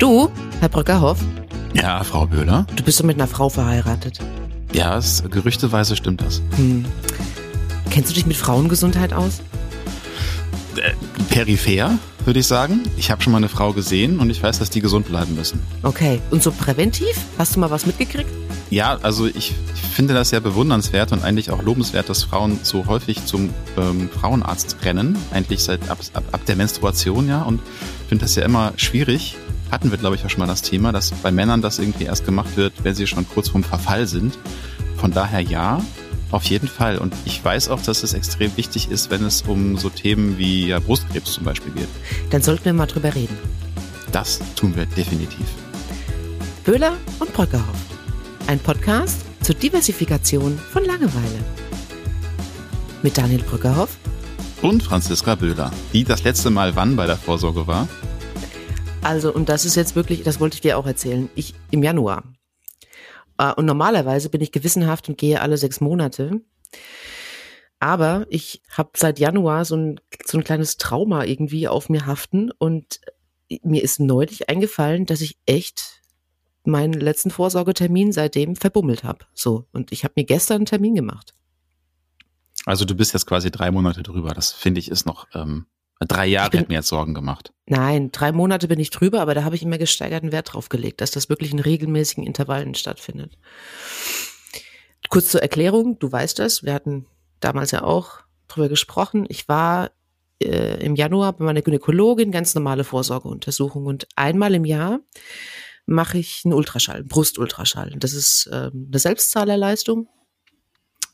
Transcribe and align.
Du, 0.00 0.30
Herr 0.60 0.68
Brückerhoff, 0.70 1.18
Ja, 1.74 2.02
Frau 2.04 2.26
Böhler. 2.26 2.66
du 2.74 2.82
bist 2.82 2.98
doch 2.98 3.04
mit 3.04 3.16
einer 3.16 3.26
Frau 3.26 3.50
verheiratet. 3.50 4.18
Ja, 4.72 4.96
es, 4.96 5.22
gerüchteweise 5.30 5.94
stimmt 5.94 6.22
das. 6.22 6.40
Hm. 6.56 6.86
Kennst 7.90 8.10
du 8.10 8.14
dich 8.14 8.24
mit 8.24 8.36
Frauengesundheit 8.38 9.12
aus? 9.12 9.40
Äh, 10.76 10.92
peripher, 11.28 11.98
würde 12.24 12.40
ich 12.40 12.46
sagen. 12.46 12.80
Ich 12.96 13.10
habe 13.10 13.20
schon 13.22 13.32
mal 13.32 13.36
eine 13.38 13.50
Frau 13.50 13.74
gesehen 13.74 14.20
und 14.20 14.30
ich 14.30 14.42
weiß, 14.42 14.58
dass 14.58 14.70
die 14.70 14.80
gesund 14.80 15.06
bleiben 15.06 15.34
müssen. 15.34 15.60
Okay. 15.82 16.20
Und 16.30 16.42
so 16.42 16.50
präventiv? 16.50 17.14
Hast 17.36 17.54
du 17.56 17.60
mal 17.60 17.70
was 17.70 17.84
mitgekriegt? 17.84 18.30
Ja, 18.70 18.98
also 19.02 19.26
ich, 19.26 19.36
ich 19.74 19.80
finde 19.92 20.14
das 20.14 20.30
sehr 20.30 20.40
bewundernswert 20.40 21.12
und 21.12 21.24
eigentlich 21.24 21.50
auch 21.50 21.62
lobenswert, 21.62 22.08
dass 22.08 22.22
Frauen 22.22 22.58
so 22.62 22.86
häufig 22.86 23.26
zum 23.26 23.50
ähm, 23.76 24.08
Frauenarzt 24.08 24.76
rennen. 24.82 25.18
Eigentlich 25.30 25.62
seit 25.62 25.90
ab, 25.90 25.98
ab, 26.14 26.24
ab 26.32 26.40
der 26.46 26.56
Menstruation, 26.56 27.28
ja. 27.28 27.42
Und 27.42 27.60
finde 28.08 28.24
das 28.24 28.34
ja 28.36 28.44
immer 28.44 28.72
schwierig. 28.76 29.36
Hatten 29.70 29.90
wir, 29.90 29.98
glaube 29.98 30.16
ich, 30.16 30.24
auch 30.24 30.30
schon 30.30 30.40
mal 30.40 30.46
das 30.46 30.62
Thema, 30.62 30.92
dass 30.92 31.12
bei 31.12 31.30
Männern 31.30 31.62
das 31.62 31.78
irgendwie 31.78 32.04
erst 32.04 32.24
gemacht 32.24 32.56
wird, 32.56 32.72
wenn 32.82 32.94
sie 32.94 33.06
schon 33.06 33.28
kurz 33.28 33.48
vorm 33.50 33.62
Verfall 33.62 34.06
sind. 34.06 34.36
Von 34.96 35.12
daher 35.12 35.40
ja, 35.40 35.80
auf 36.30 36.44
jeden 36.44 36.68
Fall. 36.68 36.98
Und 36.98 37.14
ich 37.24 37.44
weiß 37.44 37.68
auch, 37.68 37.80
dass 37.80 38.02
es 38.02 38.12
extrem 38.14 38.56
wichtig 38.56 38.90
ist, 38.90 39.10
wenn 39.10 39.24
es 39.24 39.42
um 39.42 39.78
so 39.78 39.88
Themen 39.88 40.38
wie 40.38 40.68
ja, 40.68 40.78
Brustkrebs 40.80 41.32
zum 41.32 41.44
Beispiel 41.44 41.72
geht. 41.72 41.88
Dann 42.30 42.42
sollten 42.42 42.64
wir 42.64 42.72
mal 42.72 42.86
drüber 42.86 43.14
reden. 43.14 43.36
Das 44.12 44.40
tun 44.56 44.74
wir 44.74 44.86
definitiv. 44.86 45.46
Böhler 46.64 46.94
und 47.20 47.32
Brückerhoff. 47.32 47.64
Ein 48.48 48.58
Podcast 48.58 49.20
zur 49.42 49.54
Diversifikation 49.54 50.58
von 50.72 50.84
Langeweile. 50.84 51.38
Mit 53.02 53.16
Daniel 53.16 53.42
Brückerhoff 53.42 53.96
Und 54.62 54.82
Franziska 54.82 55.36
Böhler, 55.36 55.70
die 55.92 56.04
das 56.04 56.24
letzte 56.24 56.50
Mal 56.50 56.76
wann 56.76 56.96
bei 56.96 57.06
der 57.06 57.16
Vorsorge 57.16 57.66
war. 57.66 57.88
Also, 59.02 59.32
und 59.32 59.48
das 59.48 59.64
ist 59.64 59.76
jetzt 59.76 59.96
wirklich, 59.96 60.22
das 60.22 60.40
wollte 60.40 60.54
ich 60.54 60.60
dir 60.60 60.76
auch 60.76 60.86
erzählen, 60.86 61.30
ich 61.34 61.54
im 61.70 61.82
Januar. 61.82 62.24
Äh, 63.38 63.52
Und 63.54 63.66
normalerweise 63.66 64.28
bin 64.28 64.42
ich 64.42 64.52
gewissenhaft 64.52 65.08
und 65.08 65.18
gehe 65.18 65.40
alle 65.40 65.56
sechs 65.56 65.80
Monate. 65.80 66.42
Aber 67.78 68.26
ich 68.28 68.62
habe 68.70 68.90
seit 68.96 69.18
Januar 69.18 69.64
so 69.64 69.74
ein, 69.74 70.00
so 70.26 70.36
ein 70.36 70.44
kleines 70.44 70.76
Trauma 70.76 71.24
irgendwie 71.24 71.66
auf 71.66 71.88
mir 71.88 72.04
haften 72.04 72.50
und 72.58 73.00
mir 73.62 73.82
ist 73.82 73.98
neulich 73.98 74.50
eingefallen, 74.50 75.06
dass 75.06 75.22
ich 75.22 75.38
echt 75.46 76.02
meinen 76.64 76.92
letzten 76.92 77.30
Vorsorgetermin 77.30 78.12
seitdem 78.12 78.54
verbummelt 78.54 79.02
habe. 79.02 79.24
So. 79.32 79.66
Und 79.72 79.92
ich 79.92 80.04
habe 80.04 80.12
mir 80.16 80.24
gestern 80.24 80.56
einen 80.56 80.66
Termin 80.66 80.94
gemacht. 80.94 81.32
Also 82.66 82.84
du 82.84 82.94
bist 82.94 83.14
jetzt 83.14 83.26
quasi 83.26 83.50
drei 83.50 83.70
Monate 83.70 84.02
drüber. 84.02 84.34
Das 84.34 84.52
finde 84.52 84.78
ich 84.78 84.90
ist 84.90 85.06
noch 85.06 85.26
ähm, 85.32 85.66
drei 86.08 86.26
Jahre 86.26 86.50
bin- 86.50 86.60
hätten 86.60 86.72
mir 86.72 86.78
jetzt 86.78 86.88
Sorgen 86.88 87.14
gemacht. 87.14 87.52
Nein, 87.66 88.10
drei 88.10 88.32
Monate 88.32 88.68
bin 88.68 88.80
ich 88.80 88.90
drüber, 88.90 89.20
aber 89.20 89.34
da 89.34 89.44
habe 89.44 89.54
ich 89.54 89.62
immer 89.62 89.78
gesteigerten 89.78 90.32
Wert 90.32 90.52
drauf 90.52 90.68
gelegt, 90.68 91.00
dass 91.00 91.10
das 91.10 91.28
wirklich 91.28 91.52
in 91.52 91.58
regelmäßigen 91.60 92.26
Intervallen 92.26 92.74
stattfindet. 92.74 93.38
Kurz 95.08 95.30
zur 95.30 95.42
Erklärung, 95.42 95.98
du 95.98 96.10
weißt 96.10 96.38
das, 96.38 96.62
wir 96.62 96.72
hatten 96.74 97.06
damals 97.40 97.70
ja 97.70 97.82
auch 97.82 98.20
drüber 98.48 98.68
gesprochen. 98.68 99.26
Ich 99.28 99.48
war 99.48 99.90
äh, 100.42 100.84
im 100.84 100.94
Januar 100.94 101.32
bei 101.34 101.44
meiner 101.44 101.62
Gynäkologin, 101.62 102.32
ganz 102.32 102.54
normale 102.54 102.84
Vorsorgeuntersuchung 102.84 103.86
und 103.86 104.06
einmal 104.16 104.54
im 104.54 104.64
Jahr 104.64 105.00
mache 105.86 106.18
ich 106.18 106.42
einen 106.44 106.54
Ultraschall, 106.54 106.98
einen 106.98 107.08
Brustultraschall. 107.08 107.94
Das 107.98 108.12
ist 108.12 108.48
ähm, 108.52 108.88
eine 108.90 108.98
Selbstzahlerleistung. 108.98 110.08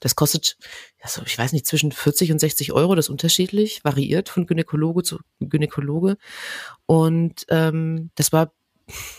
Das 0.07 0.15
kostet, 0.15 0.57
also 1.01 1.23
ich 1.27 1.37
weiß 1.37 1.53
nicht, 1.53 1.67
zwischen 1.67 1.91
40 1.91 2.31
und 2.31 2.39
60 2.39 2.73
Euro, 2.73 2.95
das 2.95 3.07
ist 3.07 3.11
unterschiedlich, 3.11 3.83
variiert 3.83 4.29
von 4.29 4.47
Gynäkologe 4.47 5.03
zu 5.03 5.19
Gynäkologe. 5.41 6.17
Und 6.87 7.45
ähm, 7.49 8.13
das 8.15 8.33
war, 8.33 8.53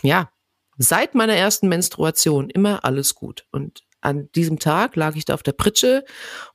ja, 0.00 0.30
seit 0.78 1.14
meiner 1.14 1.34
ersten 1.34 1.68
Menstruation 1.68 2.48
immer 2.48 2.86
alles 2.86 3.14
gut. 3.14 3.44
Und 3.50 3.82
an 4.00 4.32
diesem 4.32 4.58
Tag 4.58 4.96
lag 4.96 5.14
ich 5.14 5.26
da 5.26 5.34
auf 5.34 5.42
der 5.42 5.52
Pritsche 5.52 6.06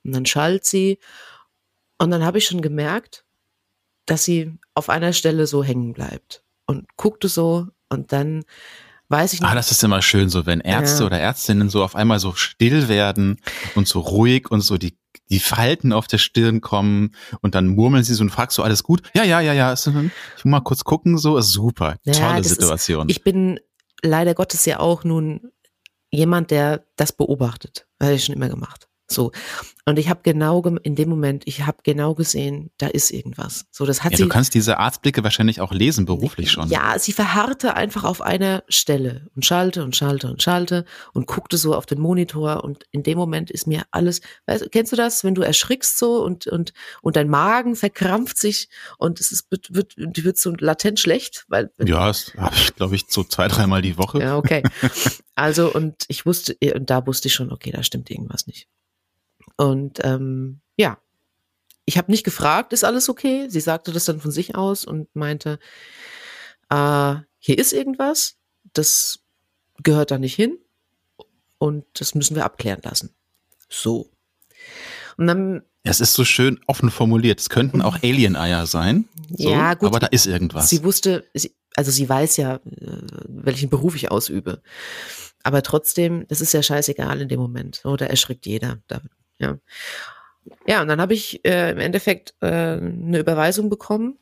und 0.04 0.16
dann 0.16 0.26
schallt 0.26 0.66
sie. 0.66 0.98
Und 2.00 2.10
dann 2.10 2.26
habe 2.26 2.40
ich 2.40 2.46
schon 2.46 2.64
gemerkt, 2.64 3.26
dass 4.08 4.26
sie 4.26 4.58
auf 4.74 4.90
einer 4.90 5.14
Stelle 5.14 5.46
so 5.46 5.64
hängen 5.64 5.94
bleibt 5.94 6.44
und 6.66 6.88
guckte 6.98 7.28
so 7.28 7.68
und 7.88 8.12
dann 8.12 8.46
weiß 9.14 9.34
ich 9.34 9.40
nicht. 9.42 9.50
Ah, 9.50 9.56
das 9.56 9.72
ist 9.72 9.84
immer 9.84 10.02
schön 10.02 10.30
so, 10.30 10.46
wenn 10.46 10.60
Ärzte 10.60 11.04
Ja. 11.04 11.08
oder 11.08 11.20
Ärztinnen 11.20 11.70
so 11.70 11.84
auf 11.84 11.96
einmal 11.96 12.20
so 12.20 12.34
still 12.34 12.90
werden 12.90 13.40
und 13.76 13.88
so 13.88 14.00
ruhig 14.02 14.52
und 14.52 14.60
so 14.62 14.78
die 14.78 14.98
die 15.30 15.40
Falten 15.40 15.94
auf 15.94 16.08
der 16.08 16.18
Stirn 16.18 16.60
kommen 16.60 17.16
und 17.42 17.56
dann 17.56 17.68
murmeln 17.68 18.04
sie 18.04 18.14
so 18.14 18.24
und 18.24 18.30
fragst 18.32 18.56
so 18.56 18.64
alles 18.64 18.84
gut? 18.84 19.04
Ja, 19.16 19.24
ja, 19.24 19.40
ja, 19.40 19.54
ja. 19.54 19.72
Ist, 19.72 19.88
ich 19.88 19.94
muss 19.94 20.12
mal 20.44 20.60
kurz 20.62 20.84
gucken, 20.84 21.18
so 21.18 21.38
ist 21.38 21.50
super. 21.52 21.96
Ja, 22.04 22.14
Tolle 22.14 22.38
das 22.38 22.48
ist- 22.48 22.60
Situation. 22.60 23.08
Ich 23.10 23.24
bin 23.24 23.60
leider 24.02 24.34
Gottes 24.34 24.66
ja 24.66 24.80
auch 24.80 25.04
nun 25.04 25.52
jemand, 26.12 26.52
der 26.52 26.86
das 26.98 27.14
beobachtet. 27.14 27.88
Das 28.00 28.08
habe 28.08 28.16
ich 28.16 28.26
schon 28.26 28.36
immer 28.36 28.50
gemacht. 28.50 28.90
So. 29.14 29.32
Und 29.86 30.00
ich 30.00 30.10
habe 30.10 30.22
genau 30.24 30.64
in 30.84 30.96
dem 30.96 31.10
Moment, 31.10 31.44
ich 31.46 31.66
habe 31.66 31.80
genau 31.84 32.16
gesehen, 32.16 32.72
da 32.78 32.88
ist 32.88 33.12
irgendwas. 33.12 33.66
So, 33.70 33.86
das 33.86 34.04
hat 34.04 34.14
ja, 34.14 34.18
sie. 34.18 34.24
du 34.24 34.30
kannst 34.30 34.54
diese 34.54 34.78
Arztblicke 34.78 35.24
wahrscheinlich 35.26 35.60
auch 35.60 35.74
lesen, 35.74 36.06
beruflich 36.06 36.52
schon. 36.52 36.70
Ja, 36.70 36.98
sie 36.98 37.12
verharrte 37.12 37.76
einfach 37.76 38.06
auf 38.06 38.22
einer 38.22 38.64
Stelle 38.70 39.28
und 39.36 39.46
schalte 39.46 39.84
und 39.84 39.96
schalte 39.96 40.28
und 40.28 40.42
schalte 40.42 40.86
und 41.14 41.28
guckte 41.28 41.58
so 41.58 41.76
auf 41.76 41.86
den 41.86 42.00
Monitor 42.00 42.64
und 42.64 42.86
in 42.92 43.04
dem 43.04 43.18
Moment 43.18 43.52
ist 43.52 43.68
mir 43.68 43.84
alles, 43.92 44.22
weißt, 44.46 44.72
kennst 44.72 44.94
du 44.94 44.96
das, 44.96 45.26
wenn 45.26 45.36
du 45.36 45.42
erschrickst 45.42 46.00
so 46.00 46.24
und 46.24 46.48
und 46.48 46.74
und 47.02 47.18
dein 47.18 47.28
Magen 47.28 47.76
verkrampft 47.76 48.38
sich 48.38 48.70
und 48.98 49.20
es 49.20 49.34
ist 49.34 49.52
wird 49.52 49.74
wird, 49.74 49.96
wird 49.98 50.38
so 50.38 50.54
latent 50.58 51.00
schlecht, 51.00 51.46
weil 51.50 51.72
Ja, 51.84 52.08
das 52.08 52.34
habe 52.38 52.56
ich, 52.56 52.74
glaube 52.76 52.96
ich, 52.96 53.06
so 53.10 53.24
zwei, 53.26 53.50
dreimal 53.50 53.82
die 53.82 53.98
Woche. 53.98 54.20
ja, 54.20 54.38
okay. 54.38 54.64
Also, 55.36 55.74
und 55.74 56.06
ich 56.10 56.26
wusste, 56.26 56.56
und 56.76 56.90
da 56.90 57.08
wusste 57.08 57.28
ich 57.28 57.34
schon, 57.34 57.52
okay, 57.52 57.72
da 57.72 57.82
stimmt 57.84 58.12
irgendwas 58.12 58.46
nicht. 58.46 58.68
Und 59.64 60.00
ähm, 60.04 60.60
ja, 60.76 60.98
ich 61.86 61.98
habe 61.98 62.12
nicht 62.12 62.26
gefragt, 62.26 62.74
ist 62.74 62.84
alles 62.84 63.08
okay? 63.08 63.48
Sie 63.48 63.62
sagte 63.62 63.94
das 63.94 64.04
dann 64.04 64.20
von 64.20 64.32
sich 64.32 64.56
aus 64.56 64.84
und 64.84 65.16
meinte, 65.16 65.58
äh, 66.70 67.16
hier 67.40 67.58
ist 67.58 67.72
irgendwas, 67.72 68.36
das 68.74 69.20
gehört 69.82 70.12
da 70.12 70.18
nicht 70.18 70.36
hin 70.36 70.58
und 71.60 71.86
das 71.94 72.14
müssen 72.14 72.36
wir 72.36 72.44
abklären 72.44 72.82
lassen. 72.84 73.12
So. 73.70 74.10
Und 75.16 75.28
dann, 75.28 75.64
Es 75.84 76.02
ist 76.02 76.14
so 76.14 76.26
schön 76.26 76.60
offen 76.68 76.92
formuliert. 76.92 77.40
Es 77.40 77.48
könnten 77.50 77.82
auch 77.82 78.04
Alien-Eier 78.04 78.68
sein. 78.68 79.08
So, 79.38 79.50
Ja, 79.50 79.76
gut. 79.76 79.88
Aber 79.88 80.00
da 80.00 80.08
ist 80.08 80.26
irgendwas. 80.26 80.70
sie 80.70 80.84
wusste, 80.84 81.26
sie, 81.34 81.56
also 81.78 81.90
sie 81.90 82.10
weiß 82.10 82.36
ja, 82.36 82.56
äh, 82.56 83.02
welchen 83.28 83.70
Beruf 83.70 83.96
ich 83.96 84.12
ausübe. 84.12 84.62
Aber 85.42 85.62
trotzdem, 85.62 86.26
das 86.28 86.42
ist 86.42 86.54
ja 86.54 86.62
scheißegal 86.62 87.22
in 87.22 87.30
dem 87.30 87.40
Moment. 87.40 87.82
Da 87.84 88.06
erschrickt 88.06 88.46
jeder. 88.46 88.80
Da, 88.88 89.02
ja. 89.40 89.58
ja, 90.68 90.82
und 90.82 90.88
dann 90.88 91.02
habe 91.02 91.14
ich 91.14 91.44
äh, 91.46 91.72
im 91.72 91.80
Endeffekt 91.80 92.34
äh, 92.42 92.48
eine 92.48 93.20
Überweisung 93.20 93.70
bekommen, 93.70 94.18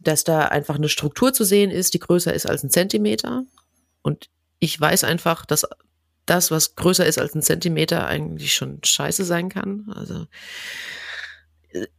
dass 0.00 0.24
da 0.24 0.42
einfach 0.46 0.76
eine 0.76 0.88
Struktur 0.88 1.32
zu 1.32 1.44
sehen 1.44 1.70
ist, 1.70 1.94
die 1.94 1.98
größer 1.98 2.32
ist 2.32 2.46
als 2.46 2.62
ein 2.62 2.70
Zentimeter. 2.70 3.44
Und 4.02 4.28
ich 4.58 4.78
weiß 4.78 5.04
einfach, 5.04 5.46
dass 5.46 5.66
das, 6.26 6.50
was 6.50 6.76
größer 6.76 7.06
ist 7.06 7.18
als 7.18 7.34
ein 7.34 7.42
Zentimeter, 7.42 8.06
eigentlich 8.06 8.54
schon 8.54 8.78
scheiße 8.82 9.24
sein 9.24 9.48
kann. 9.48 9.92
Also 9.94 10.26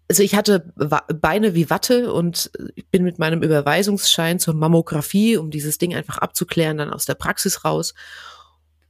also 0.07 0.23
ich 0.23 0.35
hatte 0.35 0.71
Beine 1.19 1.53
wie 1.53 1.69
Watte 1.69 2.13
und 2.13 2.51
ich 2.75 2.87
bin 2.87 3.03
mit 3.03 3.19
meinem 3.19 3.41
Überweisungsschein 3.43 4.39
zur 4.39 4.53
Mammographie, 4.53 5.37
um 5.37 5.51
dieses 5.51 5.77
Ding 5.77 5.93
einfach 5.95 6.17
abzuklären, 6.17 6.77
dann 6.77 6.93
aus 6.93 7.05
der 7.05 7.15
Praxis 7.15 7.65
raus 7.65 7.93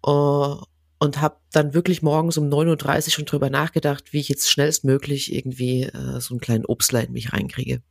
äh, 0.06 0.56
und 1.00 1.22
habe 1.22 1.38
dann 1.52 1.74
wirklich 1.74 2.02
morgens 2.02 2.38
um 2.38 2.50
9.30 2.50 3.06
Uhr 3.08 3.12
schon 3.12 3.26
drüber 3.26 3.50
nachgedacht, 3.50 4.14
wie 4.14 4.20
ich 4.20 4.30
jetzt 4.30 4.50
schnellstmöglich 4.50 5.34
irgendwie 5.34 5.84
äh, 5.84 6.20
so 6.20 6.34
einen 6.34 6.40
kleinen 6.40 6.66
Obstler 6.66 7.04
in 7.04 7.12
mich 7.12 7.34
reinkriege. 7.34 7.82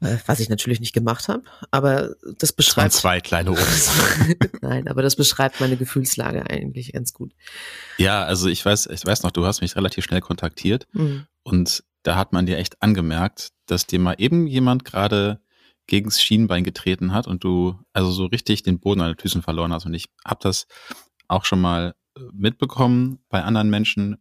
Äh, 0.00 0.16
was 0.26 0.38
ich 0.38 0.48
natürlich 0.48 0.78
nicht 0.78 0.92
gemacht 0.92 1.26
habe, 1.26 1.42
aber 1.72 2.14
das 2.22 2.34
das 2.38 2.52
beschreibt 2.52 2.92
zwei 2.92 3.20
kleine 3.20 3.50
Obst. 3.50 3.90
Nein, 4.62 4.86
aber 4.86 5.02
das 5.02 5.16
beschreibt 5.16 5.60
meine 5.60 5.76
Gefühlslage 5.76 6.48
eigentlich 6.48 6.92
ganz 6.92 7.12
gut. 7.12 7.32
Ja, 7.96 8.22
also 8.24 8.48
ich 8.48 8.64
weiß, 8.64 8.86
ich 8.86 9.04
weiß 9.04 9.24
noch, 9.24 9.32
du 9.32 9.44
hast 9.44 9.60
mich 9.60 9.74
relativ 9.74 10.04
schnell 10.04 10.20
kontaktiert 10.20 10.86
Mhm. 10.92 11.26
und 11.42 11.82
da 12.04 12.14
hat 12.14 12.32
man 12.32 12.46
dir 12.46 12.58
echt 12.58 12.80
angemerkt, 12.80 13.48
dass 13.66 13.86
dir 13.86 13.98
mal 13.98 14.14
eben 14.18 14.46
jemand 14.46 14.84
gerade 14.84 15.40
gegens 15.88 16.22
Schienbein 16.22 16.62
getreten 16.62 17.12
hat 17.12 17.26
und 17.26 17.42
du 17.42 17.76
also 17.92 18.12
so 18.12 18.26
richtig 18.26 18.62
den 18.62 18.78
Boden 18.78 19.00
an 19.00 19.12
den 19.12 19.18
Füßen 19.18 19.42
verloren 19.42 19.72
hast. 19.72 19.84
Und 19.84 19.94
ich 19.94 20.06
habe 20.24 20.38
das 20.42 20.66
auch 21.28 21.44
schon 21.44 21.60
mal 21.60 21.94
äh, 22.16 22.20
mitbekommen 22.32 23.20
bei 23.28 23.42
anderen 23.42 23.70
Menschen, 23.70 24.18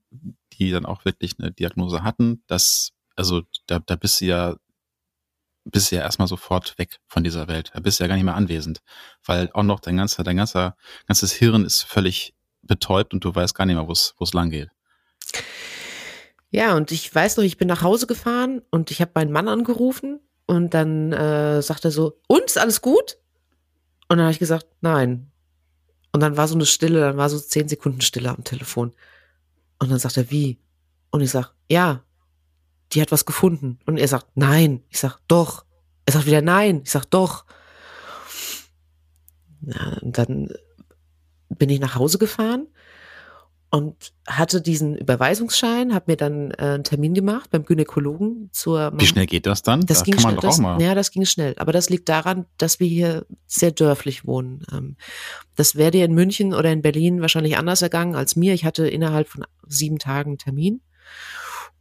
die 0.54 0.72
dann 0.72 0.86
auch 0.86 1.06
wirklich 1.06 1.36
eine 1.40 1.52
Diagnose 1.52 2.04
hatten, 2.04 2.44
dass, 2.48 2.92
also 3.16 3.44
da, 3.66 3.80
da 3.80 3.96
bist 3.96 4.22
du 4.22 4.26
ja, 4.26 4.56
bist 5.66 5.92
du 5.92 5.98
ja 5.98 6.02
erstmal 6.02 6.28
sofort 6.28 6.78
weg 6.78 7.00
von 7.08 7.24
dieser 7.24 7.48
Welt. 7.48 7.72
Da 7.74 7.80
bist 7.80 8.00
du 8.00 8.04
ja 8.04 8.08
gar 8.08 8.16
nicht 8.16 8.24
mehr 8.24 8.36
anwesend. 8.36 8.82
Weil 9.26 9.50
auch 9.54 9.64
noch 9.64 9.80
dein 9.80 9.98
ganzer, 9.98 10.24
dein 10.24 10.38
ganzer, 10.38 10.78
ganzes 11.08 11.34
Hirn 11.34 11.66
ist 11.66 11.84
völlig 11.84 12.36
betäubt 12.62 13.14
und 13.14 13.24
du 13.24 13.34
weißt 13.34 13.56
gar 13.56 13.66
nicht 13.66 13.76
mehr, 13.76 13.88
wo 13.88 13.92
es 13.92 14.34
lang 14.34 14.50
geht. 14.50 14.70
Ja, 16.50 16.76
und 16.76 16.92
ich 16.92 17.14
weiß 17.14 17.38
noch, 17.38 17.44
ich 17.44 17.58
bin 17.58 17.68
nach 17.68 17.82
Hause 17.82 18.08
gefahren 18.08 18.62
und 18.72 18.92
ich 18.92 19.02
habe 19.02 19.12
meinen 19.16 19.32
Mann 19.32 19.48
angerufen 19.48 20.22
Und 20.46 20.74
dann 20.74 21.12
äh, 21.12 21.62
sagt 21.62 21.84
er 21.84 21.92
so, 21.92 22.20
und, 22.28 22.46
ist 22.46 22.58
alles 22.58 22.82
gut? 22.82 23.18
Und 24.08 24.18
dann 24.18 24.22
habe 24.22 24.32
ich 24.32 24.40
gesagt, 24.40 24.66
nein. 24.82 25.32
Und 26.18 26.22
dann 26.22 26.36
war 26.36 26.48
so 26.48 26.56
eine 26.56 26.66
Stille, 26.66 27.02
dann 27.02 27.18
war 27.18 27.30
so 27.30 27.40
zehn 27.40 27.70
Sekunden 27.70 28.02
Stille 28.02 28.32
am 28.32 28.44
Telefon. 28.44 28.92
Und 29.78 29.92
dann 29.92 30.00
sagt 30.00 30.18
er, 30.18 30.32
wie? 30.32 30.58
Und 31.12 31.22
ich 31.22 31.30
sag, 31.30 31.54
ja, 31.70 32.04
die 32.92 33.04
hat 33.04 33.12
was 33.12 33.28
gefunden. 33.28 33.78
Und 33.86 33.98
er 33.98 34.08
sagt, 34.08 34.26
nein. 34.34 34.82
Ich 34.90 34.98
sag, 34.98 35.20
doch. 35.28 35.64
Er 36.08 36.14
sagt 36.14 36.26
wieder, 36.26 36.42
nein. 36.42 36.82
Ich 36.84 36.90
sag, 36.90 37.06
doch. 37.06 37.46
Ja, 39.62 40.00
und 40.02 40.18
dann 40.18 40.50
bin 41.50 41.70
ich 41.70 41.80
nach 41.80 41.94
Hause 41.94 42.18
gefahren 42.18 42.66
und 43.70 44.14
hatte 44.26 44.62
diesen 44.62 44.96
Überweisungsschein, 44.96 45.94
habe 45.94 46.06
mir 46.12 46.16
dann 46.18 46.52
äh, 46.52 46.56
einen 46.58 46.84
Termin 46.86 47.14
gemacht 47.14 47.50
beim 47.52 47.66
Gynäkologen 47.66 48.50
zur 48.54 48.94
Wie 48.98 49.06
schnell 49.06 49.26
geht 49.26 49.46
das 49.46 49.62
dann? 49.62 49.86
Das 49.86 50.00
da 50.00 50.04
ging 50.06 50.14
kann 50.16 50.24
man 50.24 50.32
schnell, 50.32 50.36
doch 50.42 50.42
das, 50.50 50.56
auch 50.60 50.62
mal. 50.62 50.82
Ja, 50.82 50.96
das 50.96 51.12
ging 51.12 51.26
schnell. 51.26 51.54
Aber 51.58 51.74
das 51.74 51.90
liegt 51.90 52.08
daran, 52.08 52.46
dass 52.58 52.80
wir 52.80 52.88
hier 52.88 53.26
sehr 53.46 53.72
dörflich 53.72 54.26
wohnen. 54.26 54.64
Ähm, 54.72 54.96
das 55.56 55.76
wäre 55.76 55.92
dir 55.92 56.06
in 56.06 56.14
München 56.14 56.54
oder 56.54 56.72
in 56.72 56.82
Berlin 56.82 57.20
wahrscheinlich 57.22 57.58
anders 57.58 57.82
ergangen 57.82 58.16
als 58.16 58.36
mir. 58.38 58.54
Ich 58.54 58.64
hatte 58.64 58.88
innerhalb 58.88 59.28
von 59.28 59.44
sieben 59.68 60.00
Tagen 60.00 60.32
einen 60.32 60.38
Termin. 60.38 60.82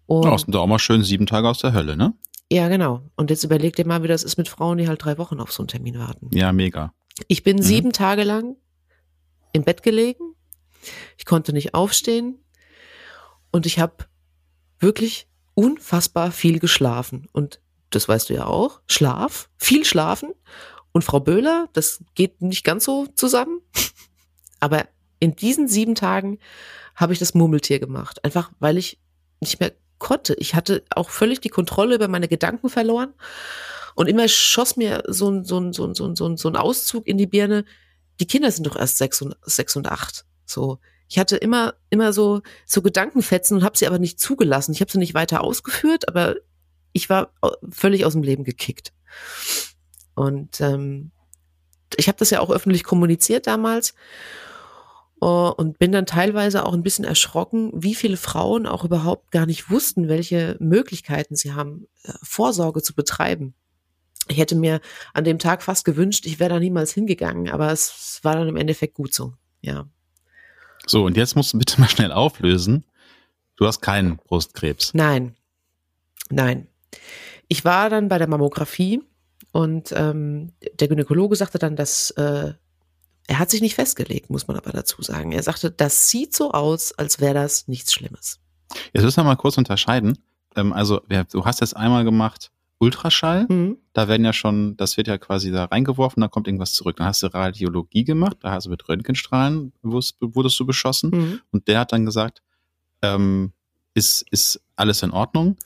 Und, 0.07 0.25
Ja, 0.25 0.37
sind 0.39 0.55
da 0.55 0.59
auch 0.59 0.67
mal 0.67 0.79
schön 0.79 1.03
sieben 1.05 1.27
Tage 1.27 1.49
aus 1.49 1.59
der 1.59 1.73
Hölle, 1.73 1.97
ne? 1.97 2.15
ja, 2.51 2.69
genau. 2.69 3.03
Und 3.17 3.31
jetzt 3.31 3.43
überleg 3.43 3.75
dir 3.75 3.85
mal, 3.87 4.03
wie 4.05 4.09
das 4.09 4.23
ist 4.23 4.37
mit 4.39 4.49
Frauen, 4.49 4.79
die 4.79 4.87
halt 4.89 5.05
drei 5.05 5.19
Wochen 5.19 5.41
auf 5.41 5.53
so 5.53 5.63
einen 5.63 5.69
Termin 5.69 5.99
warten. 5.99 6.31
Ja, 6.33 6.53
mega. 6.53 6.93
Ich 7.29 7.43
bin 7.43 7.57
Mhm. 7.57 7.63
sieben 7.63 7.93
Tage 7.93 8.23
lang 8.25 8.57
im 9.53 9.65
Bett 9.65 9.83
gelegen. 9.83 10.26
Ich 11.19 11.25
konnte 11.25 11.53
nicht 11.53 11.75
aufstehen. 11.75 12.39
Und 13.51 13.67
ich 13.67 13.79
habe 13.79 14.07
wirklich 14.79 15.29
unfassbar 15.55 16.33
viel 16.33 16.59
geschlafen. 16.59 17.29
Und 17.33 17.61
das 17.91 18.09
weißt 18.09 18.29
du 18.31 18.35
ja 18.35 18.47
auch. 18.47 18.81
Schlaf, 18.89 19.49
viel 19.57 19.85
schlafen. 19.85 20.33
Und 20.93 21.03
Frau 21.03 21.21
Böhler, 21.21 21.69
das 21.73 22.03
geht 22.15 22.43
nicht 22.43 22.65
ganz 22.65 22.85
so 22.85 23.07
zusammen. 23.07 23.61
Aber 24.61 24.87
in 25.19 25.37
diesen 25.37 25.69
sieben 25.69 25.95
Tagen 25.95 26.39
habe 26.95 27.13
ich 27.13 27.19
das 27.19 27.35
Murmeltier 27.35 27.79
gemacht. 27.79 28.25
Einfach 28.25 28.51
weil 28.59 28.79
ich 28.79 28.99
nicht 29.41 29.61
mehr 29.61 29.73
konnte. 29.99 30.35
Ich 30.35 30.55
hatte 30.55 30.85
auch 30.91 31.11
völlig 31.11 31.41
die 31.41 31.49
Kontrolle 31.49 31.95
über 31.95 32.09
meine 32.09 32.29
Gedanken 32.29 32.69
verloren. 32.69 33.15
Und 33.95 34.09
immer 34.09 34.29
schoss 34.29 34.77
mir 34.77 35.03
so 35.07 35.31
ein, 35.31 35.45
so 35.45 35.59
ein, 35.59 35.73
so 35.73 35.87
ein, 35.87 35.95
so 35.95 36.07
ein, 36.07 36.37
so 36.37 36.49
ein, 36.49 36.57
Auszug 36.57 37.07
in 37.07 37.17
die 37.17 37.27
Birne. 37.27 37.65
Die 38.21 38.27
Kinder 38.27 38.51
sind 38.51 38.67
doch 38.67 38.77
erst 38.77 38.99
sechs 38.99 39.23
und, 39.23 39.37
sechs 39.43 39.75
und 39.77 39.89
acht. 39.89 40.27
So. 40.47 40.79
Ich 41.09 41.19
hatte 41.19 41.37
immer, 41.37 41.75
immer 41.91 42.13
so, 42.13 42.43
so 42.65 42.83
Gedankenfetzen 42.83 43.59
und 43.59 43.65
habe 43.65 43.77
sie 43.77 43.87
aber 43.87 43.99
nicht 43.99 44.19
zugelassen. 44.19 44.73
Ich 44.73 44.81
habe 44.81 44.91
sie 44.91 44.99
nicht 44.99 45.15
weiter 45.15 45.43
ausgeführt, 45.43 46.09
aber 46.09 46.37
ich 46.93 47.11
war 47.11 47.33
völlig 47.71 48.05
aus 48.05 48.15
dem 48.15 48.23
Leben 48.23 48.43
gekickt. 48.45 48.93
Und 50.15 50.61
ähm, 50.61 51.13
ich 51.97 52.09
habe 52.09 52.19
das 52.19 52.31
ja 52.31 52.41
auch 52.41 52.51
öffentlich 52.51 52.85
kommuniziert 52.85 53.47
damals 53.47 53.95
uh, 55.23 55.53
und 55.57 55.79
bin 55.79 55.93
dann 55.93 56.07
teilweise 56.07 56.65
auch 56.65 56.73
ein 56.73 56.83
bisschen 56.83 57.05
erschrocken, 57.05 57.71
wie 57.75 57.95
viele 57.95 58.17
Frauen 58.17 58.67
auch 58.67 58.85
überhaupt 58.85 59.31
gar 59.31 59.47
nicht 59.47 59.71
wussten, 59.71 60.09
welche 60.09 60.57
Möglichkeiten 60.59 61.37
sie 61.37 61.53
haben, 61.53 61.87
äh, 62.03 62.13
Vorsorge 62.23 62.83
zu 62.83 62.95
betreiben. 62.95 63.55
Ich 64.29 64.39
hätte 64.39 64.57
mir 64.57 64.81
an 65.15 65.25
dem 65.25 65.39
Tag 65.39 65.63
fast 65.63 65.85
gewünscht, 65.85 66.27
ich 66.27 66.41
wäre 66.41 66.51
da 66.51 66.59
niemals 66.59 66.93
hingegangen, 66.93 67.49
aber 67.49 67.71
es 67.71 68.21
war 68.23 68.35
dann 68.35 68.49
im 68.49 68.57
Endeffekt 68.57 68.95
gut 68.95 69.15
so. 69.15 69.35
Ja. 69.61 69.87
So, 70.87 71.05
und 71.05 71.17
jetzt 71.17 71.37
musst 71.37 71.53
du 71.53 71.59
bitte 71.59 71.81
mal 71.81 71.89
schnell 71.89 72.13
auflösen. 72.13 72.85
Du 73.57 73.67
hast 73.67 73.81
keinen 73.81 74.17
Brustkrebs. 74.17 74.95
Nein, 74.95 75.35
nein. 76.31 76.69
Ich 77.49 77.65
war 77.65 77.91
dann 77.91 78.09
bei 78.09 78.19
der 78.19 78.29
Mammographie 78.29 79.03
und 79.53 79.93
ähm, 79.97 80.53
der 80.79 80.89
Gynäkologe 80.89 81.37
sagte 81.37 81.59
dann, 81.59 81.77
dass 81.77 82.11
äh, 82.13 82.53
er 83.29 83.39
hat 83.39 83.51
sich 83.51 83.61
nicht 83.61 83.75
festgelegt, 83.75 84.31
muss 84.31 84.47
man 84.47 84.57
aber 84.57 84.71
dazu 84.71 85.03
sagen. 85.03 85.33
Er 85.33 85.43
sagte, 85.43 85.71
das 85.71 86.09
sieht 86.09 86.35
so 86.35 86.53
aus, 86.53 86.93
als 86.93 87.21
wäre 87.21 87.35
das 87.35 87.67
nichts 87.67 87.93
Schlimmes. 87.93 88.39
Jetzt 88.93 89.03
müssen 89.03 89.19
wir 89.19 89.25
mal 89.25 89.37
kurz 89.37 89.59
unterscheiden. 89.59 90.19
Ähm, 90.55 90.73
also, 90.73 91.01
du 91.33 91.45
hast 91.45 91.61
jetzt 91.61 91.77
einmal 91.77 92.05
gemacht 92.05 92.53
Ultraschall. 92.79 93.47
Mhm. 93.49 93.79
Da 93.93 94.09
werden 94.09 94.25
ja 94.25 94.33
schon, 94.33 94.77
das 94.77 94.97
wird 94.97 95.09
ja 95.09 95.19
quasi 95.19 95.51
da 95.51 95.65
reingeworfen, 95.65 96.21
da 96.21 96.29
kommt 96.29 96.47
irgendwas 96.47 96.73
zurück. 96.73 96.97
Dann 96.97 97.07
hast 97.07 97.23
du 97.23 97.29
Radiologie 97.29 98.05
gemacht, 98.05 98.39
da 98.41 98.53
hast 98.53 98.67
du 98.67 98.71
mit 98.71 98.89
Röntgenstrahlen, 98.89 99.73
wurdest, 99.83 100.17
wurdest 100.21 100.59
du 100.61 100.67
beschossen. 100.67 101.11
Mhm. 101.11 101.41
Und 101.53 101.69
der 101.69 101.81
hat 101.81 101.93
dann 101.93 102.05
gesagt, 102.05 102.43
ähm, 103.03 103.53
ist, 103.95 104.27
ist 104.31 104.61
alles 104.77 105.03
in 105.03 105.11
Ordnung? 105.11 105.57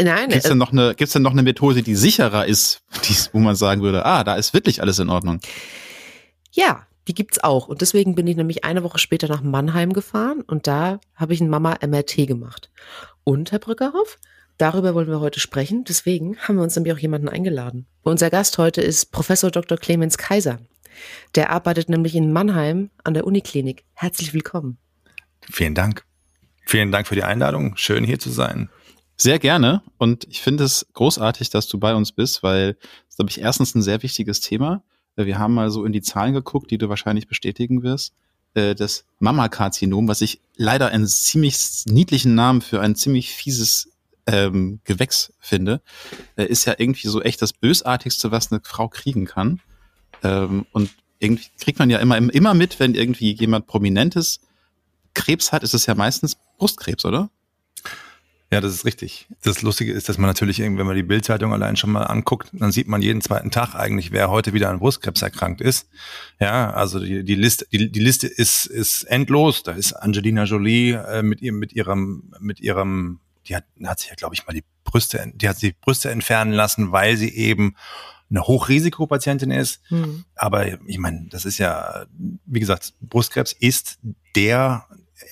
Nein, 0.00 0.30
Gibt 0.30 0.40
es 0.40 0.44
äh, 0.46 0.48
denn, 0.50 0.58
noch 0.58 0.72
eine, 0.72 0.94
gibt's 0.94 1.12
denn 1.12 1.22
noch 1.22 1.32
eine 1.32 1.42
Methode, 1.42 1.82
die 1.82 1.94
sicherer 1.94 2.46
ist, 2.46 2.82
die, 3.08 3.14
wo 3.32 3.38
man 3.38 3.56
sagen 3.56 3.82
würde, 3.82 4.04
ah, 4.06 4.24
da 4.24 4.36
ist 4.36 4.54
wirklich 4.54 4.80
alles 4.80 4.98
in 4.98 5.08
Ordnung? 5.08 5.40
ja, 6.52 6.86
die 7.08 7.14
gibt's 7.14 7.42
auch. 7.42 7.66
Und 7.66 7.80
deswegen 7.80 8.14
bin 8.14 8.26
ich 8.26 8.36
nämlich 8.36 8.64
eine 8.64 8.84
Woche 8.84 8.98
später 8.98 9.26
nach 9.26 9.42
Mannheim 9.42 9.92
gefahren 9.92 10.42
und 10.42 10.66
da 10.66 11.00
habe 11.14 11.34
ich 11.34 11.40
ein 11.40 11.50
Mama-MRT 11.50 12.28
gemacht. 12.28 12.70
Und, 13.24 13.52
Herr 13.52 13.58
Brückerhoff, 13.58 14.18
darüber 14.62 14.94
wollen 14.94 15.08
wir 15.08 15.18
heute 15.18 15.40
sprechen. 15.40 15.82
Deswegen 15.82 16.38
haben 16.38 16.54
wir 16.54 16.62
uns 16.62 16.76
nämlich 16.76 16.92
auch 16.92 16.98
jemanden 16.98 17.28
eingeladen. 17.28 17.86
Unser 18.02 18.30
Gast 18.30 18.58
heute 18.58 18.80
ist 18.80 19.10
Professor 19.10 19.50
Dr. 19.50 19.76
Clemens 19.76 20.16
Kaiser. 20.18 20.60
Der 21.34 21.50
arbeitet 21.50 21.88
nämlich 21.88 22.14
in 22.14 22.32
Mannheim 22.32 22.90
an 23.02 23.14
der 23.14 23.26
Uniklinik. 23.26 23.84
Herzlich 23.94 24.32
willkommen. 24.32 24.78
Vielen 25.50 25.74
Dank. 25.74 26.04
Vielen 26.64 26.92
Dank 26.92 27.08
für 27.08 27.16
die 27.16 27.24
Einladung. 27.24 27.76
Schön 27.76 28.04
hier 28.04 28.20
zu 28.20 28.30
sein. 28.30 28.70
Sehr 29.16 29.40
gerne. 29.40 29.82
Und 29.98 30.28
ich 30.28 30.42
finde 30.42 30.62
es 30.62 30.86
großartig, 30.92 31.50
dass 31.50 31.66
du 31.66 31.78
bei 31.78 31.94
uns 31.96 32.12
bist, 32.12 32.44
weil 32.44 32.74
das, 33.08 33.16
glaube 33.16 33.30
ich, 33.30 33.40
erstens 33.40 33.74
ein 33.74 33.82
sehr 33.82 34.02
wichtiges 34.04 34.40
Thema. 34.40 34.84
Wir 35.16 35.40
haben 35.40 35.54
mal 35.54 35.70
so 35.70 35.84
in 35.84 35.92
die 35.92 36.02
Zahlen 36.02 36.34
geguckt, 36.34 36.70
die 36.70 36.78
du 36.78 36.88
wahrscheinlich 36.88 37.26
bestätigen 37.26 37.82
wirst. 37.82 38.14
Äh, 38.54 38.76
Das 38.76 39.06
Mammakarzinom, 39.18 40.06
was 40.06 40.20
ich 40.20 40.40
leider 40.56 40.88
einen 40.88 41.08
ziemlich 41.08 41.84
niedlichen 41.86 42.36
Namen 42.36 42.62
für 42.62 42.80
ein 42.80 42.94
ziemlich 42.94 43.30
fieses 43.30 43.91
ähm, 44.26 44.80
Gewächs 44.84 45.32
finde, 45.40 45.82
äh, 46.36 46.44
ist 46.44 46.64
ja 46.64 46.74
irgendwie 46.78 47.08
so 47.08 47.22
echt 47.22 47.42
das 47.42 47.52
Bösartigste, 47.52 48.30
was 48.30 48.52
eine 48.52 48.60
Frau 48.64 48.88
kriegen 48.88 49.24
kann. 49.24 49.60
Ähm, 50.22 50.66
und 50.72 50.90
irgendwie 51.18 51.48
kriegt 51.60 51.78
man 51.78 51.90
ja 51.90 51.98
immer, 51.98 52.16
immer 52.16 52.54
mit, 52.54 52.80
wenn 52.80 52.94
irgendwie 52.94 53.32
jemand 53.32 53.66
Prominentes 53.66 54.40
Krebs 55.14 55.52
hat, 55.52 55.62
ist 55.62 55.74
es 55.74 55.86
ja 55.86 55.94
meistens 55.94 56.36
Brustkrebs, 56.58 57.04
oder? 57.04 57.30
Ja, 58.52 58.60
das 58.60 58.74
ist 58.74 58.84
richtig. 58.84 59.28
Das 59.42 59.62
Lustige 59.62 59.94
ist, 59.94 60.10
dass 60.10 60.18
man 60.18 60.28
natürlich, 60.28 60.58
wenn 60.58 60.74
man 60.74 60.94
die 60.94 61.02
Bildzeitung 61.02 61.54
allein 61.54 61.76
schon 61.76 61.90
mal 61.90 62.02
anguckt, 62.02 62.50
dann 62.52 62.70
sieht 62.70 62.86
man 62.86 63.00
jeden 63.00 63.22
zweiten 63.22 63.50
Tag 63.50 63.74
eigentlich, 63.74 64.12
wer 64.12 64.28
heute 64.28 64.52
wieder 64.52 64.68
an 64.68 64.78
Brustkrebs 64.78 65.22
erkrankt 65.22 65.62
ist. 65.62 65.88
Ja, 66.38 66.70
also 66.70 67.00
die, 67.00 67.24
die 67.24 67.34
Liste, 67.34 67.66
die, 67.72 67.90
die 67.90 68.00
Liste 68.00 68.26
ist, 68.26 68.66
ist 68.66 69.04
endlos. 69.04 69.62
Da 69.62 69.72
ist 69.72 69.94
Angelina 69.94 70.44
Jolie 70.44 70.92
äh, 70.92 71.22
mit 71.22 71.40
ihrem, 71.40 71.60
mit 71.60 71.72
ihrem, 71.72 72.34
mit 72.40 72.60
ihrem, 72.60 73.20
die 73.46 73.56
hat, 73.56 73.64
hat 73.84 73.98
sich 74.00 74.10
ja, 74.10 74.14
glaube 74.16 74.34
ich, 74.34 74.46
mal 74.46 74.52
die 74.52 74.64
Brüste, 74.84 75.32
die 75.34 75.48
hat 75.48 75.58
sich 75.58 75.70
die 75.72 75.76
Brüste 75.80 76.10
entfernen 76.10 76.52
lassen, 76.52 76.92
weil 76.92 77.16
sie 77.16 77.34
eben 77.34 77.76
eine 78.30 78.42
Hochrisikopatientin 78.46 79.50
ist. 79.50 79.80
Hm. 79.88 80.24
Aber 80.36 80.66
ich 80.86 80.98
meine, 80.98 81.26
das 81.30 81.44
ist 81.44 81.58
ja, 81.58 82.06
wie 82.46 82.60
gesagt, 82.60 82.94
Brustkrebs 83.00 83.52
ist 83.52 83.98
der, 84.36 84.86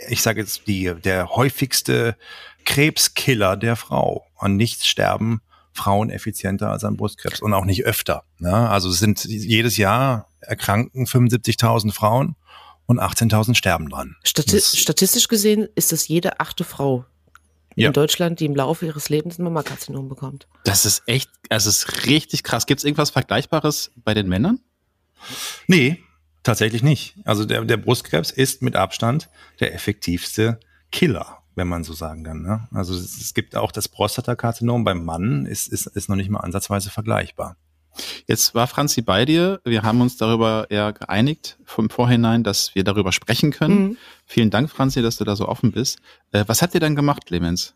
ich 0.08 0.22
sage 0.22 0.40
jetzt 0.40 0.66
die, 0.66 0.94
der 0.94 1.30
häufigste 1.30 2.16
Krebskiller 2.64 3.56
der 3.56 3.76
Frau. 3.76 4.24
An 4.36 4.56
nichts 4.56 4.86
sterben 4.86 5.40
Frauen 5.72 6.10
effizienter 6.10 6.70
als 6.70 6.84
an 6.84 6.96
Brustkrebs 6.96 7.40
und 7.40 7.52
auch 7.54 7.64
nicht 7.64 7.84
öfter. 7.84 8.24
Ne? 8.38 8.52
Also 8.52 8.90
sind 8.90 9.24
jedes 9.24 9.76
Jahr 9.76 10.28
erkranken 10.40 11.06
75.000 11.06 11.92
Frauen 11.92 12.36
und 12.86 13.00
18.000 13.00 13.54
sterben 13.54 13.88
dran. 13.88 14.16
Stati 14.24 14.56
Das- 14.56 14.76
statistisch 14.76 15.28
gesehen 15.28 15.68
ist 15.74 15.92
es 15.92 16.08
jede 16.08 16.40
achte 16.40 16.64
Frau 16.64 17.04
Ja. 17.76 17.88
in 17.88 17.92
Deutschland, 17.92 18.40
die 18.40 18.46
im 18.46 18.54
Laufe 18.54 18.86
ihres 18.86 19.08
Lebens 19.08 19.38
ein 19.38 19.44
Mammakarzinom 19.44 20.08
bekommt. 20.08 20.48
Das 20.64 20.84
ist 20.84 21.02
echt, 21.06 21.30
also 21.48 21.68
es 21.68 21.84
ist 21.84 22.06
richtig 22.06 22.42
krass. 22.42 22.66
Gibt 22.66 22.80
es 22.80 22.84
irgendwas 22.84 23.10
Vergleichbares 23.10 23.92
bei 23.96 24.12
den 24.12 24.28
Männern? 24.28 24.60
Nee, 25.66 26.02
tatsächlich 26.42 26.82
nicht. 26.82 27.16
Also 27.24 27.44
der, 27.44 27.64
der 27.64 27.76
Brustkrebs 27.76 28.30
ist 28.30 28.62
mit 28.62 28.76
Abstand 28.76 29.28
der 29.60 29.74
effektivste 29.74 30.58
Killer, 30.90 31.38
wenn 31.54 31.68
man 31.68 31.84
so 31.84 31.92
sagen 31.92 32.24
kann. 32.24 32.42
Ne? 32.42 32.68
Also 32.72 32.94
es, 32.94 33.20
es 33.20 33.34
gibt 33.34 33.56
auch 33.56 33.72
das 33.72 33.88
Prostatakarzinom 33.88 34.84
beim 34.84 35.04
Mann, 35.04 35.46
ist, 35.46 35.68
ist, 35.68 35.86
ist 35.86 36.08
noch 36.08 36.16
nicht 36.16 36.30
mal 36.30 36.40
ansatzweise 36.40 36.90
vergleichbar. 36.90 37.56
Jetzt 38.26 38.54
war 38.54 38.66
Franzi 38.66 39.02
bei 39.02 39.25
dir. 39.25 39.61
Wir 39.64 39.82
haben 39.82 40.00
uns 40.00 40.16
darüber 40.16 40.66
eher 40.70 40.92
geeinigt 40.92 41.59
vom 41.64 41.90
Vorhinein, 41.90 42.42
dass 42.42 42.75
wir 42.75 42.85
darüber 42.85 43.12
sprechen 43.12 43.50
können. 43.50 43.82
Mhm. 43.82 43.97
Vielen 44.26 44.50
Dank, 44.50 44.70
Franzi, 44.70 45.02
dass 45.02 45.16
du 45.16 45.25
da 45.25 45.37
so 45.37 45.49
offen 45.49 45.73
bist. 45.73 45.99
Äh, 46.32 46.44
was 46.47 46.62
habt 46.62 46.75
ihr 46.75 46.80
dann 46.80 46.97
gemacht, 46.97 47.26
Clemens? 47.26 47.75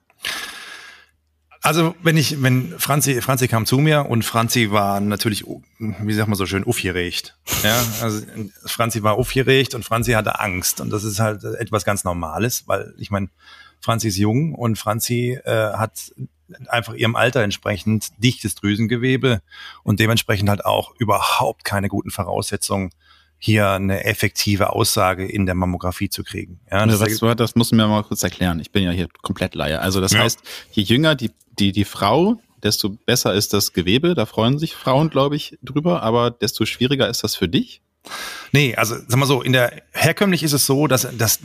Also 1.64 1.94
wenn 2.02 2.18
ich, 2.18 2.42
wenn 2.42 2.78
Franzi, 2.78 3.22
Franzi 3.22 3.48
kam 3.48 3.64
zu 3.64 3.78
mir 3.78 4.04
und 4.10 4.22
Franzi 4.22 4.70
war 4.70 5.00
natürlich, 5.00 5.46
wie 5.78 6.12
sagt 6.12 6.28
man 6.28 6.36
so 6.36 6.44
schön, 6.44 6.64
aufgeregt. 6.64 7.38
Ja, 7.62 7.82
also 8.02 8.20
Franzi 8.66 9.02
war 9.02 9.14
aufgeregt 9.14 9.74
und 9.74 9.82
Franzi 9.82 10.12
hatte 10.12 10.40
Angst 10.40 10.82
und 10.82 10.90
das 10.90 11.04
ist 11.04 11.20
halt 11.20 11.42
etwas 11.42 11.86
ganz 11.86 12.04
Normales, 12.04 12.64
weil 12.68 12.94
ich 12.98 13.10
meine, 13.10 13.30
Franzi 13.80 14.08
ist 14.08 14.18
jung 14.18 14.54
und 14.54 14.76
Franzi 14.76 15.40
äh, 15.42 15.72
hat 15.72 16.12
einfach 16.68 16.94
ihrem 16.94 17.16
Alter 17.16 17.42
entsprechend 17.42 18.08
dichtes 18.18 18.54
Drüsengewebe 18.54 19.40
und 19.82 20.00
dementsprechend 20.00 20.48
halt 20.48 20.64
auch 20.64 20.94
überhaupt 20.98 21.64
keine 21.64 21.88
guten 21.88 22.10
Voraussetzungen, 22.10 22.90
hier 23.38 23.70
eine 23.70 24.04
effektive 24.04 24.72
Aussage 24.72 25.26
in 25.26 25.44
der 25.44 25.54
Mammographie 25.54 26.08
zu 26.08 26.24
kriegen. 26.24 26.60
Ja, 26.70 26.86
das, 26.86 27.02
also, 27.02 27.26
was, 27.26 27.36
das 27.36 27.54
musst 27.54 27.72
du 27.72 27.76
mir 27.76 27.86
mal 27.86 28.02
kurz 28.02 28.22
erklären. 28.22 28.58
Ich 28.60 28.70
bin 28.70 28.84
ja 28.84 28.90
hier 28.90 29.08
komplett 29.22 29.54
Laie. 29.54 29.80
Also 29.80 30.00
das 30.00 30.12
ja. 30.12 30.20
heißt, 30.20 30.40
je 30.72 30.82
jünger 30.82 31.14
die, 31.14 31.30
die, 31.58 31.72
die 31.72 31.84
Frau, 31.84 32.40
desto 32.62 32.88
besser 32.88 33.34
ist 33.34 33.52
das 33.52 33.74
Gewebe. 33.74 34.14
Da 34.14 34.24
freuen 34.24 34.58
sich 34.58 34.74
Frauen, 34.74 35.10
glaube 35.10 35.36
ich, 35.36 35.58
drüber. 35.62 36.02
Aber 36.02 36.30
desto 36.30 36.64
schwieriger 36.64 37.08
ist 37.08 37.22
das 37.22 37.36
für 37.36 37.48
dich? 37.48 37.82
Nee, 38.52 38.74
also 38.76 38.96
sag 39.08 39.18
mal 39.18 39.26
so, 39.26 39.42
in 39.42 39.52
der 39.52 39.82
herkömmlich 39.92 40.42
ist 40.42 40.52
es 40.52 40.66
so, 40.66 40.86
dass, 40.86 41.08
dass 41.16 41.40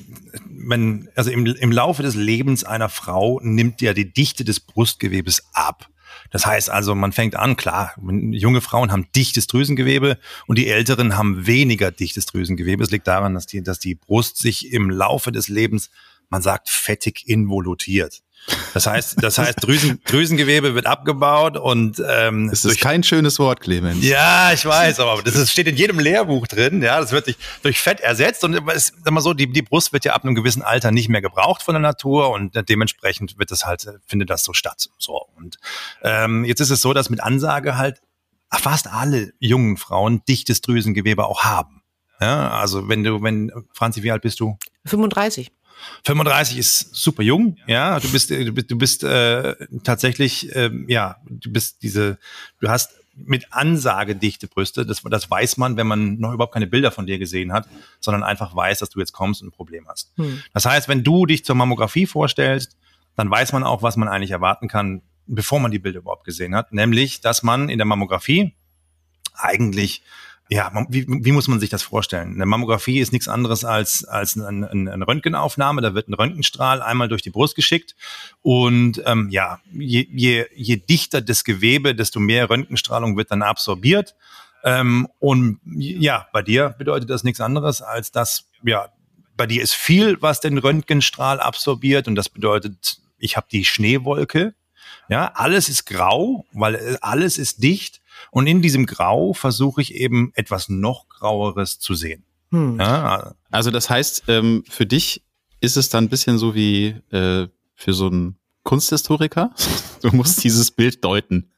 wenn, 0.46 1.10
also 1.16 1.32
im, 1.32 1.46
im 1.46 1.72
Laufe 1.72 2.04
des 2.04 2.16
Lebens 2.16 2.64
einer 2.64 2.90
Frau 2.90 3.40
nimmt 3.42 3.82
ja 3.82 3.94
die 3.94 4.12
Dichte 4.12 4.44
des 4.44 4.60
Brustgewebes 4.60 5.44
ab. 5.54 5.90
Das 6.32 6.46
heißt 6.46 6.70
also, 6.70 6.94
man 6.96 7.12
fängt 7.12 7.36
an, 7.36 7.56
klar, 7.56 7.94
junge 8.32 8.62
Frauen 8.62 8.92
haben 8.92 9.08
dichtes 9.16 9.48
Drüsengewebe 9.48 10.18
und 10.48 10.58
die 10.58 10.68
älteren 10.68 11.18
haben 11.18 11.48
weniger 11.48 11.92
dichtes 11.92 12.26
Drüsengewebe. 12.28 12.84
Es 12.84 12.92
liegt 12.92 13.08
daran, 13.08 13.34
dass 13.34 13.48
die, 13.48 13.64
dass 13.64 13.80
die 13.80 13.96
Brust 13.96 14.38
sich 14.38 14.72
im 14.72 14.90
Laufe 14.90 15.32
des 15.32 15.48
Lebens, 15.48 15.90
man 16.30 16.42
sagt, 16.42 16.70
fettig 16.70 17.28
involutiert. 17.28 18.22
Das 18.74 18.88
heißt, 18.88 19.22
das 19.22 19.38
heißt, 19.38 19.64
Drüsen, 19.64 20.02
Drüsengewebe 20.06 20.74
wird 20.74 20.86
abgebaut 20.86 21.58
und 21.58 22.02
ähm, 22.08 22.50
das 22.50 22.60
ist 22.60 22.66
durch, 22.66 22.80
kein 22.80 23.04
schönes 23.04 23.38
Wort, 23.38 23.60
Clemens. 23.60 24.04
Ja, 24.04 24.54
ich 24.54 24.66
weiß, 24.66 25.00
aber 25.00 25.22
das 25.22 25.36
ist, 25.36 25.52
steht 25.52 25.68
in 25.68 25.76
jedem 25.76 26.00
Lehrbuch 26.00 26.48
drin. 26.48 26.82
Ja, 26.82 27.00
das 27.00 27.12
wird 27.12 27.26
sich 27.26 27.38
durch 27.62 27.80
Fett 27.80 28.00
ersetzt 28.00 28.44
und 28.44 28.56
es, 28.70 28.94
sag 29.04 29.12
mal 29.12 29.22
so, 29.22 29.34
die, 29.34 29.52
die 29.52 29.62
Brust 29.62 29.94
wird 29.94 30.06
ja 30.06 30.14
ab 30.14 30.24
einem 30.24 30.36
gewissen 30.36 30.62
Alter 30.62 30.92
nicht 30.92 31.10
mehr 31.10 31.22
gebraucht 31.22 31.64
von 31.64 31.74
der 31.74 31.82
Natur 31.82 32.32
und 32.32 32.54
dementsprechend 32.70 33.38
wird 33.38 33.52
das 33.52 33.66
halt 33.66 33.88
findet 34.06 34.30
das 34.30 34.44
so 34.44 34.54
statt. 34.54 34.90
So 34.98 35.28
und 35.36 35.58
ähm, 36.02 36.46
jetzt 36.46 36.62
ist 36.62 36.70
es 36.70 36.82
so, 36.82 36.94
dass 36.94 37.10
mit 37.10 37.22
Ansage 37.22 37.78
halt 37.78 38.02
fast 38.52 38.88
alle 38.88 39.34
jungen 39.40 39.78
Frauen 39.78 40.24
dichtes 40.28 40.62
Drüsengewebe 40.62 41.26
auch 41.26 41.44
haben. 41.44 41.84
Ja, 42.22 42.50
also 42.52 42.90
wenn 42.90 43.04
du, 43.04 43.22
wenn 43.22 43.52
Franzi, 43.74 44.04
wie 44.04 44.12
alt 44.12 44.22
bist 44.22 44.40
du? 44.40 44.58
35. 44.86 45.52
35 46.06 46.58
ist 46.58 46.96
super 46.96 47.24
jung, 47.24 47.58
ja. 47.68 48.00
Du 48.00 48.12
bist, 48.12 48.30
du 48.30 48.52
bist, 48.52 48.72
du 48.72 48.78
bist 48.78 49.04
äh, 49.04 49.56
tatsächlich, 49.84 50.56
äh, 50.56 50.70
ja, 50.88 51.18
du 51.30 51.52
bist 51.52 51.84
diese, 51.84 52.18
du 52.60 52.70
hast 52.70 52.92
mit 53.26 53.52
Ansage 53.52 54.16
dichte 54.16 54.48
Brüste. 54.48 54.86
Das, 54.86 55.02
das 55.04 55.30
weiß 55.30 55.58
man, 55.58 55.78
wenn 55.78 55.88
man 55.88 56.20
noch 56.20 56.34
überhaupt 56.34 56.54
keine 56.54 56.68
Bilder 56.68 56.92
von 56.92 57.06
dir 57.06 57.20
gesehen 57.20 57.52
hat, 57.52 57.68
sondern 58.00 58.24
einfach 58.24 58.56
weiß, 58.56 58.80
dass 58.80 58.90
du 58.90 59.00
jetzt 59.00 59.12
kommst 59.12 59.42
und 59.42 59.50
ein 59.50 59.52
Problem 59.52 59.88
hast. 59.88 60.12
Hm. 60.16 60.42
Das 60.54 60.66
heißt, 60.66 60.88
wenn 60.88 61.04
du 61.04 61.26
dich 61.26 61.46
zur 61.46 61.56
Mammographie 61.56 62.06
vorstellst, 62.06 62.78
dann 63.16 63.30
weiß 63.30 63.52
man 63.52 63.64
auch, 63.64 63.84
was 63.84 63.98
man 63.98 64.08
eigentlich 64.08 64.32
erwarten 64.32 64.68
kann, 64.68 65.02
bevor 65.28 65.60
man 65.60 65.72
die 65.72 65.80
Bilder 65.80 66.00
überhaupt 66.00 66.24
gesehen 66.24 66.56
hat. 66.56 66.72
Nämlich, 66.72 67.22
dass 67.22 67.44
man 67.44 67.70
in 67.70 67.78
der 67.78 67.86
Mammographie 67.86 68.56
eigentlich 69.34 70.04
ja, 70.52 70.72
wie, 70.90 71.06
wie 71.08 71.32
muss 71.32 71.48
man 71.48 71.60
sich 71.60 71.70
das 71.70 71.84
vorstellen? 71.84 72.34
Eine 72.34 72.48
Mammographie 72.48 73.00
ist 73.00 73.14
nichts 73.14 73.28
anderes 73.28 73.64
als, 73.64 74.04
als 74.04 74.36
eine, 74.36 74.68
eine 74.72 75.08
Röntgenaufnahme. 75.08 75.82
Da 75.82 75.94
wird 75.94 76.08
ein 76.08 76.16
Röntgenstrahl 76.16 76.82
einmal 76.82 77.08
durch 77.08 77.22
die 77.22 77.30
Brust 77.30 77.56
geschickt. 77.56 77.96
Und 78.42 79.00
ähm, 79.06 79.30
ja, 79.30 79.60
je, 79.72 80.08
je, 80.12 80.48
je 80.56 80.78
dichter 80.78 81.22
das 81.22 81.44
Gewebe, 81.44 81.94
desto 81.94 82.20
mehr 82.20 82.50
Röntgenstrahlung 82.50 83.16
wird 83.16 83.30
dann 83.30 83.44
absorbiert. 83.44 84.16
Ähm, 84.64 85.08
und 85.20 85.60
ja, 85.66 86.28
bei 86.34 86.42
dir 86.42 86.70
bedeutet 86.70 87.12
das 87.12 87.24
nichts 87.24 87.42
anderes, 87.42 87.84
als 87.84 88.12
dass, 88.12 88.50
ja, 88.64 88.90
bei 89.38 89.46
dir 89.46 89.62
ist 89.62 89.76
viel, 89.76 90.20
was 90.20 90.40
den 90.42 90.58
Röntgenstrahl 90.58 91.40
absorbiert. 91.40 92.08
Und 92.08 92.16
das 92.16 92.28
bedeutet, 92.28 93.00
ich 93.20 93.38
habe 93.38 93.46
die 93.52 93.66
Schneewolke. 93.66 94.56
Ja, 95.10 95.32
alles 95.36 95.70
ist 95.70 95.86
grau, 95.86 96.48
weil 96.54 96.74
äh, 96.74 96.98
alles 97.02 97.38
ist 97.38 97.62
dicht. 97.62 97.99
Und 98.32 98.48
in 98.48 98.62
diesem 98.62 98.86
Grau 98.86 99.34
versuche 99.34 99.82
ich 99.82 99.96
eben 99.96 100.32
etwas 100.36 100.70
noch 100.70 101.08
Graueres 101.10 101.80
zu 101.80 101.96
sehen. 101.96 102.24
Hm. 102.52 102.80
Ja. 102.80 103.36
Also 103.52 103.72
das 103.72 103.90
heißt, 103.90 104.24
ähm, 104.28 104.64
für 104.70 104.86
dich 104.86 105.24
ist 105.62 105.78
es 105.78 105.90
dann 105.90 106.06
ein 106.06 106.10
bisschen 106.10 106.38
so 106.38 106.56
wie 106.56 106.96
äh, 107.12 107.48
für 107.76 107.94
so 107.94 108.08
einen 108.08 108.38
Kunsthistoriker. 108.64 109.52
Du 110.02 110.16
musst 110.16 110.46
dieses 110.46 110.72
Bild 110.72 111.04
deuten. 111.04 111.52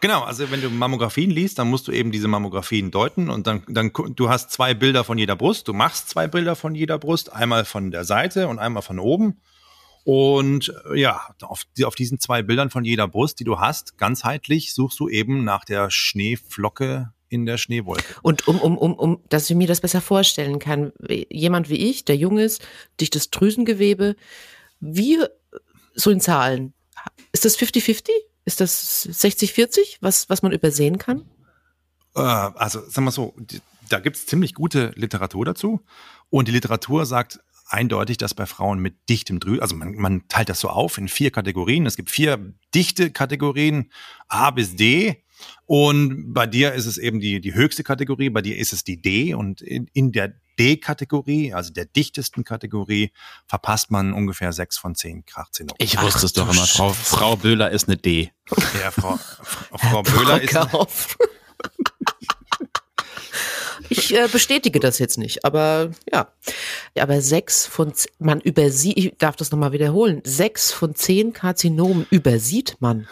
Genau, 0.00 0.22
also 0.22 0.50
wenn 0.50 0.62
du 0.62 0.70
Mammografien 0.70 1.30
liest, 1.30 1.58
dann 1.58 1.68
musst 1.68 1.86
du 1.88 1.92
eben 1.92 2.10
diese 2.10 2.26
Mammografien 2.26 2.90
deuten 2.90 3.28
und 3.28 3.46
dann, 3.46 3.64
dann 3.68 3.92
du 3.92 4.30
hast 4.30 4.50
zwei 4.50 4.72
Bilder 4.72 5.04
von 5.04 5.18
jeder 5.18 5.36
Brust. 5.36 5.68
Du 5.68 5.74
machst 5.74 6.08
zwei 6.08 6.26
Bilder 6.26 6.56
von 6.56 6.74
jeder 6.74 6.98
Brust, 6.98 7.30
einmal 7.34 7.66
von 7.66 7.90
der 7.90 8.04
Seite 8.04 8.48
und 8.48 8.58
einmal 8.58 8.82
von 8.82 8.98
oben. 8.98 9.42
Und 10.04 10.72
äh, 10.90 11.00
ja, 11.00 11.20
auf, 11.42 11.64
auf 11.84 11.94
diesen 11.94 12.18
zwei 12.18 12.42
Bildern 12.42 12.70
von 12.70 12.84
jeder 12.84 13.06
Brust, 13.06 13.40
die 13.40 13.44
du 13.44 13.60
hast, 13.60 13.98
ganzheitlich 13.98 14.74
suchst 14.74 14.98
du 15.00 15.08
eben 15.08 15.44
nach 15.44 15.64
der 15.64 15.90
Schneeflocke 15.90 17.12
in 17.28 17.46
der 17.46 17.58
Schneewolke. 17.58 18.16
Und 18.22 18.48
um, 18.48 18.60
um, 18.60 18.76
um, 18.76 18.94
um, 18.94 19.20
dass 19.28 19.48
ich 19.48 19.56
mir 19.56 19.68
das 19.68 19.80
besser 19.80 20.00
vorstellen 20.00 20.58
kann, 20.58 20.92
jemand 21.30 21.68
wie 21.70 21.90
ich, 21.90 22.04
der 22.04 22.16
jung 22.16 22.38
ist, 22.38 22.62
dichtes 23.00 23.30
Drüsengewebe, 23.30 24.16
wie 24.80 25.18
so 25.94 26.10
in 26.10 26.20
Zahlen, 26.20 26.74
ist 27.32 27.44
das 27.44 27.58
50-50? 27.58 28.08
Ist 28.44 28.60
das 28.60 29.06
60-40, 29.08 29.98
was, 30.00 30.28
was 30.28 30.42
man 30.42 30.52
übersehen 30.52 30.98
kann? 30.98 31.24
Äh, 32.16 32.20
also, 32.20 32.80
sagen 32.88 33.04
wir 33.04 33.12
so, 33.12 33.34
da 33.88 34.00
gibt 34.00 34.16
es 34.16 34.26
ziemlich 34.26 34.54
gute 34.54 34.92
Literatur 34.96 35.44
dazu. 35.44 35.80
Und 36.30 36.48
die 36.48 36.52
Literatur 36.52 37.06
sagt 37.06 37.40
eindeutig, 37.70 38.16
dass 38.18 38.34
bei 38.34 38.46
Frauen 38.46 38.80
mit 38.80 39.08
dichtem 39.08 39.40
Drüsen, 39.40 39.60
also 39.60 39.76
man, 39.76 39.94
man 39.94 40.28
teilt 40.28 40.48
das 40.48 40.60
so 40.60 40.68
auf 40.68 40.98
in 40.98 41.08
vier 41.08 41.30
Kategorien. 41.30 41.86
Es 41.86 41.96
gibt 41.96 42.10
vier 42.10 42.54
dichte 42.74 43.10
Kategorien, 43.10 43.90
A 44.28 44.50
bis 44.50 44.76
D. 44.76 45.24
Und 45.64 46.34
bei 46.34 46.46
dir 46.46 46.74
ist 46.74 46.86
es 46.86 46.98
eben 46.98 47.20
die, 47.20 47.40
die 47.40 47.54
höchste 47.54 47.82
Kategorie, 47.82 48.28
bei 48.28 48.42
dir 48.42 48.58
ist 48.58 48.72
es 48.72 48.84
die 48.84 49.00
D. 49.00 49.34
Und 49.34 49.62
in, 49.62 49.88
in 49.94 50.12
der 50.12 50.34
D-Kategorie, 50.58 51.54
also 51.54 51.72
der 51.72 51.86
dichtesten 51.86 52.44
Kategorie, 52.44 53.12
verpasst 53.46 53.90
man 53.90 54.12
ungefähr 54.12 54.52
sechs 54.52 54.76
von 54.76 54.94
zehn 54.94 55.24
Krarzinomen. 55.24 55.76
Ich 55.78 55.98
wusste 56.00 56.26
es 56.26 56.34
doch 56.34 56.52
immer, 56.52 56.66
Frau, 56.66 56.92
Frau 56.92 57.36
Böhler 57.36 57.70
ist 57.70 57.88
eine 57.88 57.96
D. 57.96 58.30
Ja, 58.82 58.90
Frau, 58.90 59.18
Frau 59.78 60.02
Böhler 60.02 60.42
ist. 60.42 61.16
Ich 63.88 64.14
äh, 64.14 64.28
bestätige 64.30 64.80
das 64.80 64.98
jetzt 64.98 65.18
nicht, 65.18 65.44
aber 65.44 65.90
ja. 66.12 66.28
Aber 66.98 67.20
sechs 67.20 67.66
von, 67.66 67.92
man 68.18 68.40
übersieht, 68.40 68.96
ich 68.96 69.14
darf 69.18 69.36
das 69.36 69.50
nochmal 69.50 69.72
wiederholen, 69.72 70.22
sechs 70.24 70.72
von 70.72 70.94
zehn 70.94 71.32
Karzinomen 71.32 72.06
übersieht 72.10 72.76
man. 72.80 73.08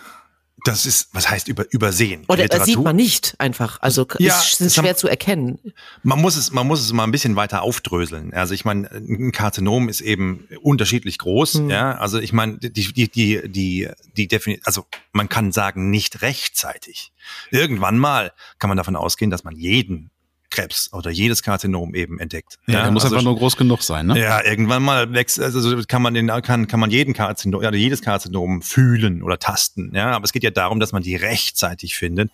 Das 0.65 0.87
ist, 0.87 1.09
was 1.13 1.31
heißt 1.31 1.49
über, 1.49 1.65
übersehen? 1.73 2.25
Oder 2.29 2.43
Literatur? 2.43 2.67
sieht 2.67 2.79
man 2.83 2.97
nicht 2.97 3.35
einfach. 3.39 3.79
Also 3.81 4.07
ja, 4.19 4.39
ist, 4.39 4.75
schwer 4.75 4.97
zu 4.97 5.09
erkennen. 5.09 5.59
Man 6.03 6.21
muss 6.21 6.37
es, 6.37 6.53
man 6.53 6.67
muss 6.67 6.81
es 6.81 6.93
mal 6.93 7.05
ein 7.05 7.11
bisschen 7.11 7.37
weiter 7.37 7.63
aufdröseln. 7.63 8.35
Also 8.35 8.55
ich 8.55 8.65
meine, 8.65 8.91
ein 8.91 9.33
Karzinom 9.33 9.89
ist 9.89 10.01
eben 10.01 10.49
unterschiedlich 10.63 11.19
groß. 11.19 11.55
Hm. 11.55 11.71
Ja, 11.71 11.93
also 11.99 12.19
ich 12.19 12.33
meine, 12.33 12.59
die, 12.59 12.71
die, 12.71 13.09
die, 13.09 13.49
die, 13.49 13.89
die 14.17 14.29
Definition, 14.29 14.67
also 14.67 14.87
man 15.13 15.29
kann 15.29 15.53
sagen, 15.53 15.91
nicht 15.91 16.23
rechtzeitig. 16.23 17.13
Irgendwann 17.51 17.99
mal 17.99 18.33
kann 18.59 18.69
man 18.69 18.77
davon 18.77 18.97
ausgehen, 18.97 19.31
dass 19.31 19.45
man 19.45 19.57
jeden 19.57 20.11
Krebs 20.51 20.93
oder 20.93 21.11
jedes 21.11 21.43
Karzinom 21.43 21.95
eben 21.95 22.19
entdeckt. 22.19 22.59
Ja, 22.67 22.85
ja 22.85 22.91
muss 22.91 23.05
also, 23.05 23.17
einfach 23.17 23.25
nur 23.25 23.37
groß 23.37 23.57
genug 23.57 23.83
sein, 23.83 24.07
ne? 24.07 24.19
Ja, 24.19 24.45
irgendwann 24.45 24.83
mal 24.83 25.13
wächst, 25.13 25.41
also 25.41 25.83
kann 25.87 26.03
man 26.03 26.15
den, 26.15 26.29
kann, 26.43 26.67
kann 26.67 26.81
man 26.81 26.91
jeden 26.91 27.15
Karzinom, 27.15 27.63
ja, 27.63 27.73
jedes 27.73 28.03
Karzinom 28.03 28.63
fühlen 28.63 29.23
oder 29.23 29.39
tasten, 29.39 29.93
ja. 29.95 30.13
Aber 30.13 30.25
es 30.25 30.33
geht 30.33 30.43
ja 30.43 30.51
darum, 30.51 30.81
dass 30.81 30.93
man 30.93 31.03
die 31.03 31.17
rechtzeitig 31.17 31.97
findet. 31.97 32.31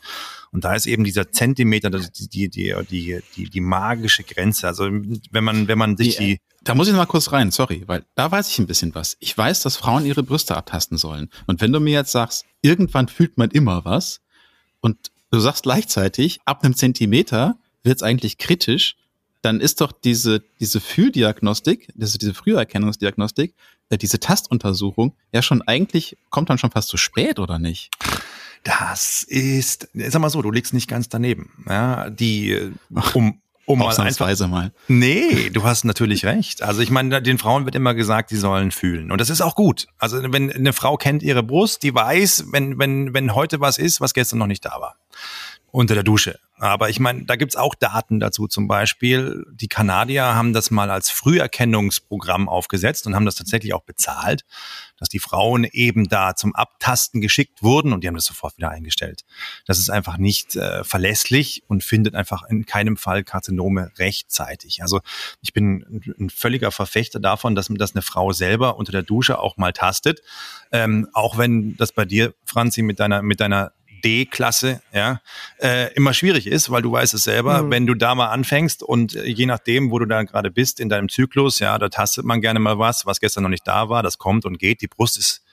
Und 0.52 0.64
da 0.64 0.74
ist 0.74 0.86
eben 0.86 1.02
dieser 1.02 1.32
Zentimeter, 1.32 1.90
die, 1.90 2.28
die, 2.28 2.48
die, 2.48 2.74
die, 2.88 3.20
die, 3.36 3.50
die 3.50 3.60
magische 3.60 4.22
Grenze. 4.22 4.68
Also, 4.68 4.84
wenn 4.84 5.44
man, 5.44 5.66
wenn 5.66 5.78
man 5.78 5.96
sich 5.96 6.16
die, 6.16 6.40
da 6.64 6.74
muss 6.74 6.86
ich 6.86 6.92
noch 6.92 7.00
mal 7.00 7.06
kurz 7.06 7.32
rein, 7.32 7.50
sorry, 7.50 7.82
weil 7.86 8.04
da 8.14 8.30
weiß 8.30 8.48
ich 8.48 8.58
ein 8.58 8.66
bisschen 8.66 8.94
was. 8.94 9.16
Ich 9.20 9.36
weiß, 9.36 9.62
dass 9.62 9.76
Frauen 9.76 10.06
ihre 10.06 10.22
Brüste 10.22 10.56
abtasten 10.56 10.96
sollen. 10.96 11.28
Und 11.46 11.60
wenn 11.60 11.72
du 11.72 11.80
mir 11.80 11.92
jetzt 11.92 12.12
sagst, 12.12 12.46
irgendwann 12.62 13.08
fühlt 13.08 13.36
man 13.36 13.50
immer 13.50 13.84
was 13.84 14.20
und 14.80 15.10
du 15.30 15.40
sagst 15.40 15.64
gleichzeitig, 15.64 16.40
ab 16.46 16.64
einem 16.64 16.74
Zentimeter 16.74 17.56
wird 17.84 17.96
es 17.96 18.02
eigentlich 18.02 18.38
kritisch, 18.38 18.96
dann 19.42 19.60
ist 19.60 19.80
doch 19.80 19.92
diese, 19.92 20.42
diese 20.58 20.80
Fühldiagnostik, 20.80 21.88
diese, 21.94 22.18
diese 22.18 22.34
Früherkennungsdiagnostik, 22.34 23.54
äh, 23.90 23.98
diese 23.98 24.18
Tastuntersuchung 24.18 25.14
ja 25.32 25.42
schon 25.42 25.62
eigentlich, 25.62 26.16
kommt 26.30 26.50
dann 26.50 26.58
schon 26.58 26.70
fast 26.70 26.88
zu 26.88 26.96
spät, 26.96 27.38
oder 27.38 27.58
nicht? 27.58 27.90
Das 28.62 29.22
ist, 29.22 29.88
sag 29.92 30.20
mal 30.22 30.30
so, 30.30 30.40
du 30.40 30.50
liegst 30.50 30.72
nicht 30.72 30.88
ganz 30.88 31.10
daneben. 31.10 31.50
Ja, 31.68 32.08
die, 32.08 32.52
äh, 32.52 32.72
um, 33.12 33.40
um 33.66 33.78
mal 33.78 33.94
einfach, 33.98 34.48
mal. 34.48 34.72
Nee, 34.88 35.50
du 35.50 35.64
hast 35.64 35.84
natürlich 35.84 36.24
recht. 36.24 36.62
Also 36.62 36.80
ich 36.80 36.90
meine, 36.90 37.20
den 37.20 37.36
Frauen 37.36 37.66
wird 37.66 37.74
immer 37.74 37.92
gesagt, 37.92 38.30
sie 38.30 38.38
sollen 38.38 38.70
fühlen. 38.70 39.12
Und 39.12 39.20
das 39.20 39.28
ist 39.28 39.42
auch 39.42 39.54
gut. 39.54 39.86
Also 39.98 40.22
wenn 40.32 40.50
eine 40.50 40.72
Frau 40.72 40.96
kennt 40.96 41.22
ihre 41.22 41.42
Brust, 41.42 41.82
die 41.82 41.94
weiß, 41.94 42.46
wenn, 42.52 42.78
wenn, 42.78 43.12
wenn 43.12 43.34
heute 43.34 43.60
was 43.60 43.76
ist, 43.76 44.00
was 44.00 44.14
gestern 44.14 44.38
noch 44.38 44.46
nicht 44.46 44.64
da 44.64 44.80
war 44.80 44.96
unter 45.70 45.94
der 45.94 46.04
Dusche. 46.04 46.38
Aber 46.56 46.88
ich 46.88 47.00
meine, 47.00 47.24
da 47.24 47.34
gibt's 47.34 47.56
auch 47.56 47.74
Daten 47.74 48.20
dazu. 48.20 48.46
Zum 48.46 48.68
Beispiel, 48.68 49.44
die 49.52 49.66
Kanadier 49.66 50.36
haben 50.36 50.52
das 50.52 50.70
mal 50.70 50.88
als 50.88 51.10
Früherkennungsprogramm 51.10 52.48
aufgesetzt 52.48 53.06
und 53.06 53.14
haben 53.16 53.26
das 53.26 53.34
tatsächlich 53.34 53.74
auch 53.74 53.82
bezahlt, 53.82 54.44
dass 54.96 55.08
die 55.08 55.18
Frauen 55.18 55.64
eben 55.64 56.08
da 56.08 56.36
zum 56.36 56.54
Abtasten 56.54 57.20
geschickt 57.20 57.62
wurden 57.62 57.92
und 57.92 58.04
die 58.04 58.08
haben 58.08 58.14
das 58.14 58.26
sofort 58.26 58.56
wieder 58.56 58.70
eingestellt. 58.70 59.24
Das 59.66 59.78
ist 59.78 59.90
einfach 59.90 60.16
nicht 60.16 60.54
äh, 60.54 60.84
verlässlich 60.84 61.64
und 61.66 61.82
findet 61.82 62.14
einfach 62.14 62.44
in 62.48 62.66
keinem 62.66 62.96
Fall 62.96 63.24
Karzinome 63.24 63.90
rechtzeitig. 63.98 64.80
Also 64.80 65.00
ich 65.42 65.52
bin 65.52 66.02
ein 66.18 66.30
völliger 66.30 66.70
Verfechter 66.70 67.18
davon, 67.18 67.56
dass, 67.56 67.66
dass 67.68 67.96
eine 67.96 68.02
Frau 68.02 68.32
selber 68.32 68.76
unter 68.76 68.92
der 68.92 69.02
Dusche 69.02 69.40
auch 69.40 69.56
mal 69.56 69.72
tastet. 69.72 70.22
Ähm, 70.70 71.08
auch 71.12 71.36
wenn 71.36 71.76
das 71.76 71.90
bei 71.90 72.04
dir, 72.04 72.32
Franzi, 72.44 72.82
mit 72.82 73.00
deiner, 73.00 73.22
mit 73.22 73.40
deiner 73.40 73.72
D-Klasse, 74.04 74.82
ja, 74.92 75.20
äh, 75.60 75.92
immer 75.94 76.12
schwierig 76.12 76.46
ist, 76.46 76.70
weil 76.70 76.82
du 76.82 76.92
weißt 76.92 77.14
es 77.14 77.24
selber, 77.24 77.62
mhm. 77.62 77.70
wenn 77.70 77.86
du 77.86 77.94
da 77.94 78.14
mal 78.14 78.28
anfängst 78.28 78.82
und 78.82 79.14
äh, 79.14 79.24
je 79.24 79.46
nachdem, 79.46 79.90
wo 79.90 79.98
du 79.98 80.06
da 80.06 80.22
gerade 80.22 80.50
bist 80.50 80.80
in 80.80 80.88
deinem 80.88 81.08
Zyklus, 81.08 81.58
ja, 81.58 81.78
da 81.78 81.88
tastet 81.88 82.24
man 82.24 82.40
gerne 82.40 82.60
mal 82.60 82.78
was, 82.78 83.06
was 83.06 83.20
gestern 83.20 83.42
noch 83.42 83.50
nicht 83.50 83.66
da 83.66 83.88
war, 83.88 84.02
das 84.02 84.18
kommt 84.18 84.44
und 84.44 84.58
geht. 84.58 84.82
Die 84.82 84.88
Brust 84.88 85.18
ist 85.18 85.43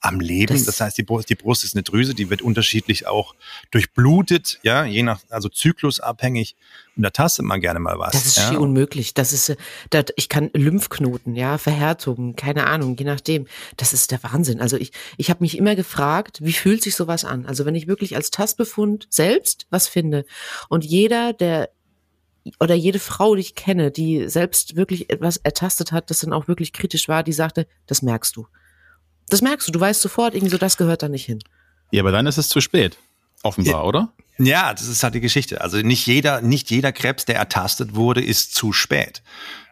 am 0.00 0.20
Leben. 0.20 0.54
Das, 0.54 0.64
das 0.64 0.80
heißt, 0.80 0.98
die 0.98 1.02
Brust, 1.02 1.28
die 1.28 1.34
Brust 1.34 1.62
ist 1.62 1.74
eine 1.74 1.82
Drüse, 1.82 2.14
die 2.14 2.30
wird 2.30 2.42
unterschiedlich 2.42 3.06
auch 3.06 3.34
durchblutet, 3.70 4.58
ja, 4.62 4.84
je 4.84 5.02
nach, 5.02 5.20
also 5.28 5.48
zyklusabhängig. 5.48 6.56
Und 6.96 7.02
da 7.02 7.10
tastet 7.10 7.44
man 7.44 7.60
gerne 7.60 7.80
mal 7.80 7.98
was. 7.98 8.12
Das 8.12 8.26
ist 8.26 8.38
ja. 8.38 8.58
unmöglich. 8.58 9.14
Das 9.14 9.32
ist, 9.32 9.56
das, 9.90 10.06
ich 10.16 10.28
kann 10.28 10.50
Lymphknoten, 10.54 11.34
ja, 11.34 11.58
Verhärtungen, 11.58 12.34
keine 12.34 12.66
Ahnung, 12.66 12.96
je 12.96 13.04
nachdem. 13.04 13.46
Das 13.76 13.92
ist 13.92 14.10
der 14.10 14.22
Wahnsinn. 14.22 14.60
Also 14.60 14.76
ich, 14.76 14.92
ich 15.16 15.30
habe 15.30 15.42
mich 15.42 15.56
immer 15.56 15.76
gefragt, 15.76 16.38
wie 16.42 16.52
fühlt 16.52 16.82
sich 16.82 16.96
sowas 16.96 17.24
an? 17.24 17.46
Also 17.46 17.66
wenn 17.66 17.74
ich 17.74 17.86
wirklich 17.86 18.16
als 18.16 18.30
Tastbefund 18.30 19.06
selbst 19.10 19.66
was 19.70 19.86
finde 19.86 20.24
und 20.68 20.84
jeder, 20.84 21.32
der 21.32 21.70
oder 22.58 22.74
jede 22.74 22.98
Frau, 22.98 23.34
die 23.34 23.42
ich 23.42 23.54
kenne, 23.54 23.90
die 23.90 24.28
selbst 24.28 24.74
wirklich 24.74 25.10
etwas 25.10 25.36
ertastet 25.36 25.92
hat, 25.92 26.08
das 26.08 26.20
dann 26.20 26.32
auch 26.32 26.48
wirklich 26.48 26.72
kritisch 26.72 27.06
war, 27.06 27.22
die 27.22 27.34
sagte, 27.34 27.66
das 27.86 28.00
merkst 28.00 28.34
du. 28.34 28.46
Das 29.30 29.42
merkst 29.42 29.68
du, 29.68 29.72
du 29.72 29.80
weißt 29.80 30.00
sofort, 30.00 30.34
irgendwie 30.34 30.50
so, 30.50 30.58
das 30.58 30.76
gehört 30.76 31.02
da 31.02 31.08
nicht 31.08 31.24
hin. 31.24 31.38
Ja, 31.90 32.02
aber 32.02 32.12
dann 32.12 32.26
ist 32.26 32.38
es 32.38 32.48
zu 32.48 32.60
spät. 32.60 32.98
Offenbar, 33.42 33.74
ja. 33.74 33.82
oder? 33.82 34.12
Ja, 34.38 34.72
das 34.72 34.88
ist 34.88 35.02
halt 35.02 35.14
die 35.14 35.20
Geschichte. 35.20 35.60
Also 35.60 35.78
nicht 35.78 36.06
jeder, 36.06 36.40
nicht 36.40 36.70
jeder 36.70 36.92
Krebs, 36.92 37.26
der 37.26 37.36
ertastet 37.36 37.94
wurde, 37.94 38.22
ist 38.22 38.54
zu 38.54 38.72
spät. 38.72 39.22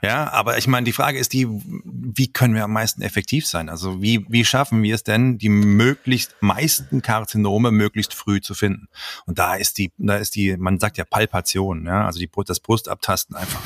Ja, 0.03 0.31
aber 0.31 0.59
ich 0.59 0.67
meine, 0.67 0.85
die 0.85 0.93
Frage 0.93 1.19
ist 1.19 1.33
die, 1.33 1.49
wie 1.49 2.29
können 2.29 2.55
wir 2.55 2.65
am 2.65 2.73
meisten 2.73 3.03
effektiv 3.03 3.47
sein? 3.47 3.69
Also 3.69 4.03
wie, 4.03 4.27
wie 4.29 4.45
schaffen 4.45 4.83
wir 4.83 4.95
es 4.95 5.05
denn, 5.05 5.38
die 5.38 5.49
möglichst 5.49 6.37
meisten 6.41 7.03
Karzinome 7.03 7.71
möglichst 7.71 8.15
früh 8.15 8.41
zu 8.41 8.55
finden? 8.55 8.88
Und 9.27 9.38
da 9.38 9.55
ist 9.55 9.79
die, 9.79 9.91
da 9.97 10.17
ist 10.17 10.35
die, 10.35 10.57
man 10.57 10.79
sagt 10.79 10.99
ja 10.99 11.05
Palpation, 11.05 11.87
ja, 11.87 12.07
also 12.07 12.19
die, 12.19 12.31
das 12.47 12.61
Brustabtasten 12.61 13.37
einfach 13.37 13.62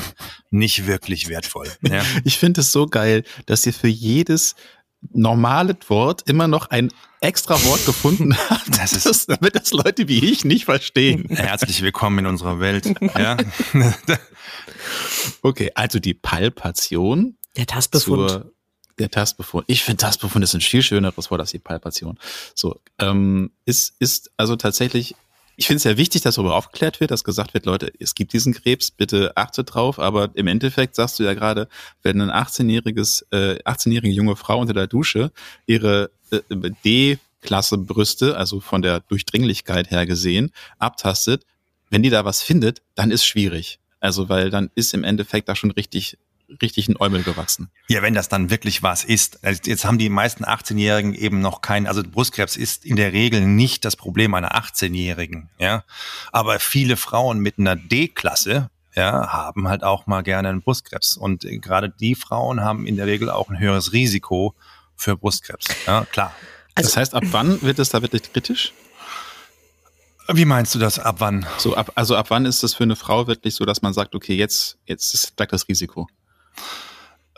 nicht 0.51 0.87
wirklich 0.87 1.27
wertvoll. 1.27 1.67
Ja. 1.81 2.01
Ich 2.23 2.37
finde 2.37 2.61
es 2.61 2.71
so 2.71 2.87
geil, 2.87 3.23
dass 3.45 3.65
ihr 3.65 3.73
für 3.73 3.87
jedes 3.87 4.55
normales 5.11 5.77
Wort 5.87 6.23
immer 6.29 6.47
noch 6.47 6.69
ein 6.69 6.91
extra 7.21 7.55
Wort 7.65 7.85
gefunden 7.85 8.35
habt, 8.49 8.79
das 8.79 8.93
ist, 8.93 9.05
das, 9.05 9.25
damit 9.25 9.55
das 9.55 9.71
Leute 9.71 10.07
wie 10.07 10.31
ich 10.31 10.45
nicht 10.45 10.65
verstehen. 10.65 11.25
Herzlich 11.29 11.81
willkommen 11.81 12.19
in 12.19 12.25
unserer 12.25 12.59
Welt. 12.59 12.93
Ja. 13.17 13.37
okay, 15.41 15.71
also 15.75 15.99
die 15.99 16.13
Palpation. 16.13 17.37
Der 17.55 17.65
Tastbefund. 17.65 18.29
Zur, 18.29 18.53
der 18.99 19.09
Tastbefund. 19.09 19.65
Ich 19.67 19.83
finde 19.83 20.01
Tastbefund 20.01 20.43
ist 20.43 20.53
ein 20.53 20.61
viel 20.61 20.81
schöneres 20.81 21.31
Wort 21.31 21.41
als 21.41 21.51
die 21.51 21.59
Palpation. 21.59 22.19
So, 22.55 22.79
ähm, 22.99 23.51
ist, 23.65 23.95
ist 23.99 24.31
also 24.37 24.55
tatsächlich 24.55 25.15
ich 25.55 25.67
finde 25.67 25.77
es 25.77 25.83
ja 25.83 25.97
wichtig, 25.97 26.21
dass 26.21 26.35
darüber 26.35 26.55
aufgeklärt 26.55 26.99
wird, 26.99 27.11
dass 27.11 27.23
gesagt 27.23 27.53
wird, 27.53 27.65
Leute, 27.65 27.91
es 27.99 28.15
gibt 28.15 28.33
diesen 28.33 28.53
Krebs, 28.53 28.91
bitte 28.91 29.35
achtet 29.35 29.73
drauf. 29.73 29.99
Aber 29.99 30.31
im 30.33 30.47
Endeffekt 30.47 30.95
sagst 30.95 31.19
du 31.19 31.23
ja 31.23 31.33
gerade, 31.33 31.67
wenn 32.01 32.19
ein 32.21 32.31
18-jähriges, 32.31 33.25
äh, 33.31 33.61
18-jährige 33.63 34.13
junge 34.13 34.35
Frau 34.35 34.59
unter 34.59 34.73
der 34.73 34.87
Dusche 34.87 35.31
ihre 35.65 36.11
äh, 36.31 36.39
D-Klasse 36.83 37.77
Brüste, 37.77 38.37
also 38.37 38.59
von 38.59 38.81
der 38.81 39.01
Durchdringlichkeit 39.01 39.91
her 39.91 40.05
gesehen, 40.05 40.51
abtastet, 40.79 41.45
wenn 41.89 42.03
die 42.03 42.09
da 42.09 42.25
was 42.25 42.41
findet, 42.41 42.81
dann 42.95 43.11
ist 43.11 43.25
schwierig. 43.25 43.79
Also 43.99 44.27
weil 44.29 44.49
dann 44.49 44.69
ist 44.75 44.93
im 44.93 45.03
Endeffekt 45.03 45.47
da 45.47 45.55
schon 45.55 45.71
richtig 45.71 46.17
richtig 46.61 46.87
ein 46.87 46.99
Eumel 46.99 47.23
gewachsen. 47.23 47.69
Ja, 47.87 48.01
wenn 48.01 48.13
das 48.13 48.29
dann 48.29 48.49
wirklich 48.49 48.83
was 48.83 49.03
ist. 49.03 49.39
Jetzt 49.65 49.85
haben 49.85 49.97
die 49.97 50.09
meisten 50.09 50.45
18-Jährigen 50.45 51.13
eben 51.13 51.41
noch 51.41 51.61
keinen, 51.61 51.87
also 51.87 52.03
Brustkrebs 52.03 52.57
ist 52.57 52.85
in 52.85 52.95
der 52.95 53.13
Regel 53.13 53.41
nicht 53.41 53.85
das 53.85 53.95
Problem 53.95 54.33
einer 54.33 54.55
18-Jährigen, 54.55 55.49
ja. 55.59 55.83
Aber 56.31 56.59
viele 56.59 56.97
Frauen 56.97 57.39
mit 57.39 57.59
einer 57.59 57.75
D-Klasse, 57.75 58.69
ja, 58.95 59.27
haben 59.31 59.67
halt 59.67 59.83
auch 59.83 60.07
mal 60.07 60.21
gerne 60.21 60.49
einen 60.49 60.61
Brustkrebs. 60.61 61.17
Und 61.17 61.41
gerade 61.61 61.89
die 61.89 62.15
Frauen 62.15 62.61
haben 62.61 62.85
in 62.85 62.95
der 62.95 63.07
Regel 63.07 63.29
auch 63.29 63.49
ein 63.49 63.59
höheres 63.59 63.93
Risiko 63.93 64.53
für 64.95 65.17
Brustkrebs. 65.17 65.67
Ja, 65.87 66.05
klar. 66.05 66.33
Also, 66.75 66.89
das 66.89 66.97
heißt, 66.97 67.15
ab 67.15 67.23
wann 67.31 67.61
wird 67.61 67.79
es 67.79 67.89
da 67.89 68.01
wirklich 68.01 68.31
kritisch? 68.31 68.73
Wie 70.31 70.45
meinst 70.45 70.73
du 70.73 70.79
das? 70.79 70.99
Ab 70.99 71.15
wann? 71.19 71.45
So, 71.57 71.75
ab, 71.75 71.91
also 71.95 72.15
ab 72.15 72.27
wann 72.29 72.45
ist 72.45 72.63
das 72.63 72.73
für 72.73 72.83
eine 72.83 72.95
Frau 72.95 73.27
wirklich 73.27 73.55
so, 73.55 73.65
dass 73.65 73.81
man 73.81 73.93
sagt, 73.93 74.15
okay, 74.15 74.35
jetzt, 74.35 74.77
jetzt 74.85 75.15
steigt 75.17 75.51
das 75.51 75.67
Risiko? 75.67 76.07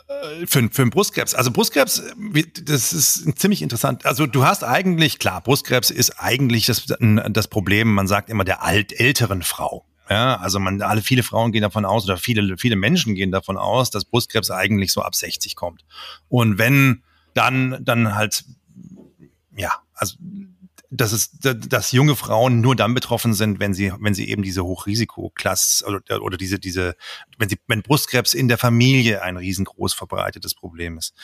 Äh, 0.08 0.46
für, 0.46 0.68
für 0.70 0.82
einen 0.82 0.90
Brustkrebs. 0.90 1.34
Also 1.34 1.50
Brustkrebs, 1.50 2.02
das 2.64 2.92
ist 2.92 3.38
ziemlich 3.38 3.62
interessant. 3.62 4.06
Also 4.06 4.26
du 4.26 4.44
hast 4.44 4.62
eigentlich, 4.62 5.18
klar, 5.18 5.40
Brustkrebs 5.40 5.90
ist 5.90 6.20
eigentlich 6.20 6.66
das, 6.66 6.86
das 6.86 7.48
Problem, 7.48 7.92
man 7.92 8.06
sagt 8.06 8.30
immer 8.30 8.44
der 8.44 8.62
alt 8.62 8.98
älteren 8.98 9.42
Frau. 9.42 9.84
Ja, 10.08 10.36
also 10.36 10.60
man, 10.60 10.80
alle, 10.82 11.02
viele 11.02 11.24
Frauen 11.24 11.50
gehen 11.50 11.62
davon 11.62 11.84
aus 11.84 12.04
oder 12.04 12.16
viele, 12.16 12.56
viele 12.58 12.76
Menschen 12.76 13.16
gehen 13.16 13.32
davon 13.32 13.56
aus, 13.56 13.90
dass 13.90 14.04
Brustkrebs 14.04 14.52
eigentlich 14.52 14.92
so 14.92 15.02
ab 15.02 15.16
60 15.16 15.56
kommt. 15.56 15.84
Und 16.28 16.58
wenn 16.58 17.02
dann, 17.34 17.84
dann 17.84 18.14
halt, 18.14 18.44
ja, 19.56 19.72
also 19.94 20.16
dass 20.90 21.12
es, 21.12 21.30
dass 21.40 21.92
junge 21.92 22.16
Frauen 22.16 22.60
nur 22.60 22.76
dann 22.76 22.94
betroffen 22.94 23.34
sind, 23.34 23.60
wenn 23.60 23.74
sie, 23.74 23.92
wenn 23.98 24.14
sie 24.14 24.28
eben 24.28 24.42
diese 24.42 24.64
Hochrisikoklasse 24.64 25.86
oder, 25.86 26.22
oder 26.22 26.36
diese, 26.36 26.58
diese, 26.58 26.96
wenn 27.38 27.48
sie, 27.48 27.58
wenn 27.66 27.82
Brustkrebs 27.82 28.34
in 28.34 28.48
der 28.48 28.58
Familie 28.58 29.22
ein 29.22 29.36
riesengroß 29.36 29.94
verbreitetes 29.94 30.54
Problem 30.54 30.98
ist. 30.98 31.14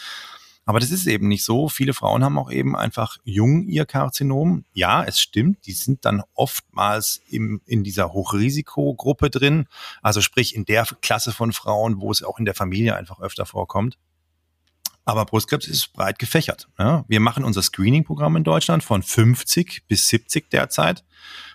Aber 0.64 0.78
das 0.78 0.90
ist 0.92 1.06
eben 1.06 1.26
nicht 1.26 1.44
so. 1.44 1.68
Viele 1.68 1.92
Frauen 1.92 2.22
haben 2.22 2.38
auch 2.38 2.50
eben 2.50 2.76
einfach 2.76 3.18
jung 3.24 3.64
ihr 3.64 3.84
Karzinom. 3.84 4.64
Ja, 4.72 5.02
es 5.02 5.18
stimmt. 5.20 5.66
Die 5.66 5.72
sind 5.72 6.04
dann 6.04 6.22
oftmals 6.34 7.20
im, 7.28 7.60
in 7.66 7.82
dieser 7.82 8.12
Hochrisikogruppe 8.12 9.28
drin. 9.28 9.66
Also 10.02 10.20
sprich 10.20 10.54
in 10.54 10.64
der 10.64 10.86
Klasse 11.00 11.32
von 11.32 11.52
Frauen, 11.52 12.00
wo 12.00 12.12
es 12.12 12.22
auch 12.22 12.38
in 12.38 12.44
der 12.44 12.54
Familie 12.54 12.94
einfach 12.96 13.20
öfter 13.20 13.44
vorkommt. 13.44 13.98
Aber 15.04 15.24
Brustkrebs 15.24 15.66
ist 15.66 15.92
breit 15.92 16.18
gefächert. 16.18 16.68
Ja. 16.78 17.04
Wir 17.08 17.20
machen 17.20 17.44
unser 17.44 17.62
Screening-Programm 17.62 18.36
in 18.36 18.44
Deutschland 18.44 18.84
von 18.84 19.02
50 19.02 19.86
bis 19.88 20.08
70 20.08 20.50
derzeit. 20.50 21.04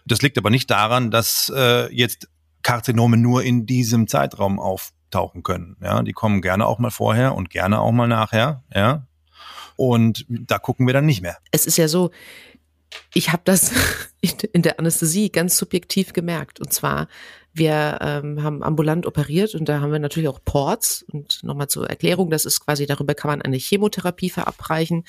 Das 0.05 0.21
liegt 0.21 0.37
aber 0.37 0.49
nicht 0.49 0.69
daran, 0.69 1.11
dass 1.11 1.51
äh, 1.55 1.93
jetzt 1.93 2.27
Karzinome 2.61 3.17
nur 3.17 3.43
in 3.43 3.65
diesem 3.65 4.07
Zeitraum 4.07 4.59
auftauchen 4.59 5.43
können. 5.43 5.77
Ja, 5.81 6.01
die 6.03 6.13
kommen 6.13 6.41
gerne 6.41 6.65
auch 6.65 6.79
mal 6.79 6.91
vorher 6.91 7.35
und 7.35 7.49
gerne 7.49 7.79
auch 7.79 7.91
mal 7.91 8.07
nachher. 8.07 8.63
Ja, 8.73 9.07
und 9.77 10.25
da 10.27 10.59
gucken 10.59 10.87
wir 10.87 10.93
dann 10.93 11.05
nicht 11.05 11.21
mehr. 11.21 11.37
Es 11.51 11.65
ist 11.65 11.77
ja 11.77 11.87
so, 11.87 12.11
ich 13.13 13.31
habe 13.31 13.43
das 13.45 13.71
in 14.53 14.63
der 14.63 14.79
Anästhesie 14.79 15.29
ganz 15.29 15.57
subjektiv 15.57 16.11
gemerkt. 16.11 16.59
Und 16.59 16.73
zwar, 16.73 17.07
wir 17.57 17.99
ähm, 18.01 18.43
haben 18.43 18.63
ambulant 18.63 19.05
operiert 19.05 19.55
und 19.55 19.67
da 19.69 19.81
haben 19.81 19.91
wir 19.91 19.99
natürlich 19.99 20.29
auch 20.29 20.39
Ports. 20.43 21.03
Und 21.11 21.43
nochmal 21.43 21.67
zur 21.67 21.89
Erklärung, 21.89 22.29
das 22.29 22.45
ist 22.45 22.61
quasi, 22.61 22.85
darüber 22.85 23.13
kann 23.13 23.29
man 23.29 23.41
eine 23.41 23.57
Chemotherapie 23.57 24.29
verabreichen. 24.29 25.05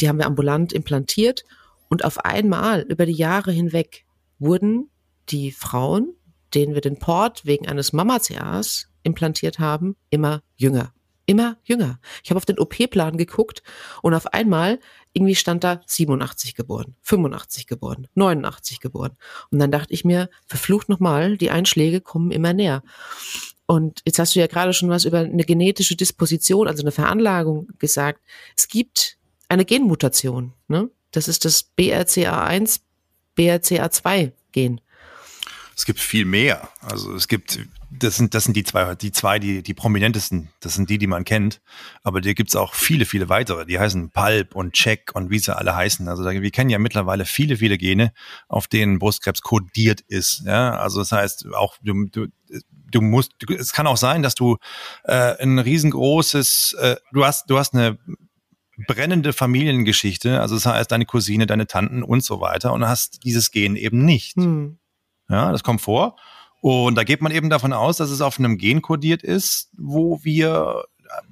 Die 0.00 0.08
haben 0.08 0.18
wir 0.18 0.26
ambulant 0.26 0.72
implantiert. 0.72 1.44
Und 1.88 2.04
auf 2.04 2.24
einmal, 2.24 2.82
über 2.82 3.06
die 3.06 3.12
Jahre 3.12 3.52
hinweg, 3.52 4.04
wurden 4.38 4.90
die 5.30 5.52
Frauen, 5.52 6.14
denen 6.54 6.74
wir 6.74 6.80
den 6.80 6.98
Port 6.98 7.44
wegen 7.46 7.68
eines 7.68 7.92
Mama-CAs 7.92 8.88
implantiert 9.02 9.58
haben, 9.58 9.96
immer 10.10 10.42
jünger 10.56 10.92
immer 11.28 11.58
jünger. 11.62 12.00
Ich 12.24 12.30
habe 12.30 12.38
auf 12.38 12.46
den 12.46 12.58
OP-Plan 12.58 13.18
geguckt 13.18 13.62
und 14.00 14.14
auf 14.14 14.32
einmal 14.32 14.80
irgendwie 15.12 15.34
stand 15.34 15.64
da 15.64 15.80
87 15.86 16.54
geboren, 16.54 16.94
85 17.02 17.66
geboren, 17.66 18.06
89 18.14 18.80
geboren. 18.80 19.16
Und 19.50 19.58
dann 19.58 19.70
dachte 19.70 19.92
ich 19.92 20.04
mir, 20.04 20.30
verflucht 20.46 20.88
nochmal, 20.88 21.36
die 21.36 21.50
Einschläge 21.50 22.00
kommen 22.00 22.30
immer 22.30 22.52
näher. 22.52 22.82
Und 23.66 24.00
jetzt 24.06 24.18
hast 24.18 24.34
du 24.34 24.40
ja 24.40 24.46
gerade 24.46 24.72
schon 24.72 24.88
was 24.88 25.04
über 25.04 25.18
eine 25.18 25.44
genetische 25.44 25.96
Disposition, 25.96 26.68
also 26.68 26.82
eine 26.82 26.92
Veranlagung 26.92 27.68
gesagt. 27.78 28.20
Es 28.56 28.68
gibt 28.68 29.18
eine 29.48 29.64
Genmutation, 29.64 30.54
ne? 30.68 30.90
Das 31.10 31.28
ist 31.28 31.44
das 31.44 31.70
BRCA1, 31.78 32.80
BRCA2 33.36 34.32
Gen. 34.52 34.80
Es 35.74 35.86
gibt 35.86 36.00
viel 36.00 36.24
mehr. 36.24 36.68
Also 36.80 37.14
es 37.14 37.28
gibt 37.28 37.58
das 37.90 38.16
sind, 38.16 38.34
das 38.34 38.44
sind 38.44 38.54
die 38.54 38.64
zwei, 38.64 38.94
die 38.94 39.12
zwei, 39.12 39.38
die, 39.38 39.62
die 39.62 39.74
prominentesten. 39.74 40.50
Das 40.60 40.74
sind 40.74 40.90
die, 40.90 40.98
die 40.98 41.06
man 41.06 41.24
kennt. 41.24 41.60
Aber 42.02 42.20
dir 42.20 42.34
gibt's 42.34 42.54
auch 42.54 42.74
viele, 42.74 43.06
viele 43.06 43.28
weitere. 43.28 43.64
Die 43.64 43.78
heißen 43.78 44.10
Pulp 44.10 44.54
und 44.54 44.74
Check 44.74 45.12
und 45.14 45.30
wie 45.30 45.38
sie 45.38 45.56
alle 45.56 45.74
heißen. 45.74 46.06
Also 46.08 46.22
da, 46.22 46.30
wir 46.32 46.50
kennen 46.50 46.70
ja 46.70 46.78
mittlerweile 46.78 47.24
viele, 47.24 47.56
viele 47.56 47.78
Gene, 47.78 48.12
auf 48.48 48.66
denen 48.66 48.98
Brustkrebs 48.98 49.40
kodiert 49.40 50.02
ist. 50.02 50.42
Ja, 50.44 50.76
also 50.76 50.98
das 50.98 51.12
heißt 51.12 51.46
auch, 51.54 51.76
du, 51.82 52.06
du, 52.06 52.26
du 52.90 53.00
musst, 53.00 53.32
du, 53.38 53.54
es 53.54 53.72
kann 53.72 53.86
auch 53.86 53.96
sein, 53.96 54.22
dass 54.22 54.34
du 54.34 54.58
äh, 55.04 55.42
ein 55.42 55.58
riesengroßes, 55.58 56.74
äh, 56.74 56.96
du 57.12 57.24
hast, 57.24 57.48
du 57.48 57.58
hast 57.58 57.74
eine 57.74 57.98
brennende 58.86 59.32
Familiengeschichte, 59.32 60.40
also 60.40 60.54
das 60.54 60.66
heißt 60.66 60.92
deine 60.92 61.06
Cousine, 61.06 61.46
deine 61.46 61.66
Tanten 61.66 62.02
und 62.02 62.22
so 62.22 62.40
weiter 62.40 62.72
und 62.72 62.86
hast 62.86 63.24
dieses 63.24 63.50
Gen 63.50 63.76
eben 63.76 64.04
nicht. 64.04 64.36
Hm. 64.36 64.78
Ja, 65.28 65.52
das 65.52 65.62
kommt 65.62 65.80
vor. 65.80 66.16
Und 66.60 66.96
da 66.96 67.04
geht 67.04 67.22
man 67.22 67.32
eben 67.32 67.50
davon 67.50 67.72
aus, 67.72 67.98
dass 67.98 68.10
es 68.10 68.20
auf 68.20 68.38
einem 68.38 68.58
Gen 68.58 68.82
kodiert 68.82 69.22
ist, 69.22 69.70
wo 69.76 70.20
wir 70.24 70.84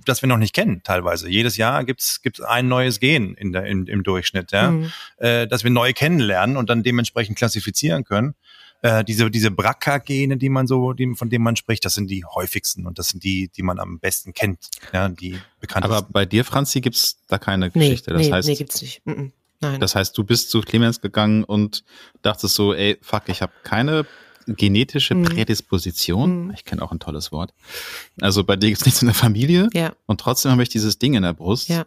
das 0.04 0.22
wir 0.22 0.28
noch 0.28 0.38
nicht 0.38 0.54
kennen 0.54 0.82
teilweise. 0.82 1.28
Jedes 1.28 1.56
Jahr 1.56 1.84
gibt's 1.84 2.22
gibt's 2.22 2.40
ein 2.40 2.68
neues 2.68 3.00
Gen 3.00 3.34
in 3.34 3.52
der, 3.52 3.64
in, 3.64 3.86
im 3.86 4.02
Durchschnitt, 4.02 4.52
ja, 4.52 4.70
mhm. 4.70 4.92
äh, 5.18 5.46
dass 5.46 5.64
wir 5.64 5.70
neu 5.70 5.92
kennenlernen 5.92 6.56
und 6.56 6.70
dann 6.70 6.82
dementsprechend 6.82 7.36
klassifizieren 7.36 8.04
können. 8.04 8.34
Äh, 8.82 9.04
diese 9.04 9.30
diese 9.30 9.50
BRCA-Gene, 9.50 10.36
die 10.36 10.48
man 10.48 10.66
so, 10.66 10.92
die, 10.92 11.14
von 11.14 11.30
denen 11.30 11.44
man 11.44 11.56
spricht, 11.56 11.84
das 11.84 11.94
sind 11.94 12.10
die 12.10 12.24
häufigsten 12.24 12.86
und 12.86 12.98
das 12.98 13.08
sind 13.08 13.24
die, 13.24 13.48
die 13.48 13.62
man 13.62 13.78
am 13.78 13.98
besten 13.98 14.32
kennt, 14.32 14.68
ja, 14.92 15.08
die 15.08 15.38
bekanntesten. 15.60 15.96
Aber 15.96 16.08
bei 16.10 16.26
dir, 16.26 16.44
Franzi, 16.44 16.80
gibt's 16.80 17.18
da 17.28 17.38
keine 17.38 17.70
Geschichte. 17.70 18.12
Nee, 18.12 18.18
das 18.18 18.26
nee, 18.26 18.32
heißt, 18.32 18.48
nee, 18.48 18.54
gibt's 18.54 18.82
nicht. 18.82 19.04
Mm 19.06 19.10
-mm. 19.10 19.32
Nein. 19.60 19.80
Das 19.80 19.94
heißt, 19.94 20.16
du 20.18 20.22
bist 20.22 20.50
zu 20.50 20.60
Clemens 20.60 21.00
gegangen 21.00 21.42
und 21.42 21.82
dachtest 22.20 22.54
so, 22.54 22.74
ey, 22.74 22.98
fuck, 23.00 23.22
ich 23.28 23.40
habe 23.40 23.52
keine 23.62 24.04
genetische 24.46 25.14
mhm. 25.14 25.24
Prädisposition. 25.24 26.46
Mhm. 26.46 26.50
Ich 26.52 26.64
kenne 26.64 26.82
auch 26.82 26.92
ein 26.92 26.98
tolles 26.98 27.32
Wort. 27.32 27.52
Also 28.20 28.44
bei 28.44 28.56
dir 28.56 28.68
gibt 28.68 28.80
es 28.80 28.86
nichts 28.86 29.02
in 29.02 29.06
der 29.06 29.14
Familie 29.14 29.68
ja. 29.72 29.92
und 30.06 30.20
trotzdem 30.20 30.52
habe 30.52 30.62
ich 30.62 30.68
dieses 30.68 30.98
Ding 30.98 31.14
in 31.14 31.22
der 31.22 31.34
Brust. 31.34 31.68
Ja. 31.68 31.86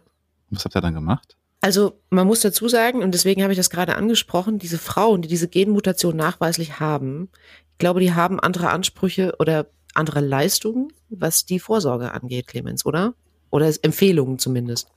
Was 0.50 0.64
habt 0.64 0.76
ihr 0.76 0.80
dann 0.80 0.94
gemacht? 0.94 1.36
Also 1.60 2.00
man 2.08 2.26
muss 2.26 2.40
dazu 2.40 2.68
sagen, 2.68 3.02
und 3.02 3.12
deswegen 3.12 3.42
habe 3.42 3.52
ich 3.52 3.58
das 3.58 3.70
gerade 3.70 3.96
angesprochen, 3.96 4.58
diese 4.58 4.78
Frauen, 4.78 5.22
die 5.22 5.28
diese 5.28 5.48
Genmutation 5.48 6.16
nachweislich 6.16 6.80
haben, 6.80 7.28
ich 7.72 7.78
glaube, 7.78 8.00
die 8.00 8.14
haben 8.14 8.40
andere 8.40 8.70
Ansprüche 8.70 9.34
oder 9.38 9.66
andere 9.94 10.20
Leistungen, 10.20 10.92
was 11.08 11.44
die 11.44 11.58
Vorsorge 11.58 12.12
angeht, 12.12 12.46
Clemens, 12.46 12.86
oder? 12.86 13.14
Oder 13.50 13.72
Empfehlungen 13.82 14.38
zumindest. 14.38 14.88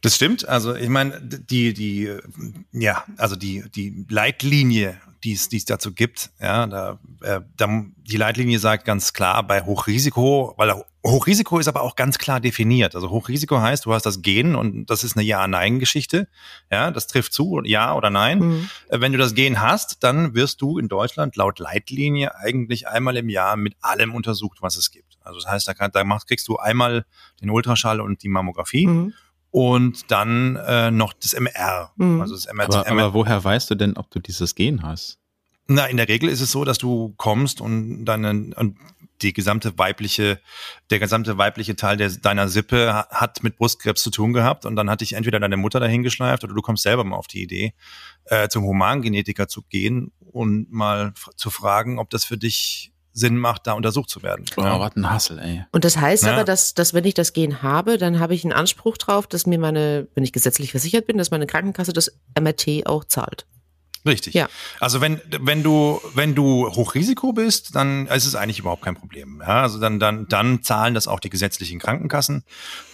Das 0.00 0.16
stimmt. 0.16 0.48
Also 0.48 0.74
ich 0.74 0.88
meine, 0.88 1.20
die, 1.20 1.74
die, 1.74 2.16
ja, 2.72 3.04
also 3.16 3.36
die, 3.36 3.64
die 3.74 4.06
Leitlinie 4.08 4.98
die 5.24 5.32
es, 5.32 5.48
die 5.48 5.58
es 5.58 5.64
dazu 5.64 5.92
gibt. 5.92 6.30
Ja, 6.40 6.66
da, 6.66 6.98
äh, 7.22 7.40
da, 7.56 7.84
die 7.96 8.16
Leitlinie 8.16 8.58
sagt 8.58 8.84
ganz 8.84 9.12
klar 9.12 9.46
bei 9.46 9.62
Hochrisiko, 9.62 10.54
weil 10.56 10.74
Hochrisiko 11.06 11.58
ist 11.58 11.68
aber 11.68 11.82
auch 11.82 11.96
ganz 11.96 12.18
klar 12.18 12.40
definiert. 12.40 12.94
Also 12.94 13.10
Hochrisiko 13.10 13.60
heißt, 13.60 13.86
du 13.86 13.92
hast 13.92 14.04
das 14.04 14.22
Gen 14.22 14.54
und 14.54 14.90
das 14.90 15.04
ist 15.04 15.16
eine 15.16 15.24
Ja-Nein-Geschichte. 15.24 16.28
Ja, 16.70 16.90
das 16.90 17.06
trifft 17.06 17.32
zu, 17.32 17.62
ja 17.64 17.94
oder 17.94 18.10
nein. 18.10 18.38
Mhm. 18.38 18.70
Äh, 18.88 19.00
wenn 19.00 19.12
du 19.12 19.18
das 19.18 19.34
Gen 19.34 19.60
hast, 19.60 20.02
dann 20.02 20.34
wirst 20.34 20.60
du 20.60 20.78
in 20.78 20.88
Deutschland 20.88 21.36
laut 21.36 21.58
Leitlinie 21.58 22.34
eigentlich 22.36 22.88
einmal 22.88 23.16
im 23.16 23.28
Jahr 23.28 23.56
mit 23.56 23.76
allem 23.80 24.14
untersucht, 24.14 24.58
was 24.60 24.76
es 24.76 24.90
gibt. 24.90 25.18
Also 25.22 25.40
das 25.40 25.50
heißt, 25.50 25.68
da, 25.68 25.74
kann, 25.74 25.90
da 25.92 26.04
machst, 26.04 26.28
kriegst 26.28 26.48
du 26.48 26.56
einmal 26.56 27.04
den 27.40 27.50
Ultraschall 27.50 28.00
und 28.00 28.22
die 28.22 28.28
Mammographie. 28.28 28.86
Mhm 28.86 29.14
und 29.50 30.10
dann 30.10 30.56
äh, 30.56 30.90
noch 30.90 31.12
das 31.12 31.34
MR. 31.34 31.92
Mhm. 31.96 32.20
Also 32.20 32.34
das 32.34 32.46
MR 32.46 32.66
aber, 32.66 32.86
aber 32.86 33.14
woher 33.14 33.42
weißt 33.42 33.70
du 33.70 33.74
denn, 33.74 33.96
ob 33.96 34.10
du 34.10 34.20
dieses 34.20 34.54
Gen 34.54 34.82
hast? 34.82 35.18
Na, 35.66 35.86
in 35.86 35.96
der 35.96 36.08
Regel 36.08 36.28
ist 36.28 36.40
es 36.40 36.50
so, 36.50 36.64
dass 36.64 36.78
du 36.78 37.14
kommst 37.16 37.60
und 37.60 38.04
deine 38.04 38.54
und 38.56 38.76
die 39.22 39.32
gesamte 39.32 39.76
weibliche, 39.78 40.40
der 40.90 40.98
gesamte 40.98 41.38
weibliche 41.38 41.76
Teil 41.76 41.96
der, 41.96 42.10
deiner 42.10 42.48
Sippe 42.48 43.06
hat 43.10 43.42
mit 43.42 43.56
Brustkrebs 43.56 44.02
zu 44.02 44.10
tun 44.10 44.32
gehabt 44.32 44.64
und 44.64 44.76
dann 44.76 44.88
hat 44.90 45.00
dich 45.00 45.12
entweder 45.12 45.38
deine 45.38 45.56
Mutter 45.56 45.78
dahin 45.78 46.02
geschleift 46.02 46.42
oder 46.42 46.54
du 46.54 46.62
kommst 46.62 46.82
selber 46.82 47.04
mal 47.04 47.16
auf 47.16 47.26
die 47.26 47.42
Idee, 47.42 47.74
äh, 48.24 48.48
zum 48.48 48.64
Humangenetiker 48.64 49.46
zu 49.46 49.62
gehen 49.62 50.12
und 50.20 50.72
mal 50.72 51.12
zu 51.36 51.50
fragen, 51.50 51.98
ob 51.98 52.10
das 52.10 52.24
für 52.24 52.38
dich 52.38 52.92
Sinn 53.12 53.36
macht, 53.36 53.66
da 53.66 53.72
untersucht 53.72 54.08
zu 54.08 54.22
werden. 54.22 54.44
Oh, 54.56 54.62
ja. 54.62 54.78
was 54.78 54.96
ein 54.96 55.10
Hassel, 55.10 55.38
ey. 55.38 55.64
Und 55.72 55.84
das 55.84 55.96
heißt 55.96 56.24
ja. 56.24 56.32
aber, 56.32 56.44
dass, 56.44 56.74
dass 56.74 56.94
wenn 56.94 57.04
ich 57.04 57.14
das 57.14 57.32
Gen 57.32 57.62
habe, 57.62 57.98
dann 57.98 58.20
habe 58.20 58.34
ich 58.34 58.44
einen 58.44 58.52
Anspruch 58.52 58.96
drauf, 58.96 59.26
dass 59.26 59.46
mir 59.46 59.58
meine, 59.58 60.08
wenn 60.14 60.24
ich 60.24 60.32
gesetzlich 60.32 60.70
versichert 60.70 61.06
bin, 61.06 61.18
dass 61.18 61.30
meine 61.30 61.46
Krankenkasse 61.46 61.92
das 61.92 62.12
MRT 62.38 62.86
auch 62.86 63.04
zahlt. 63.04 63.46
Richtig. 64.06 64.34
Ja. 64.34 64.48
Also 64.78 65.00
wenn, 65.00 65.20
wenn 65.40 65.62
du, 65.62 66.00
wenn 66.14 66.34
du 66.34 66.68
Hochrisiko 66.68 67.32
bist, 67.32 67.74
dann 67.74 68.06
ist 68.06 68.26
es 68.26 68.34
eigentlich 68.34 68.58
überhaupt 68.58 68.82
kein 68.82 68.94
Problem. 68.94 69.42
Ja, 69.46 69.62
also 69.62 69.78
dann, 69.78 69.98
dann, 69.98 70.26
dann 70.28 70.62
zahlen 70.62 70.94
das 70.94 71.06
auch 71.06 71.20
die 71.20 71.28
gesetzlichen 71.28 71.78
Krankenkassen 71.78 72.44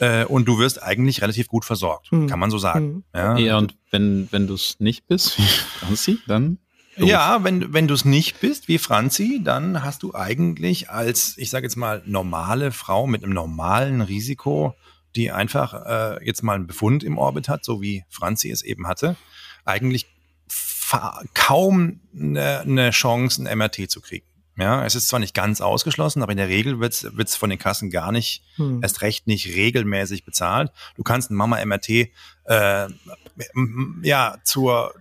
äh, 0.00 0.24
und 0.24 0.46
du 0.46 0.58
wirst 0.58 0.82
eigentlich 0.82 1.22
relativ 1.22 1.46
gut 1.46 1.64
versorgt, 1.64 2.10
mhm. 2.10 2.26
kann 2.26 2.40
man 2.40 2.50
so 2.50 2.58
sagen. 2.58 2.86
Mhm. 2.86 3.04
Ja, 3.14 3.36
ja, 3.38 3.58
und 3.58 3.76
wenn, 3.90 4.28
wenn 4.32 4.46
du 4.46 4.54
es 4.54 4.76
nicht 4.80 5.06
bist, 5.06 5.38
wie 5.38 5.42
Franzi, 5.42 6.18
dann 6.26 6.58
Los. 6.96 7.10
Ja, 7.10 7.44
wenn, 7.44 7.74
wenn 7.74 7.88
du 7.88 7.94
es 7.94 8.04
nicht 8.04 8.40
bist, 8.40 8.68
wie 8.68 8.78
Franzi, 8.78 9.40
dann 9.44 9.82
hast 9.82 10.02
du 10.02 10.14
eigentlich 10.14 10.88
als, 10.88 11.36
ich 11.36 11.50
sage 11.50 11.66
jetzt 11.66 11.76
mal, 11.76 12.02
normale 12.06 12.72
Frau 12.72 13.06
mit 13.06 13.22
einem 13.22 13.34
normalen 13.34 14.00
Risiko, 14.00 14.74
die 15.14 15.30
einfach 15.30 15.74
äh, 15.86 16.24
jetzt 16.24 16.42
mal 16.42 16.54
einen 16.54 16.66
Befund 16.66 17.04
im 17.04 17.18
Orbit 17.18 17.48
hat, 17.48 17.64
so 17.64 17.82
wie 17.82 18.04
Franzi 18.08 18.50
es 18.50 18.62
eben 18.62 18.86
hatte, 18.86 19.16
eigentlich 19.64 20.06
kaum 21.34 22.00
eine, 22.14 22.60
eine 22.60 22.90
Chance, 22.90 23.42
ein 23.42 23.58
MRT 23.58 23.90
zu 23.90 24.00
kriegen. 24.00 24.26
Ja, 24.58 24.86
es 24.86 24.94
ist 24.94 25.08
zwar 25.08 25.20
nicht 25.20 25.34
ganz 25.34 25.60
ausgeschlossen, 25.60 26.22
aber 26.22 26.32
in 26.32 26.38
der 26.38 26.48
Regel 26.48 26.80
wird 26.80 26.94
es 27.02 27.36
von 27.36 27.50
den 27.50 27.58
Kassen 27.58 27.90
gar 27.90 28.10
nicht, 28.10 28.42
hm. 28.56 28.80
erst 28.82 29.02
recht 29.02 29.26
nicht 29.26 29.54
regelmäßig 29.54 30.24
bezahlt. 30.24 30.72
Du 30.96 31.02
kannst 31.02 31.30
ein 31.30 31.34
Mama-MRT 31.34 31.88
äh, 32.44 32.88
ja 34.02 34.38
zur 34.44 34.94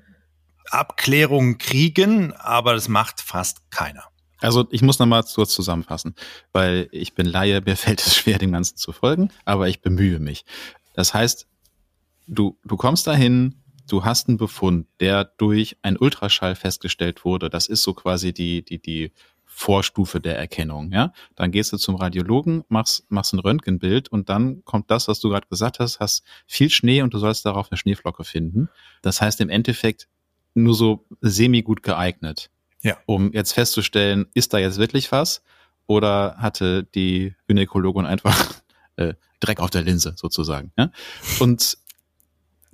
Abklärung 0.71 1.57
kriegen, 1.57 2.33
aber 2.33 2.73
das 2.73 2.87
macht 2.87 3.21
fast 3.21 3.69
keiner. 3.71 4.03
Also 4.39 4.67
ich 4.69 4.81
muss 4.81 4.99
nochmal 4.99 5.23
kurz 5.23 5.53
zusammenfassen, 5.53 6.15
weil 6.51 6.87
ich 6.91 7.13
bin 7.13 7.25
Laie, 7.25 7.61
mir 7.61 7.75
fällt 7.77 8.05
es 8.05 8.15
schwer, 8.15 8.37
dem 8.37 8.51
Ganzen 8.51 8.77
zu 8.77 8.91
folgen, 8.91 9.29
aber 9.45 9.67
ich 9.67 9.81
bemühe 9.81 10.19
mich. 10.19 10.45
Das 10.93 11.13
heißt, 11.13 11.47
du, 12.27 12.57
du 12.63 12.77
kommst 12.77 13.07
dahin, 13.07 13.61
du 13.87 14.03
hast 14.03 14.27
einen 14.27 14.37
Befund, 14.37 14.87
der 14.99 15.25
durch 15.25 15.77
ein 15.81 15.97
Ultraschall 15.97 16.55
festgestellt 16.55 17.25
wurde. 17.25 17.49
Das 17.49 17.67
ist 17.67 17.83
so 17.83 17.93
quasi 17.93 18.33
die, 18.33 18.63
die, 18.63 18.81
die 18.81 19.11
Vorstufe 19.45 20.19
der 20.19 20.37
Erkennung, 20.37 20.91
ja. 20.91 21.13
Dann 21.35 21.51
gehst 21.51 21.71
du 21.71 21.77
zum 21.77 21.95
Radiologen, 21.95 22.65
machst, 22.67 23.09
machst 23.09 23.33
ein 23.33 23.39
Röntgenbild 23.39 24.09
und 24.09 24.27
dann 24.27 24.65
kommt 24.65 24.91
das, 24.91 25.07
was 25.07 25.21
du 25.21 25.29
gerade 25.29 25.47
gesagt 25.47 25.79
hast, 25.79 25.99
hast 25.99 26.23
viel 26.45 26.69
Schnee 26.69 27.01
und 27.01 27.13
du 27.13 27.19
sollst 27.19 27.45
darauf 27.45 27.71
eine 27.71 27.77
Schneeflocke 27.77 28.25
finden. 28.25 28.69
Das 29.01 29.21
heißt 29.21 29.39
im 29.39 29.49
Endeffekt 29.49 30.09
nur 30.55 30.73
so 30.73 31.05
semi 31.21 31.61
gut 31.61 31.83
geeignet. 31.83 32.49
Ja. 32.81 32.97
Um 33.05 33.31
jetzt 33.33 33.53
festzustellen, 33.53 34.27
ist 34.33 34.53
da 34.53 34.57
jetzt 34.57 34.77
wirklich 34.77 35.11
was? 35.11 35.41
Oder 35.87 36.35
hatte 36.37 36.83
die 36.83 37.35
Gynäkologin 37.47 38.05
einfach 38.05 38.53
äh, 38.95 39.13
Dreck 39.39 39.59
auf 39.59 39.69
der 39.69 39.83
Linse 39.83 40.13
sozusagen. 40.17 40.71
Ja? 40.77 40.91
Und 41.39 41.77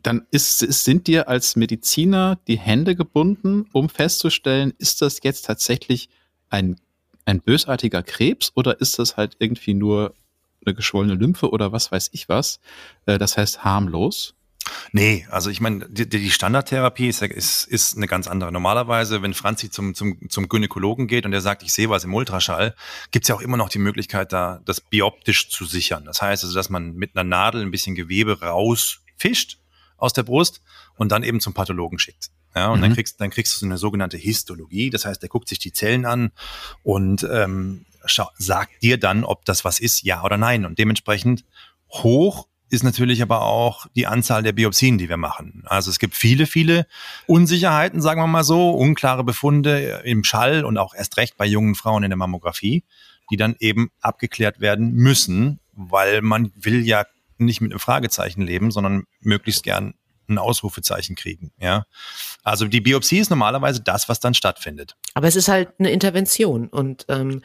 dann 0.03 0.25
ist, 0.31 0.63
ist, 0.63 0.83
sind 0.83 1.07
dir 1.07 1.27
als 1.27 1.55
Mediziner 1.55 2.39
die 2.47 2.57
Hände 2.57 2.95
gebunden, 2.95 3.65
um 3.71 3.89
festzustellen, 3.89 4.73
ist 4.77 5.01
das 5.01 5.19
jetzt 5.23 5.45
tatsächlich 5.45 6.09
ein, 6.49 6.79
ein 7.25 7.41
bösartiger 7.41 8.01
Krebs 8.03 8.51
oder 8.55 8.81
ist 8.81 8.99
das 8.99 9.17
halt 9.17 9.35
irgendwie 9.39 9.73
nur 9.73 10.13
eine 10.65 10.75
geschwollene 10.75 11.15
Lymphe 11.15 11.49
oder 11.49 11.71
was 11.71 11.91
weiß 11.91 12.09
ich 12.13 12.29
was? 12.29 12.59
Äh, 13.05 13.17
das 13.17 13.37
heißt 13.37 13.63
harmlos. 13.63 14.35
Nee, 14.91 15.25
also 15.29 15.49
ich 15.49 15.61
meine, 15.61 15.87
die, 15.89 16.07
die 16.07 16.31
Standardtherapie 16.31 17.07
ist, 17.07 17.21
ist, 17.21 17.65
ist 17.65 17.97
eine 17.97 18.07
ganz 18.07 18.27
andere. 18.27 18.51
Normalerweise, 18.51 19.21
wenn 19.21 19.33
Franzi 19.33 19.69
zum, 19.69 19.95
zum, 19.95 20.29
zum 20.29 20.49
Gynäkologen 20.49 21.07
geht 21.07 21.25
und 21.25 21.31
der 21.31 21.41
sagt, 21.41 21.63
ich 21.63 21.73
sehe 21.73 21.89
was 21.89 22.03
im 22.03 22.13
Ultraschall, 22.13 22.75
gibt's 23.11 23.27
ja 23.29 23.35
auch 23.35 23.41
immer 23.41 23.57
noch 23.57 23.69
die 23.69 23.79
Möglichkeit, 23.79 24.33
da 24.33 24.61
das 24.65 24.81
bioptisch 24.81 25.49
zu 25.49 25.65
sichern. 25.65 26.05
Das 26.05 26.21
heißt 26.21 26.43
also, 26.43 26.55
dass 26.55 26.69
man 26.69 26.93
mit 26.93 27.15
einer 27.15 27.27
Nadel 27.27 27.61
ein 27.61 27.71
bisschen 27.71 27.95
Gewebe 27.95 28.41
rausfischt 28.41 29.59
aus 29.97 30.13
der 30.13 30.23
Brust 30.23 30.61
und 30.95 31.11
dann 31.11 31.23
eben 31.23 31.39
zum 31.39 31.53
Pathologen 31.53 31.99
schickt. 31.99 32.29
Ja, 32.55 32.69
und 32.69 32.79
mhm. 32.79 32.83
dann 32.83 32.93
kriegst, 32.93 33.21
dann 33.21 33.29
kriegst 33.29 33.55
du 33.55 33.59
so 33.59 33.65
eine 33.65 33.77
sogenannte 33.77 34.17
Histologie. 34.17 34.89
Das 34.89 35.05
heißt, 35.05 35.21
der 35.21 35.29
guckt 35.29 35.47
sich 35.47 35.59
die 35.59 35.71
Zellen 35.71 36.05
an 36.05 36.31
und 36.83 37.25
ähm, 37.31 37.85
sagt 38.37 38.83
dir 38.83 38.97
dann, 38.99 39.23
ob 39.23 39.45
das 39.45 39.63
was 39.63 39.79
ist, 39.79 40.03
ja 40.03 40.23
oder 40.23 40.37
nein. 40.37 40.65
Und 40.65 40.77
dementsprechend 40.77 41.45
hoch 41.89 42.47
ist 42.71 42.83
natürlich 42.83 43.21
aber 43.21 43.41
auch 43.41 43.85
die 43.95 44.07
Anzahl 44.07 44.43
der 44.43 44.53
Biopsien, 44.53 44.97
die 44.97 45.09
wir 45.09 45.17
machen. 45.17 45.63
Also 45.65 45.89
es 45.89 45.99
gibt 45.99 46.15
viele, 46.15 46.45
viele 46.45 46.87
Unsicherheiten, 47.27 48.01
sagen 48.01 48.21
wir 48.21 48.27
mal 48.27 48.45
so, 48.45 48.71
unklare 48.71 49.25
Befunde 49.25 50.01
im 50.05 50.23
Schall 50.23 50.63
und 50.63 50.77
auch 50.77 50.93
erst 50.93 51.17
recht 51.17 51.35
bei 51.35 51.45
jungen 51.45 51.75
Frauen 51.75 52.03
in 52.03 52.09
der 52.09 52.17
Mammographie, 52.17 52.83
die 53.29 53.37
dann 53.37 53.55
eben 53.59 53.91
abgeklärt 53.99 54.61
werden 54.61 54.93
müssen, 54.93 55.59
weil 55.73 56.21
man 56.21 56.51
will 56.55 56.85
ja 56.85 57.05
nicht 57.37 57.59
mit 57.59 57.71
einem 57.71 57.79
Fragezeichen 57.79 58.41
leben, 58.41 58.71
sondern 58.71 59.03
möglichst 59.19 59.63
gern 59.63 59.95
ein 60.29 60.37
Ausrufezeichen 60.37 61.17
kriegen. 61.17 61.51
Ja, 61.59 61.83
also 62.43 62.67
die 62.67 62.79
Biopsie 62.79 63.19
ist 63.19 63.29
normalerweise 63.29 63.81
das, 63.81 64.07
was 64.07 64.21
dann 64.21 64.33
stattfindet. 64.33 64.95
Aber 65.13 65.27
es 65.27 65.35
ist 65.35 65.49
halt 65.49 65.73
eine 65.77 65.91
Intervention 65.91 66.67
und 66.67 67.05
ähm, 67.09 67.41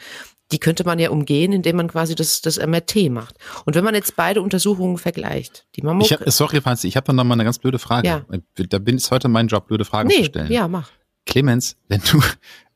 die 0.53 0.59
könnte 0.59 0.85
man 0.85 0.99
ja 0.99 1.11
umgehen, 1.11 1.53
indem 1.53 1.77
man 1.77 1.89
quasi 1.89 2.15
das, 2.15 2.41
das 2.41 2.59
MRT 2.59 3.11
macht. 3.11 3.37
Und 3.65 3.75
wenn 3.75 3.85
man 3.85 3.95
jetzt 3.95 4.17
beide 4.17 4.43
Untersuchungen 4.43 4.99
vergleicht, 4.99 5.67
die 5.75 5.83
Mammo 5.83 6.05
ich 6.05 6.13
hab, 6.13 6.29
sorry, 6.31 6.61
Franzi, 6.61 6.87
ich 6.87 6.97
habe 6.97 7.13
noch 7.13 7.25
mal 7.25 7.35
eine 7.35 7.45
ganz 7.45 7.59
blöde 7.59 7.79
Frage. 7.79 8.09
Ja. 8.09 8.25
Da 8.55 8.79
bin 8.79 8.97
ich 8.97 9.11
heute 9.11 9.29
mein 9.29 9.49
Job, 9.49 9.67
blöde 9.67 9.85
Fragen 9.85 10.09
nee, 10.09 10.19
zu 10.19 10.25
stellen. 10.25 10.53
Ja, 10.53 10.69
mach. 10.69 10.91
Clemens, 11.27 11.77
wenn 11.89 12.01
du, 12.11 12.23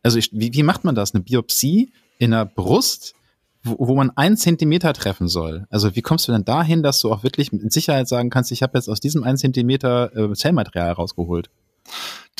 also 0.02 0.18
ich, 0.18 0.30
wie, 0.32 0.52
wie 0.52 0.62
macht 0.62 0.84
man 0.84 0.94
das? 0.94 1.14
Eine 1.14 1.22
Biopsie 1.22 1.92
in 2.18 2.32
der 2.32 2.44
Brust, 2.44 3.14
wo, 3.62 3.76
wo 3.78 3.94
man 3.94 4.10
einen 4.16 4.36
Zentimeter 4.36 4.92
treffen 4.92 5.28
soll. 5.28 5.66
Also 5.70 5.94
wie 5.94 6.02
kommst 6.02 6.26
du 6.26 6.32
denn 6.32 6.44
dahin, 6.44 6.82
dass 6.82 7.00
du 7.00 7.12
auch 7.12 7.22
wirklich 7.22 7.52
mit 7.52 7.72
Sicherheit 7.72 8.08
sagen 8.08 8.30
kannst, 8.30 8.50
ich 8.50 8.62
habe 8.62 8.76
jetzt 8.76 8.88
aus 8.88 9.00
diesem 9.00 9.22
einen 9.22 9.38
Zentimeter 9.38 10.14
äh, 10.16 10.32
Zellmaterial 10.34 10.92
rausgeholt? 10.92 11.50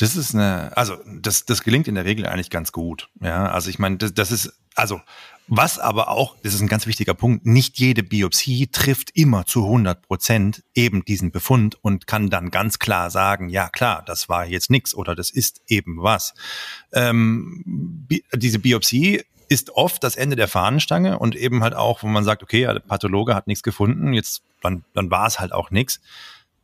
Das 0.01 0.15
ist 0.15 0.33
eine, 0.33 0.75
also 0.75 0.97
das, 1.05 1.45
das 1.45 1.61
gelingt 1.61 1.87
in 1.87 1.93
der 1.93 2.05
Regel 2.05 2.25
eigentlich 2.25 2.49
ganz 2.49 2.71
gut. 2.71 3.09
Ja, 3.21 3.51
also 3.51 3.69
ich 3.69 3.77
meine, 3.77 3.97
das, 3.97 4.15
das 4.15 4.31
ist, 4.31 4.51
also 4.73 4.99
was 5.47 5.77
aber 5.77 6.07
auch, 6.07 6.37
das 6.41 6.55
ist 6.55 6.61
ein 6.61 6.67
ganz 6.67 6.87
wichtiger 6.87 7.13
Punkt, 7.13 7.45
nicht 7.45 7.77
jede 7.77 8.01
Biopsie 8.01 8.65
trifft 8.67 9.11
immer 9.13 9.45
zu 9.45 9.65
100 9.65 10.01
Prozent 10.01 10.63
eben 10.73 11.05
diesen 11.05 11.31
Befund 11.31 11.77
und 11.83 12.07
kann 12.07 12.31
dann 12.31 12.49
ganz 12.49 12.79
klar 12.79 13.11
sagen, 13.11 13.49
ja 13.49 13.69
klar, 13.69 14.01
das 14.03 14.27
war 14.27 14.47
jetzt 14.47 14.71
nix 14.71 14.95
oder 14.95 15.13
das 15.13 15.29
ist 15.29 15.61
eben 15.67 16.01
was. 16.01 16.33
Ähm, 16.93 17.61
bi 18.07 18.23
diese 18.33 18.57
Biopsie 18.57 19.21
ist 19.49 19.69
oft 19.69 20.03
das 20.03 20.15
Ende 20.15 20.35
der 20.35 20.47
Fahnenstange 20.47 21.19
und 21.19 21.35
eben 21.35 21.61
halt 21.61 21.75
auch, 21.75 22.01
wo 22.01 22.07
man 22.07 22.23
sagt, 22.23 22.41
okay, 22.41 22.61
der 22.61 22.79
Pathologe 22.79 23.35
hat 23.35 23.45
nichts 23.45 23.61
gefunden, 23.61 24.13
jetzt 24.13 24.41
dann, 24.61 24.83
dann 24.95 25.11
war 25.11 25.27
es 25.27 25.39
halt 25.39 25.51
auch 25.51 25.69
nichts 25.69 25.99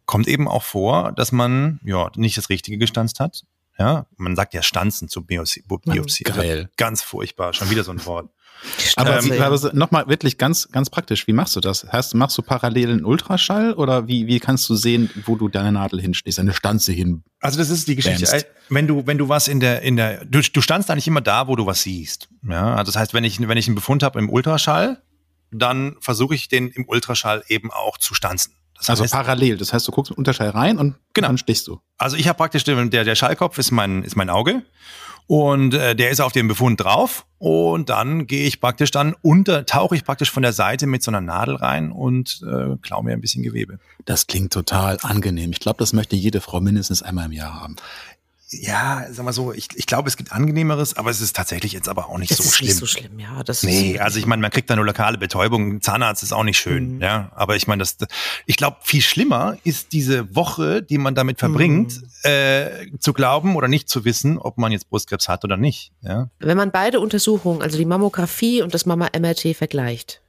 kommt 0.07 0.27
eben 0.27 0.47
auch 0.47 0.63
vor, 0.63 1.11
dass 1.11 1.31
man 1.31 1.79
ja 1.83 2.09
nicht 2.15 2.37
das 2.37 2.49
Richtige 2.49 2.79
gestanzt 2.79 3.19
hat. 3.19 3.43
Ja, 3.77 4.07
man 4.17 4.35
sagt 4.35 4.55
ja 4.55 4.63
Stanzen 4.63 5.07
zu 5.07 5.23
Biopsie. 5.23 5.63
Biopsie. 5.67 6.23
Geil. 6.23 6.71
Ganz 6.77 7.03
furchtbar, 7.03 7.53
schon 7.53 7.69
wieder 7.69 7.83
so 7.83 7.91
ein 7.91 8.03
Wort. 8.07 8.31
Aber 8.95 9.23
ähm, 9.23 9.39
also 9.39 9.69
nochmal 9.73 10.07
wirklich 10.07 10.39
ganz, 10.39 10.67
ganz 10.71 10.89
praktisch, 10.89 11.27
wie 11.27 11.33
machst 11.33 11.55
du 11.55 11.59
das? 11.59 11.85
Heißt, 11.91 12.15
machst 12.15 12.35
du 12.39 12.41
parallel 12.41 12.91
einen 12.91 13.05
Ultraschall 13.05 13.73
oder 13.73 14.07
wie, 14.07 14.25
wie 14.25 14.39
kannst 14.39 14.67
du 14.69 14.75
sehen, 14.75 15.11
wo 15.25 15.35
du 15.35 15.47
deine 15.47 15.71
Nadel 15.71 16.01
hinstehst, 16.01 16.39
eine 16.39 16.55
Stanze 16.55 16.91
hin? 16.91 17.23
Also 17.39 17.59
das 17.59 17.69
ist 17.69 17.87
die 17.87 17.95
Geschichte. 17.95 18.25
Bamst. 18.25 18.47
Wenn 18.69 18.87
du, 18.87 19.05
wenn 19.05 19.19
du 19.19 19.29
was 19.29 19.47
in 19.47 19.59
der, 19.59 19.83
in 19.83 19.95
der, 19.95 20.25
du, 20.25 20.41
du 20.41 20.61
standst 20.61 20.89
eigentlich 20.89 21.07
immer 21.07 21.21
da, 21.21 21.47
wo 21.47 21.55
du 21.55 21.67
was 21.67 21.83
siehst. 21.83 22.29
Ja, 22.49 22.73
also 22.75 22.91
das 22.91 22.99
heißt, 22.99 23.13
wenn 23.13 23.23
ich, 23.23 23.39
wenn 23.47 23.57
ich 23.57 23.67
einen 23.67 23.75
Befund 23.75 24.01
habe 24.01 24.17
im 24.17 24.29
Ultraschall, 24.29 25.03
dann 25.51 25.95
versuche 25.99 26.33
ich 26.33 26.49
den 26.49 26.69
im 26.69 26.85
Ultraschall 26.87 27.43
eben 27.47 27.71
auch 27.71 27.97
zu 27.99 28.15
stanzen. 28.15 28.53
Das 28.77 28.89
also 28.89 29.03
heißt, 29.03 29.13
parallel. 29.13 29.57
Das 29.57 29.73
heißt, 29.73 29.87
du 29.87 29.91
guckst 29.91 30.11
mit 30.11 30.17
Unterschall 30.17 30.49
rein 30.49 30.77
und 30.77 30.95
genau. 31.13 31.27
dann 31.27 31.37
stichst 31.37 31.67
du. 31.67 31.79
Also 31.97 32.15
ich 32.17 32.27
habe 32.27 32.37
praktisch 32.37 32.63
der, 32.63 32.85
der 32.85 33.15
Schallkopf 33.15 33.57
ist 33.57 33.71
mein 33.71 34.03
ist 34.03 34.15
mein 34.15 34.29
Auge 34.29 34.63
und 35.25 35.73
äh, 35.73 35.95
der 35.95 36.09
ist 36.09 36.21
auf 36.21 36.31
dem 36.31 36.47
Befund 36.47 36.79
drauf 36.79 37.25
und 37.37 37.89
dann 37.89 38.27
gehe 38.27 38.47
ich 38.47 38.61
praktisch 38.61 38.91
dann 38.91 39.15
unter 39.21 39.65
tauche 39.65 39.95
ich 39.95 40.05
praktisch 40.05 40.31
von 40.31 40.43
der 40.43 40.53
Seite 40.53 40.87
mit 40.87 41.03
so 41.03 41.11
einer 41.11 41.21
Nadel 41.21 41.55
rein 41.55 41.91
und 41.91 42.41
äh, 42.47 42.77
klaue 42.81 43.03
mir 43.03 43.13
ein 43.13 43.21
bisschen 43.21 43.43
Gewebe. 43.43 43.79
Das 44.05 44.27
klingt 44.27 44.53
total 44.53 44.97
angenehm. 45.01 45.51
Ich 45.51 45.59
glaube, 45.59 45.79
das 45.79 45.91
möchte 45.91 46.15
jede 46.15 46.39
Frau 46.39 46.61
mindestens 46.61 47.03
einmal 47.03 47.25
im 47.25 47.33
Jahr 47.33 47.59
haben 47.59 47.75
ja, 48.49 49.05
sag 49.11 49.25
mal 49.25 49.33
so, 49.33 49.51
ich, 49.51 49.67
ich 49.75 49.85
glaube, 49.87 50.07
es 50.07 50.15
gibt 50.15 50.31
angenehmeres, 50.31 50.95
aber 50.95 51.09
es 51.09 51.19
ist 51.19 51.35
tatsächlich 51.35 51.73
jetzt 51.73 51.89
aber 51.89 52.07
auch 52.07 52.17
nicht 52.17 52.31
das 52.31 52.37
so 52.37 52.43
ist 52.43 52.55
schlimm. 52.55 52.67
Nicht 52.67 52.77
so 52.77 52.85
schlimm, 52.85 53.19
ja. 53.19 53.43
Das 53.43 53.63
nee, 53.63 53.91
ist 53.91 53.99
also 53.99 54.19
ich 54.19 54.25
meine, 54.25 54.41
man 54.41 54.51
kriegt 54.51 54.69
da 54.69 54.75
nur 54.77 54.85
lokale 54.85 55.17
Betäubung, 55.17 55.81
Zahnarzt 55.81 56.23
ist 56.23 56.31
auch 56.31 56.45
nicht 56.45 56.57
schön, 56.57 56.95
mhm. 56.95 57.01
ja. 57.01 57.29
Aber 57.35 57.57
ich 57.57 57.67
meine, 57.67 57.79
das, 57.79 57.97
ich 58.45 58.55
glaube, 58.55 58.77
viel 58.83 59.01
schlimmer 59.01 59.57
ist 59.65 59.91
diese 59.91 60.33
Woche, 60.33 60.81
die 60.81 60.97
man 60.97 61.13
damit 61.13 61.39
verbringt, 61.39 62.01
mhm. 62.01 62.07
äh, 62.23 62.97
zu 62.99 63.11
glauben 63.11 63.57
oder 63.57 63.67
nicht 63.67 63.89
zu 63.89 64.05
wissen, 64.05 64.37
ob 64.37 64.57
man 64.57 64.71
jetzt 64.71 64.89
Brustkrebs 64.89 65.27
hat 65.27 65.43
oder 65.43 65.57
nicht. 65.57 65.91
Ja. 66.01 66.29
Wenn 66.39 66.55
man 66.55 66.71
beide 66.71 67.01
Untersuchungen, 67.01 67.61
also 67.61 67.77
die 67.77 67.85
Mammographie 67.85 68.61
und 68.61 68.73
das 68.73 68.85
Mama-MRT 68.85 69.57
vergleicht, 69.57 70.21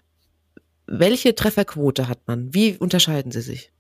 welche 0.87 1.37
Trefferquote 1.37 2.09
hat 2.09 2.18
man? 2.26 2.52
Wie 2.52 2.76
unterscheiden 2.76 3.31
sie 3.31 3.42
sich? 3.42 3.70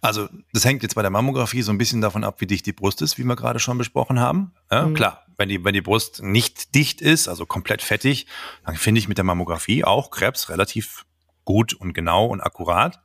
Also 0.00 0.28
das 0.52 0.64
hängt 0.64 0.82
jetzt 0.82 0.94
bei 0.94 1.02
der 1.02 1.10
Mammographie 1.10 1.62
so 1.62 1.70
ein 1.72 1.78
bisschen 1.78 2.00
davon 2.00 2.24
ab, 2.24 2.40
wie 2.40 2.46
dicht 2.46 2.66
die 2.66 2.72
Brust 2.72 3.02
ist, 3.02 3.18
wie 3.18 3.24
wir 3.24 3.36
gerade 3.36 3.60
schon 3.60 3.78
besprochen 3.78 4.18
haben. 4.18 4.52
Ja, 4.70 4.86
mhm. 4.86 4.94
Klar, 4.94 5.24
wenn 5.36 5.48
die, 5.48 5.64
wenn 5.64 5.74
die 5.74 5.80
Brust 5.80 6.22
nicht 6.22 6.74
dicht 6.74 7.00
ist, 7.00 7.28
also 7.28 7.46
komplett 7.46 7.82
fettig, 7.82 8.26
dann 8.64 8.76
finde 8.76 8.98
ich 8.98 9.08
mit 9.08 9.18
der 9.18 9.24
Mammographie 9.24 9.84
auch 9.84 10.10
Krebs 10.10 10.48
relativ 10.48 11.04
gut 11.44 11.74
und 11.74 11.92
genau 11.92 12.26
und 12.26 12.40
akkurat. 12.40 13.00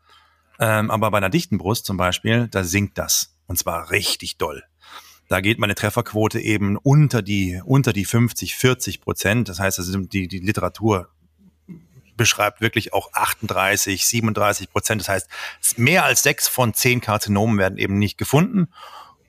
Ähm, 0.59 0.89
aber 0.89 1.11
bei 1.11 1.17
einer 1.17 1.29
dichten 1.29 1.57
Brust 1.57 1.85
zum 1.85 1.97
Beispiel, 1.97 2.47
da 2.47 2.63
sinkt 2.63 2.97
das. 2.97 3.35
Und 3.45 3.57
zwar 3.59 3.91
richtig 3.91 4.37
doll. 4.37 4.63
Da 5.29 5.41
geht 5.41 5.59
meine 5.59 5.75
Trefferquote 5.75 6.39
eben 6.39 6.77
unter 6.77 7.21
die, 7.21 7.61
unter 7.63 7.93
die 7.93 8.05
50, 8.05 8.55
40 8.55 9.01
Prozent. 9.01 9.49
Das 9.49 9.59
heißt, 9.59 9.77
also 9.77 9.99
die, 9.99 10.27
die 10.27 10.39
Literatur 10.39 11.09
beschreibt 12.17 12.61
wirklich 12.61 12.93
auch 12.93 13.13
38, 13.13 14.05
37 14.05 14.69
Prozent. 14.69 15.01
Das 15.01 15.09
heißt, 15.09 15.29
mehr 15.77 16.03
als 16.03 16.23
sechs 16.23 16.47
von 16.47 16.73
zehn 16.73 16.99
Karzinomen 16.99 17.57
werden 17.57 17.77
eben 17.77 17.97
nicht 17.97 18.17
gefunden. 18.17 18.67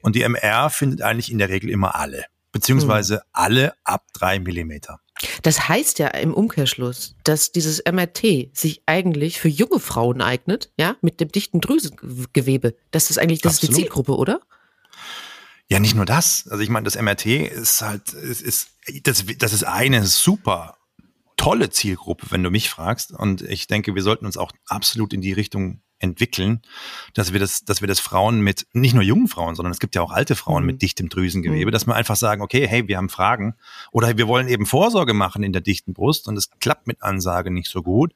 Und 0.00 0.16
die 0.16 0.22
MR 0.22 0.70
findet 0.70 1.02
eigentlich 1.02 1.30
in 1.30 1.38
der 1.38 1.48
Regel 1.48 1.70
immer 1.70 1.94
alle, 1.94 2.24
beziehungsweise 2.52 3.16
hm. 3.16 3.22
alle 3.32 3.74
ab 3.84 4.04
drei 4.12 4.38
Millimeter. 4.38 5.00
Das 5.42 5.68
heißt 5.68 5.98
ja 5.98 6.08
im 6.08 6.32
Umkehrschluss, 6.32 7.16
dass 7.24 7.50
dieses 7.52 7.82
MRT 7.84 8.56
sich 8.56 8.82
eigentlich 8.86 9.40
für 9.40 9.48
junge 9.48 9.80
Frauen 9.80 10.22
eignet, 10.22 10.70
ja, 10.78 10.96
mit 11.00 11.20
dem 11.20 11.30
dichten 11.30 11.60
Drüsengewebe. 11.60 12.76
Das 12.92 13.10
ist 13.10 13.18
eigentlich, 13.18 13.40
das 13.40 13.56
Absolut. 13.56 13.70
ist 13.70 13.76
die 13.76 13.82
Zielgruppe, 13.82 14.16
oder? 14.16 14.40
Ja, 15.68 15.80
nicht 15.80 15.94
nur 15.94 16.06
das. 16.06 16.46
Also 16.48 16.62
ich 16.62 16.70
meine, 16.70 16.84
das 16.84 17.00
MRT 17.00 17.26
ist 17.26 17.82
halt, 17.82 18.12
ist, 18.12 18.40
ist 18.40 18.70
das, 19.02 19.24
das 19.38 19.52
ist 19.52 19.64
eine 19.64 20.06
super 20.06 20.77
tolle 21.38 21.70
Zielgruppe, 21.70 22.26
wenn 22.30 22.42
du 22.42 22.50
mich 22.50 22.68
fragst. 22.68 23.12
Und 23.12 23.40
ich 23.40 23.66
denke, 23.66 23.94
wir 23.94 24.02
sollten 24.02 24.26
uns 24.26 24.36
auch 24.36 24.52
absolut 24.66 25.14
in 25.14 25.22
die 25.22 25.32
Richtung 25.32 25.80
entwickeln, 26.00 26.60
dass 27.14 27.32
wir 27.32 27.40
das, 27.40 27.64
dass 27.64 27.80
wir 27.80 27.88
das 27.88 28.00
Frauen 28.00 28.40
mit, 28.40 28.66
nicht 28.72 28.94
nur 28.94 29.02
jungen 29.02 29.28
Frauen, 29.28 29.54
sondern 29.54 29.72
es 29.72 29.80
gibt 29.80 29.94
ja 29.94 30.02
auch 30.02 30.12
alte 30.12 30.36
Frauen 30.36 30.62
mhm. 30.62 30.66
mit 30.68 30.82
dichtem 30.82 31.08
Drüsengewebe, 31.08 31.70
mhm. 31.70 31.72
dass 31.72 31.86
wir 31.86 31.94
einfach 31.94 32.16
sagen, 32.16 32.42
okay, 32.42 32.68
hey, 32.68 32.86
wir 32.86 32.98
haben 32.98 33.08
Fragen 33.08 33.54
oder 33.90 34.16
wir 34.16 34.28
wollen 34.28 34.48
eben 34.48 34.66
Vorsorge 34.66 35.14
machen 35.14 35.42
in 35.42 35.52
der 35.52 35.62
dichten 35.62 35.94
Brust 35.94 36.28
und 36.28 36.36
es 36.36 36.50
klappt 36.60 36.86
mit 36.86 37.02
Ansage 37.02 37.50
nicht 37.50 37.70
so 37.70 37.82
gut. 37.82 38.14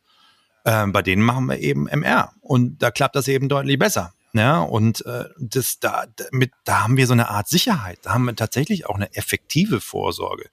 Ähm, 0.65 0.93
bei 0.93 1.03
denen 1.03 1.23
machen 1.23 1.47
wir 1.47 1.59
eben 1.59 1.89
MR 1.89 2.33
und 2.41 2.83
da 2.83 2.93
klappt 2.93 3.17
das 3.17 3.27
eben 3.27 3.49
deutlich 3.49 3.79
besser. 3.79 4.13
Ja, 4.35 4.61
und 4.61 5.05
äh, 5.05 5.25
das 5.39 5.79
da 5.79 6.07
mit 6.31 6.53
da 6.65 6.85
haben 6.85 6.97
wir 6.97 7.07
so 7.07 7.13
eine 7.13 7.29
Art 7.29 7.49
Sicherheit. 7.49 7.99
Da 8.03 8.15
haben 8.15 8.25
wir 8.25 8.35
tatsächlich 8.35 8.87
auch 8.87 8.95
eine 8.95 9.15
effektive 9.15 9.81
Vorsorge. 9.81 10.49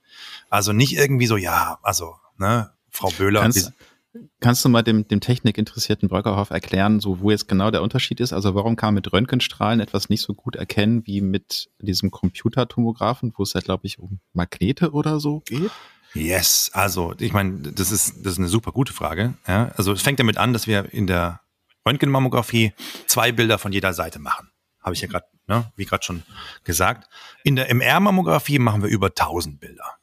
Also 0.50 0.74
nicht 0.74 0.98
irgendwie 0.98 1.28
so, 1.28 1.38
ja, 1.38 1.78
also 1.82 2.16
ne, 2.40 2.72
Frau 2.90 3.10
Böhler. 3.18 3.42
Kannst, 3.42 3.72
kannst 4.40 4.66
du 4.66 4.70
mal 4.70 4.82
dem, 4.82 5.08
dem 5.08 5.20
technikinteressierten 5.20 6.10
Bröckerhoff 6.10 6.50
erklären, 6.50 7.00
so 7.00 7.20
wo 7.20 7.32
jetzt 7.32 7.48
genau 7.48 7.72
der 7.72 7.82
Unterschied 7.82 8.20
ist? 8.20 8.34
Also 8.34 8.56
warum 8.56 8.76
kann 8.76 8.88
man 8.88 8.96
mit 8.96 9.14
Röntgenstrahlen 9.14 9.80
etwas 9.80 10.10
nicht 10.10 10.22
so 10.22 10.34
gut 10.34 10.56
erkennen 10.56 11.06
wie 11.06 11.22
mit 11.22 11.70
diesem 11.80 12.12
Computertomographen, 12.12 13.34
wo 13.38 13.44
es 13.44 13.54
ja, 13.54 13.62
glaube 13.62 13.86
ich, 13.86 14.00
um 14.00 14.20
Magnete 14.34 14.92
oder 14.92 15.20
so 15.20 15.42
geht? 15.42 15.72
Yes, 16.16 16.72
also 16.74 17.14
ich 17.20 17.34
meine, 17.34 17.60
das 17.72 17.92
ist, 17.92 18.26
das 18.26 18.34
ist 18.34 18.40
eine 18.40 18.48
super 18.48 18.72
gute 18.72 18.94
Frage. 18.94 19.36
Ja? 19.48 19.72
Also 19.78 19.92
es 19.92 20.02
fängt 20.02 20.20
damit 20.20 20.38
an, 20.38 20.54
dass 20.54 20.66
wir 20.66 20.92
in 20.92 21.06
der 21.06 21.42
Röntgenmammographie 21.86 22.74
zwei 23.06 23.32
Bilder 23.32 23.60
von 23.60 23.72
jeder 23.72 23.94
Seite 23.94 24.20
machen. 24.20 24.50
Habe 24.82 24.96
ich 24.96 25.02
ja 25.02 25.08
gerade, 25.08 25.26
ne, 25.48 25.72
wie 25.76 25.86
gerade 25.86 26.04
schon 26.04 26.24
gesagt. 26.64 27.10
In 27.44 27.56
der 27.56 27.70
MR-Mammographie 27.70 28.60
machen 28.60 28.82
wir 28.82 28.90
über 28.90 29.08
1000 29.08 29.60
Bilder. 29.60 29.99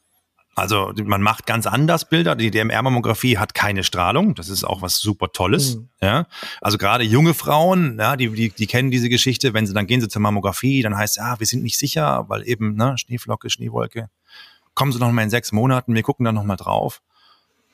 Also 0.57 0.91
man 1.05 1.21
macht 1.21 1.45
ganz 1.45 1.67
anders 1.67 2.09
Bilder. 2.09 2.35
Die 2.35 2.49
DMR-Mammographie 2.49 3.37
hat 3.37 3.53
keine 3.53 3.83
Strahlung. 3.83 4.33
Das 4.33 4.49
ist 4.49 4.63
auch 4.63 4.81
was 4.81 4.97
super 4.97 5.31
Tolles. 5.31 5.75
Mhm. 5.75 5.89
Ja, 6.01 6.25
also 6.61 6.79
gerade 6.79 7.03
junge 7.03 7.35
Frauen, 7.35 7.97
ja, 7.99 8.15
die, 8.15 8.29
die, 8.31 8.49
die 8.49 8.65
kennen 8.65 8.89
diese 8.89 9.07
Geschichte. 9.07 9.53
Wenn 9.53 9.67
sie 9.67 9.75
dann 9.75 9.85
gehen 9.85 10.01
sie 10.01 10.09
zur 10.09 10.23
Mammographie, 10.23 10.81
dann 10.81 10.97
heißt 10.97 11.17
ja, 11.17 11.39
wir 11.39 11.45
sind 11.45 11.61
nicht 11.61 11.77
sicher, 11.77 12.25
weil 12.27 12.47
eben 12.47 12.75
ne, 12.75 12.97
Schneeflocke, 12.97 13.51
Schneewolke. 13.51 14.09
Kommen 14.73 14.91
Sie 14.91 14.97
noch 14.97 15.11
mal 15.11 15.21
in 15.21 15.29
sechs 15.29 15.51
Monaten. 15.51 15.93
Wir 15.93 16.01
gucken 16.01 16.25
dann 16.25 16.33
noch 16.33 16.43
mal 16.43 16.55
drauf. 16.55 17.03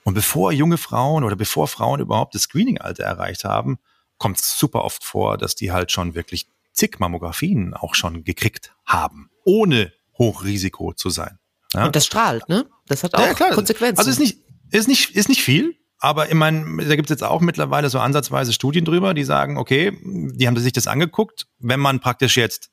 Und 0.04 0.14
bevor 0.14 0.52
junge 0.52 0.78
Frauen 0.78 1.24
oder 1.24 1.38
bevor 1.38 1.70
Frauen 1.70 2.02
überhaupt 2.02 2.36
das 2.36 2.44
Screening-Alter 2.44 3.06
erreicht 3.06 3.46
haben, 3.46 3.80
kommt 4.18 4.40
es 4.40 4.60
super 4.60 4.84
oft 4.84 5.06
vor, 5.06 5.38
dass 5.38 5.56
die 5.56 5.72
halt 5.72 5.94
schon 5.94 6.16
wirklich 6.16 6.48
zig 6.74 7.00
Mammografien 7.00 7.74
auch 7.74 7.96
schon 7.96 8.26
gekriegt 8.26 8.76
haben, 8.86 9.30
ohne 9.46 9.94
Hochrisiko 10.18 10.92
zu 10.92 11.10
sein. 11.10 11.40
Ja? 11.74 11.86
Und 11.86 11.96
das 11.96 12.06
strahlt, 12.06 12.48
ne? 12.50 12.66
Das 12.88 13.04
hat 13.04 13.16
auch 13.16 13.40
ja, 13.40 13.50
Konsequenzen. 13.52 13.98
Also 13.98 14.10
ist 14.10 14.20
nicht, 14.20 14.40
ist 14.72 14.88
nicht, 14.88 15.16
ist 15.16 15.30
nicht 15.30 15.42
viel, 15.42 15.76
aber 16.00 16.28
ich 16.28 16.34
meine, 16.34 16.86
da 16.86 16.96
gibt 16.96 17.10
es 17.10 17.14
jetzt 17.14 17.24
auch 17.24 17.42
mittlerweile 17.42 17.90
so 17.90 18.00
ansatzweise 18.00 18.54
Studien 18.54 18.86
drüber, 18.86 19.14
die 19.14 19.24
sagen, 19.24 19.58
okay, 19.58 19.98
die 20.04 20.48
haben 20.48 20.58
sich 20.58 20.74
das 20.74 20.88
angeguckt, 20.88 21.48
wenn 21.60 21.80
man 21.80 22.00
praktisch 22.00 22.36
jetzt 22.36 22.72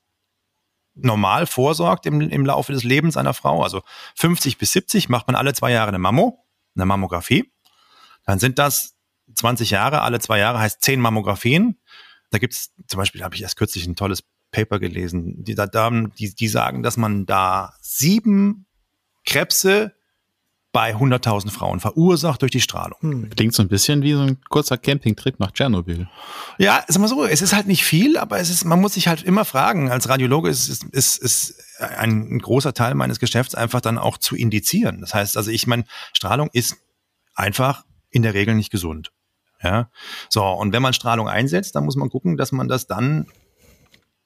normal 0.94 1.46
vorsorgt 1.46 2.06
im, 2.06 2.20
im 2.20 2.44
Laufe 2.44 2.72
des 2.72 2.82
Lebens 2.82 3.16
einer 3.16 3.34
Frau, 3.34 3.62
also 3.62 3.82
50 4.16 4.58
bis 4.58 4.72
70 4.72 5.08
macht 5.08 5.28
man 5.28 5.36
alle 5.36 5.54
zwei 5.54 5.70
Jahre 5.70 5.88
eine 5.88 5.98
Mammo, 5.98 6.44
eine 6.74 6.86
Mammographie, 6.86 7.52
dann 8.26 8.38
sind 8.38 8.58
das 8.58 8.96
20 9.34 9.70
Jahre, 9.70 10.02
alle 10.02 10.20
zwei 10.20 10.38
Jahre 10.38 10.58
heißt 10.58 10.82
10 10.82 11.00
Mammografien. 11.00 11.78
Da 12.30 12.38
gibt 12.38 12.54
es 12.54 12.72
zum 12.86 12.98
Beispiel, 12.98 13.22
habe 13.22 13.34
ich 13.34 13.42
erst 13.42 13.56
kürzlich 13.56 13.86
ein 13.86 13.96
tolles 13.96 14.24
Paper 14.50 14.78
gelesen. 14.78 15.44
Die, 15.44 15.54
die, 15.54 16.34
die 16.34 16.48
sagen, 16.48 16.82
dass 16.82 16.96
man 16.96 17.26
da 17.26 17.74
sieben 17.80 18.66
Krebse 19.24 19.92
bei 20.72 20.94
100.000 20.94 21.50
Frauen 21.50 21.80
verursacht 21.80 22.42
durch 22.42 22.52
die 22.52 22.60
Strahlung. 22.60 22.98
Hm. 23.00 23.30
Klingt 23.30 23.54
so 23.54 23.62
ein 23.62 23.68
bisschen 23.68 24.02
wie 24.02 24.12
so 24.12 24.20
ein 24.20 24.40
kurzer 24.48 24.78
Campingtrip 24.78 25.40
nach 25.40 25.50
Tschernobyl. 25.50 26.08
Ja, 26.58 26.84
sag 26.86 27.00
mal 27.00 27.08
so, 27.08 27.24
es 27.24 27.42
ist 27.42 27.54
halt 27.54 27.66
nicht 27.66 27.84
viel, 27.84 28.16
aber 28.16 28.38
es 28.38 28.50
ist, 28.50 28.64
man 28.64 28.80
muss 28.80 28.94
sich 28.94 29.08
halt 29.08 29.22
immer 29.22 29.44
fragen, 29.44 29.90
als 29.90 30.08
Radiologe 30.08 30.48
ist, 30.48 30.68
ist, 30.68 30.84
ist, 30.84 31.18
ist 31.18 31.64
ein, 31.80 32.34
ein 32.34 32.38
großer 32.38 32.72
Teil 32.72 32.94
meines 32.94 33.18
Geschäfts 33.18 33.54
einfach 33.54 33.80
dann 33.80 33.98
auch 33.98 34.16
zu 34.16 34.36
indizieren. 34.36 35.00
Das 35.00 35.12
heißt, 35.12 35.36
also 35.36 35.50
ich 35.50 35.66
meine, 35.66 35.84
Strahlung 36.12 36.50
ist 36.52 36.76
einfach 37.34 37.84
in 38.10 38.22
der 38.22 38.34
Regel 38.34 38.54
nicht 38.54 38.70
gesund. 38.70 39.10
Ja, 39.62 39.90
so 40.30 40.42
und 40.44 40.72
wenn 40.72 40.82
man 40.82 40.94
Strahlung 40.94 41.28
einsetzt, 41.28 41.74
dann 41.74 41.84
muss 41.84 41.96
man 41.96 42.08
gucken, 42.08 42.38
dass 42.38 42.50
man 42.50 42.68
das 42.68 42.86
dann 42.86 43.26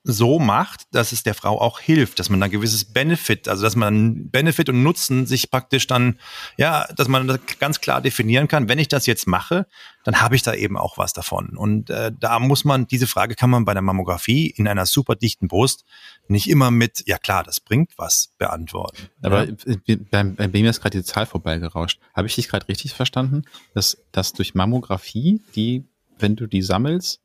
so 0.06 0.38
macht, 0.38 0.82
dass 0.92 1.12
es 1.12 1.22
der 1.22 1.32
Frau 1.32 1.58
auch 1.58 1.80
hilft, 1.80 2.18
dass 2.18 2.28
man 2.28 2.42
ein 2.42 2.50
gewisses 2.50 2.84
Benefit, 2.84 3.48
also 3.48 3.62
dass 3.62 3.74
man 3.74 4.28
Benefit 4.28 4.68
und 4.68 4.82
Nutzen 4.82 5.24
sich 5.24 5.50
praktisch 5.50 5.86
dann, 5.86 6.18
ja, 6.58 6.86
dass 6.94 7.08
man 7.08 7.26
das 7.26 7.40
ganz 7.58 7.80
klar 7.80 8.02
definieren 8.02 8.46
kann, 8.46 8.68
wenn 8.68 8.78
ich 8.78 8.88
das 8.88 9.06
jetzt 9.06 9.26
mache, 9.26 9.66
dann 10.04 10.20
habe 10.20 10.36
ich 10.36 10.42
da 10.42 10.52
eben 10.52 10.76
auch 10.76 10.98
was 10.98 11.14
davon. 11.14 11.56
Und 11.56 11.88
äh, 11.88 12.12
da 12.20 12.38
muss 12.38 12.66
man, 12.66 12.86
diese 12.86 13.06
Frage 13.06 13.34
kann 13.34 13.48
man 13.48 13.64
bei 13.64 13.72
der 13.72 13.80
Mammographie 13.80 14.50
in 14.50 14.68
einer 14.68 14.84
super 14.84 15.16
dichten 15.16 15.48
Brust 15.48 15.86
nicht 16.28 16.50
immer 16.50 16.70
mit, 16.70 17.02
ja 17.06 17.16
klar, 17.16 17.42
das 17.42 17.60
bringt 17.60 17.92
was 17.96 18.34
beantworten. 18.36 19.08
Aber 19.22 19.48
ja. 19.48 19.96
beim, 20.10 20.36
bei 20.36 20.48
mir 20.48 20.68
ist 20.68 20.82
gerade 20.82 20.98
die 20.98 21.04
Zahl 21.04 21.24
vorbeigerauscht. 21.24 21.98
Habe 22.14 22.26
ich 22.26 22.34
dich 22.34 22.48
gerade 22.48 22.68
richtig 22.68 22.92
verstanden, 22.92 23.44
dass, 23.72 24.04
dass 24.12 24.34
durch 24.34 24.54
Mammographie, 24.54 25.40
die, 25.56 25.84
wenn 26.18 26.36
du 26.36 26.46
die 26.46 26.62
sammelst, 26.62 27.23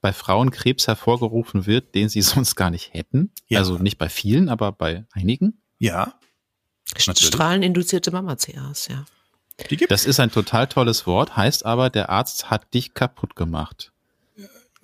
bei 0.00 0.12
Frauen 0.12 0.50
Krebs 0.50 0.86
hervorgerufen 0.86 1.66
wird, 1.66 1.94
den 1.94 2.08
sie 2.08 2.22
sonst 2.22 2.54
gar 2.54 2.70
nicht 2.70 2.94
hätten. 2.94 3.32
Ja. 3.46 3.58
Also 3.58 3.78
nicht 3.78 3.98
bei 3.98 4.08
vielen, 4.08 4.48
aber 4.48 4.72
bei 4.72 5.06
einigen. 5.12 5.62
Ja. 5.78 6.14
Strahleninduzierte 6.96 8.10
Mama-CAs, 8.10 8.88
ja. 8.88 9.04
Das 9.88 10.06
ist 10.06 10.20
ein 10.20 10.30
total 10.30 10.68
tolles 10.68 11.06
Wort, 11.06 11.36
heißt 11.36 11.66
aber, 11.66 11.90
der 11.90 12.10
Arzt 12.10 12.48
hat 12.50 12.72
dich 12.74 12.94
kaputt 12.94 13.34
gemacht. 13.34 13.92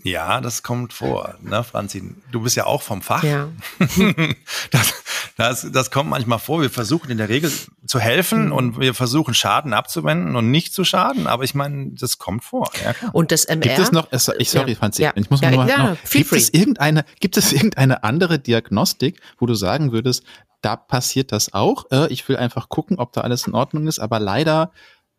Ja, 0.05 0.43
das 0.43 0.63
kommt 0.63 0.93
vor, 0.93 1.35
ne, 1.41 1.65
Franzi? 1.65 2.15
Du 2.31 2.43
bist 2.43 2.57
ja 2.57 2.67
auch 2.67 2.83
vom 2.83 3.01
Fach. 3.01 3.25
Ja. 3.25 3.49
das, 4.71 5.03
das, 5.39 5.67
das 5.73 5.91
kommt 5.91 6.11
manchmal 6.11 6.39
vor. 6.39 6.61
Wir 6.61 6.69
versuchen 6.69 7.11
in 7.11 7.17
der 7.17 7.31
Regel 7.31 7.51
zu 7.87 7.99
helfen 7.99 8.47
mhm. 8.47 8.53
und 8.53 8.81
wir 8.81 8.93
versuchen 8.93 9.33
Schaden 9.33 9.73
abzuwenden 9.73 10.37
und 10.37 10.51
nicht 10.51 10.75
zu 10.75 10.85
schaden. 10.85 11.27
Aber 11.27 11.45
ich 11.45 11.55
meine, 11.55 11.93
das 11.93 12.19
kommt 12.19 12.45
vor. 12.45 12.71
Ja, 12.85 12.93
klar. 12.93 13.15
Und 13.15 13.33
das 13.33 13.47
MR. 13.47 13.61
Gibt 13.61 13.79
es 13.79 13.93
noch, 13.93 14.13
ich 14.13 14.51
sorry, 14.51 14.73
ja. 14.73 14.77
Franzi, 14.77 15.03
ja. 15.03 15.13
ich 15.15 15.31
muss 15.31 15.41
ja, 15.41 15.51
noch, 15.51 15.67
ja, 15.67 15.91
noch 15.91 15.97
gibt 16.11 16.29
free. 16.29 16.37
es 16.37 16.53
irgendeine, 16.53 17.07
gibt 17.21 17.39
es 17.39 17.55
irgendeine 17.55 18.05
andere 18.05 18.39
Diagnostik, 18.39 19.23
wo 19.39 19.47
du 19.47 19.55
sagen 19.55 19.91
würdest, 19.93 20.23
da 20.61 20.77
passiert 20.77 21.33
das 21.33 21.55
auch? 21.55 21.91
Äh, 21.91 22.13
ich 22.13 22.29
will 22.29 22.37
einfach 22.37 22.69
gucken, 22.69 22.99
ob 22.99 23.15
da 23.15 23.23
alles 23.23 23.47
in 23.47 23.55
Ordnung 23.55 23.87
ist, 23.87 24.01
aber 24.01 24.21
leider 24.21 24.71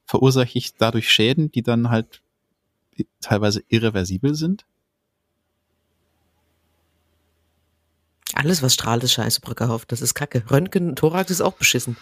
verursache 0.06 0.50
ich 0.54 0.76
dadurch 0.76 1.12
Schäden, 1.12 1.52
die 1.52 1.63
dann 1.63 1.89
halt 1.89 2.21
teilweise 3.19 3.63
irreversibel 3.67 4.36
sind? 4.36 4.65
Alles, 8.36 8.62
was 8.62 8.74
strahlt, 8.74 9.04
ist 9.04 9.13
scheiße, 9.13 9.41
Brückerhoff. 9.41 9.86
Das 9.86 10.02
ist 10.02 10.13
kacke. 10.13 10.43
Röntgen, 10.52 10.95
Thorax 10.95 11.32
ist 11.32 11.41
auch 11.41 11.54
beschissen. 11.54 11.98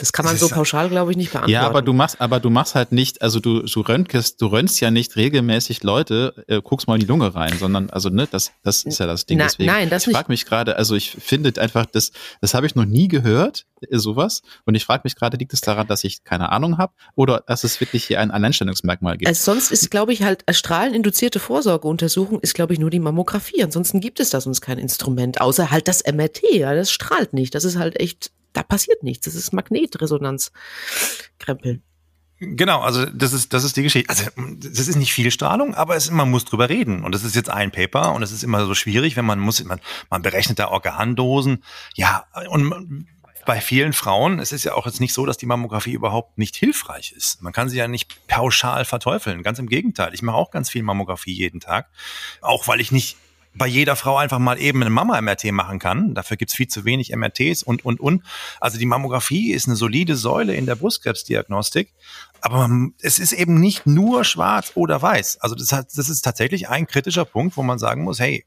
Das 0.00 0.12
kann 0.12 0.24
man 0.24 0.34
das 0.34 0.40
so 0.40 0.48
pauschal, 0.48 0.88
glaube 0.88 1.10
ich, 1.10 1.16
nicht 1.18 1.30
beantworten. 1.30 1.52
Ja, 1.52 1.66
aber 1.66 1.82
du 1.82 1.92
machst, 1.92 2.20
aber 2.20 2.40
du 2.40 2.48
machst 2.48 2.74
halt 2.74 2.90
nicht, 2.90 3.20
also 3.20 3.38
du, 3.38 3.62
du 3.62 3.80
röntgest, 3.82 4.40
du 4.40 4.46
röntgst 4.46 4.80
ja 4.80 4.90
nicht 4.90 5.14
regelmäßig 5.16 5.82
Leute, 5.82 6.44
äh, 6.48 6.62
guckst 6.62 6.88
mal 6.88 6.94
in 6.94 7.00
die 7.00 7.06
Lunge 7.06 7.34
rein, 7.34 7.56
sondern, 7.58 7.90
also, 7.90 8.08
ne, 8.08 8.26
das, 8.30 8.52
das 8.62 8.82
ist 8.84 8.98
ja 8.98 9.06
das 9.06 9.26
Ding. 9.26 9.36
Na, 9.38 9.44
Deswegen, 9.44 9.70
nein, 9.70 9.90
das 9.90 10.06
ich 10.06 10.14
frage 10.14 10.32
mich 10.32 10.46
gerade, 10.46 10.76
also 10.76 10.94
ich 10.94 11.10
finde 11.10 11.52
einfach, 11.60 11.84
das, 11.84 12.12
das 12.40 12.54
habe 12.54 12.66
ich 12.66 12.74
noch 12.74 12.86
nie 12.86 13.08
gehört, 13.08 13.66
äh, 13.82 13.98
sowas. 13.98 14.40
Und 14.64 14.74
ich 14.74 14.86
frage 14.86 15.02
mich 15.04 15.16
gerade, 15.16 15.36
liegt 15.36 15.52
es 15.52 15.60
daran, 15.60 15.86
dass 15.86 16.02
ich 16.02 16.24
keine 16.24 16.50
Ahnung 16.50 16.78
habe 16.78 16.94
oder 17.14 17.42
dass 17.46 17.64
es 17.64 17.78
wirklich 17.80 18.04
hier 18.04 18.20
ein 18.20 18.30
Alleinstellungsmerkmal 18.30 19.18
gibt? 19.18 19.28
Also 19.28 19.52
sonst 19.52 19.70
ist, 19.70 19.90
glaube 19.90 20.14
ich, 20.14 20.22
halt 20.22 20.44
strahleninduzierte 20.50 21.40
Vorsorgeuntersuchung 21.40 22.40
ist, 22.40 22.54
glaube 22.54 22.72
ich, 22.72 22.78
nur 22.78 22.90
die 22.90 23.00
Mammographie. 23.00 23.62
Ansonsten 23.62 24.00
gibt 24.00 24.18
es 24.18 24.30
da 24.30 24.40
sonst 24.40 24.62
kein 24.62 24.78
Instrument, 24.78 25.42
außer 25.42 25.70
halt 25.70 25.88
das 25.88 26.02
MRT. 26.10 26.40
Ja, 26.52 26.74
das 26.74 26.90
strahlt 26.90 27.34
nicht. 27.34 27.54
Das 27.54 27.64
ist 27.64 27.76
halt 27.76 28.00
echt 28.00 28.30
da 28.52 28.62
passiert 28.62 29.02
nichts. 29.02 29.24
Das 29.24 29.34
ist 29.34 29.52
Magnetresonanz. 29.52 30.52
Krempeln. 31.38 31.82
Genau, 32.42 32.80
also 32.80 33.04
das 33.04 33.34
ist 33.34 33.52
das 33.52 33.64
ist 33.64 33.76
die 33.76 33.82
Geschichte. 33.82 34.08
Also 34.08 34.30
das 34.36 34.88
ist 34.88 34.96
nicht 34.96 35.12
viel 35.12 35.30
Strahlung, 35.30 35.74
aber 35.74 35.94
es, 35.96 36.10
man 36.10 36.30
muss 36.30 36.46
drüber 36.46 36.70
reden 36.70 37.04
und 37.04 37.14
das 37.14 37.22
ist 37.22 37.36
jetzt 37.36 37.50
ein 37.50 37.70
Paper 37.70 38.14
und 38.14 38.22
es 38.22 38.32
ist 38.32 38.42
immer 38.42 38.64
so 38.64 38.74
schwierig, 38.74 39.14
wenn 39.16 39.26
man 39.26 39.38
muss 39.38 39.62
man, 39.62 39.78
man 40.08 40.22
berechnet 40.22 40.58
da 40.58 40.68
Organdosen. 40.68 41.62
Ja, 41.96 42.24
und 42.48 43.06
bei 43.44 43.60
vielen 43.60 43.92
Frauen, 43.92 44.38
es 44.38 44.52
ist 44.52 44.64
ja 44.64 44.74
auch 44.74 44.86
jetzt 44.86 45.00
nicht 45.00 45.12
so, 45.12 45.26
dass 45.26 45.36
die 45.36 45.46
Mammographie 45.46 45.92
überhaupt 45.92 46.38
nicht 46.38 46.56
hilfreich 46.56 47.12
ist. 47.12 47.42
Man 47.42 47.52
kann 47.52 47.68
sie 47.68 47.76
ja 47.76 47.88
nicht 47.88 48.26
pauschal 48.26 48.86
verteufeln. 48.86 49.42
Ganz 49.42 49.58
im 49.58 49.68
Gegenteil. 49.68 50.14
Ich 50.14 50.22
mache 50.22 50.36
auch 50.36 50.50
ganz 50.50 50.70
viel 50.70 50.82
Mammographie 50.82 51.32
jeden 51.32 51.60
Tag. 51.60 51.90
Auch 52.40 52.68
weil 52.68 52.80
ich 52.80 52.90
nicht 52.90 53.16
bei 53.54 53.66
jeder 53.66 53.96
Frau 53.96 54.16
einfach 54.16 54.38
mal 54.38 54.60
eben 54.60 54.80
eine 54.80 54.90
Mama-MRT 54.90 55.52
machen 55.52 55.78
kann. 55.78 56.14
Dafür 56.14 56.36
gibt's 56.36 56.54
viel 56.54 56.68
zu 56.68 56.84
wenig 56.84 57.14
MRTs 57.14 57.62
und, 57.62 57.84
und, 57.84 58.00
und. 58.00 58.22
Also 58.60 58.78
die 58.78 58.86
Mammographie 58.86 59.52
ist 59.52 59.66
eine 59.66 59.76
solide 59.76 60.16
Säule 60.16 60.54
in 60.54 60.66
der 60.66 60.76
Brustkrebsdiagnostik. 60.76 61.92
Aber 62.40 62.70
es 63.00 63.18
ist 63.18 63.32
eben 63.32 63.60
nicht 63.60 63.86
nur 63.86 64.24
schwarz 64.24 64.72
oder 64.74 65.02
weiß. 65.02 65.38
Also 65.40 65.54
das, 65.54 65.72
hat, 65.72 65.88
das 65.96 66.08
ist 66.08 66.22
tatsächlich 66.22 66.68
ein 66.68 66.86
kritischer 66.86 67.24
Punkt, 67.24 67.56
wo 67.56 67.62
man 67.62 67.78
sagen 67.78 68.04
muss, 68.04 68.20
hey, 68.20 68.46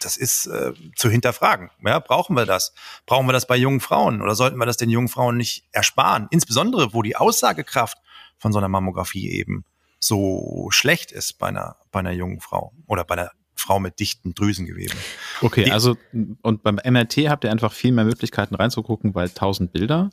das 0.00 0.16
ist 0.16 0.46
äh, 0.46 0.72
zu 0.96 1.10
hinterfragen. 1.10 1.70
Ja, 1.84 1.98
brauchen 1.98 2.36
wir 2.36 2.46
das? 2.46 2.72
Brauchen 3.06 3.26
wir 3.26 3.32
das 3.32 3.46
bei 3.46 3.56
jungen 3.56 3.80
Frauen 3.80 4.22
oder 4.22 4.34
sollten 4.34 4.58
wir 4.58 4.66
das 4.66 4.76
den 4.76 4.90
jungen 4.90 5.08
Frauen 5.08 5.36
nicht 5.36 5.64
ersparen? 5.72 6.28
Insbesondere, 6.30 6.94
wo 6.94 7.02
die 7.02 7.16
Aussagekraft 7.16 7.98
von 8.38 8.52
so 8.52 8.58
einer 8.58 8.68
Mammographie 8.68 9.30
eben 9.30 9.64
so 9.98 10.68
schlecht 10.70 11.10
ist 11.10 11.38
bei 11.38 11.48
einer, 11.48 11.76
bei 11.90 12.00
einer 12.00 12.12
jungen 12.12 12.40
Frau 12.40 12.72
oder 12.86 13.04
bei 13.04 13.14
einer 13.14 13.30
Frau 13.62 13.78
mit 13.80 14.00
dichten 14.00 14.34
Drüsengeweben. 14.34 14.98
Okay, 15.40 15.64
Die, 15.64 15.72
also 15.72 15.96
und 16.42 16.62
beim 16.62 16.80
MRT 16.84 17.28
habt 17.28 17.44
ihr 17.44 17.50
einfach 17.50 17.72
viel 17.72 17.92
mehr 17.92 18.04
Möglichkeiten 18.04 18.54
reinzugucken, 18.54 19.14
weil 19.14 19.30
tausend 19.30 19.72
Bilder 19.72 20.10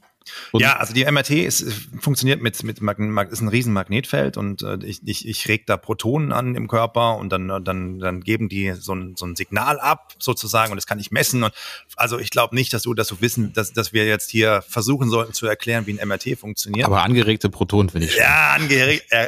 und 0.52 0.62
ja, 0.62 0.78
also 0.78 0.94
die 0.94 1.06
MRT 1.06 1.32
ist, 1.32 1.65
funktioniert 2.00 2.42
mit, 2.42 2.62
mit 2.63 2.80
ist 2.80 3.42
ein 3.42 3.48
riesen 3.48 3.74
Magnetfeld 3.74 4.38
und 4.38 4.62
äh, 4.63 4.78
ich, 4.84 5.02
ich, 5.06 5.28
ich 5.28 5.48
reg 5.48 5.65
da 5.68 5.78
Protonen 5.78 6.32
an 6.32 6.56
im 6.56 6.68
Körper 6.68 7.18
und 7.18 7.30
dann, 7.30 7.48
dann, 7.63 8.00
dann 8.00 8.22
geben 8.22 8.50
die 8.50 8.74
so 8.74 8.94
ein, 8.94 9.15
so 9.15 9.26
ein 9.26 9.36
Signal 9.36 9.80
ab, 9.80 10.13
sozusagen, 10.20 10.72
und 10.72 10.78
das 10.78 10.88
kann 10.88 11.00
ich 11.00 11.12
messen. 11.12 11.44
Und 11.44 11.54
also 11.96 12.20
ich 12.20 12.30
glaube 12.30 12.56
nicht, 12.56 12.74
dass 12.74 12.84
du, 12.84 12.94
dass 12.94 13.08
du 13.08 13.22
wissen, 13.22 13.54
dass, 13.54 13.74
dass 13.74 13.94
wir 13.94 14.06
jetzt 14.06 14.30
hier 14.30 14.63
versuchen 14.68 15.10
sollten 15.10 15.34
zu 15.34 15.46
erklären, 15.46 15.88
wie 15.88 16.00
ein 16.00 16.08
MRT 16.08 16.38
funktioniert. 16.38 16.86
Aber 16.86 17.04
angeregte 17.04 17.50
Protonen 17.50 17.89
finde 17.89 18.08
ich 18.08 18.13
schon. 18.13 18.22
Ja, 18.22 18.52
angeregt. 18.54 19.06
Äh, 19.10 19.28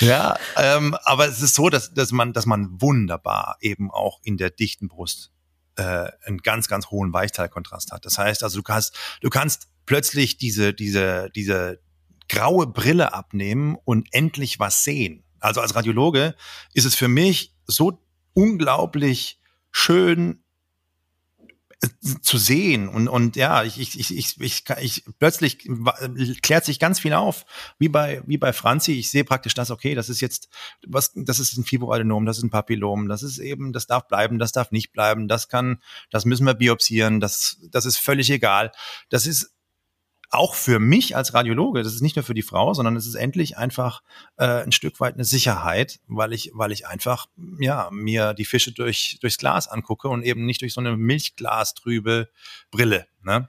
ja, 0.00 0.36
ähm, 0.56 0.96
aber 1.04 1.26
es 1.26 1.42
ist 1.42 1.54
so, 1.54 1.68
dass, 1.68 1.92
dass 1.94 2.12
man, 2.12 2.32
dass 2.32 2.46
man 2.46 2.80
wunderbar 2.80 3.56
eben 3.60 3.90
auch 3.90 4.20
in 4.22 4.36
der 4.36 4.50
dichten 4.50 4.88
Brust 4.88 5.31
äh, 5.82 6.12
einen 6.26 6.38
ganz, 6.38 6.68
ganz 6.68 6.86
hohen 6.86 7.12
Weichteilkontrast 7.12 7.92
hat. 7.92 8.04
Das 8.04 8.18
heißt 8.18 8.42
also, 8.44 8.58
du 8.58 8.62
kannst, 8.62 8.96
du 9.20 9.30
kannst 9.30 9.68
plötzlich 9.86 10.36
diese, 10.36 10.72
diese, 10.72 11.30
diese 11.34 11.80
graue 12.28 12.66
Brille 12.66 13.12
abnehmen 13.12 13.76
und 13.84 14.08
endlich 14.12 14.58
was 14.58 14.84
sehen. 14.84 15.24
Also 15.40 15.60
als 15.60 15.74
Radiologe 15.74 16.34
ist 16.72 16.84
es 16.84 16.94
für 16.94 17.08
mich 17.08 17.54
so 17.66 18.00
unglaublich 18.32 19.40
schön, 19.70 20.41
zu 22.22 22.38
sehen. 22.38 22.88
Und 22.88 23.08
und 23.08 23.36
ja 23.36 23.64
ich 23.64 23.78
ich 23.78 23.98
ich 23.98 24.16
ich, 24.16 24.40
ich, 24.40 24.64
ich 24.80 25.04
plötzlich 25.18 25.68
klärt 26.42 26.64
sich 26.64 26.78
ganz 26.78 27.00
viel 27.00 27.12
auf 27.12 27.44
wie 27.78 27.88
bei 27.88 28.22
wie 28.26 28.38
bei 28.38 28.52
Franzi. 28.52 28.92
Ich 28.92 29.10
sehe 29.10 29.24
praktisch 29.24 29.54
das 29.54 29.70
okay 29.70 29.94
das 29.94 30.08
ist 30.08 30.20
jetzt 30.20 30.48
was 30.86 31.12
das 31.14 31.38
ist 31.38 31.56
ein 31.56 31.64
Fibroadenom 31.64 32.26
das 32.26 32.38
ist 32.38 32.44
ein 32.44 32.50
Papillom 32.50 33.08
das 33.08 33.22
ist 33.22 33.38
eben 33.38 33.72
das 33.72 33.86
darf 33.86 34.06
bleiben 34.08 34.38
das 34.38 34.52
darf 34.52 34.70
nicht 34.70 34.92
bleiben 34.92 35.28
das 35.28 35.48
kann 35.48 35.80
das 36.10 36.24
müssen 36.24 36.46
wir 36.46 36.54
biopsieren 36.54 37.20
das 37.20 37.58
das 37.70 37.86
ist 37.86 37.98
völlig 37.98 38.30
egal. 38.30 38.72
Das 39.08 39.26
ist 39.26 39.52
auch 40.32 40.54
für 40.54 40.78
mich 40.78 41.14
als 41.14 41.34
Radiologe, 41.34 41.82
das 41.82 41.94
ist 41.94 42.00
nicht 42.00 42.16
nur 42.16 42.24
für 42.24 42.34
die 42.34 42.42
Frau, 42.42 42.72
sondern 42.72 42.96
es 42.96 43.06
ist 43.06 43.14
endlich 43.14 43.58
einfach 43.58 44.02
äh, 44.38 44.62
ein 44.62 44.72
Stück 44.72 44.98
weit 44.98 45.14
eine 45.14 45.24
Sicherheit, 45.24 46.00
weil 46.08 46.32
ich, 46.32 46.52
weil 46.54 46.72
ich 46.72 46.86
einfach 46.86 47.26
ja 47.60 47.90
mir 47.92 48.32
die 48.32 48.46
Fische 48.46 48.72
durch 48.72 49.18
durchs 49.20 49.36
Glas 49.36 49.68
angucke 49.68 50.08
und 50.08 50.22
eben 50.22 50.46
nicht 50.46 50.62
durch 50.62 50.72
so 50.72 50.80
eine 50.80 50.96
Milchglastrübe 50.96 52.30
Brille. 52.70 53.06
Ne? 53.22 53.48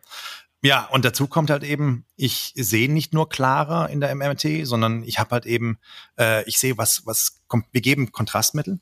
Ja, 0.61 0.85
und 0.91 1.05
dazu 1.05 1.27
kommt 1.27 1.49
halt 1.49 1.63
eben, 1.63 2.05
ich 2.17 2.53
sehe 2.55 2.91
nicht 2.91 3.13
nur 3.13 3.29
klarer 3.29 3.89
in 3.89 4.01
der 4.01 4.13
MRT, 4.13 4.65
sondern 4.65 5.03
ich 5.03 5.19
habe 5.19 5.31
halt 5.31 5.45
eben, 5.45 5.77
äh, 6.19 6.43
ich 6.47 6.57
sehe, 6.57 6.77
was, 6.77 7.05
was 7.05 7.41
kommt, 7.47 7.65
wir 7.71 7.81
geben 7.81 8.11
Kontrastmittel 8.11 8.79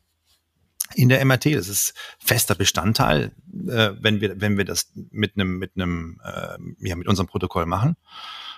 in 0.95 1.09
der 1.09 1.23
MRT. 1.25 1.47
Das 1.55 1.67
ist 1.67 1.93
fester 2.19 2.55
Bestandteil, 2.55 3.31
äh, 3.67 3.91
wenn 3.99 4.21
wir 4.21 4.39
wenn 4.41 4.57
wir 4.57 4.65
das 4.65 4.91
mit 5.11 5.35
einem 5.35 5.57
mit 5.57 5.71
einem 5.75 6.19
äh, 6.23 6.57
ja 6.87 6.95
mit 6.95 7.07
unserem 7.07 7.27
Protokoll 7.27 7.65
machen. 7.65 7.95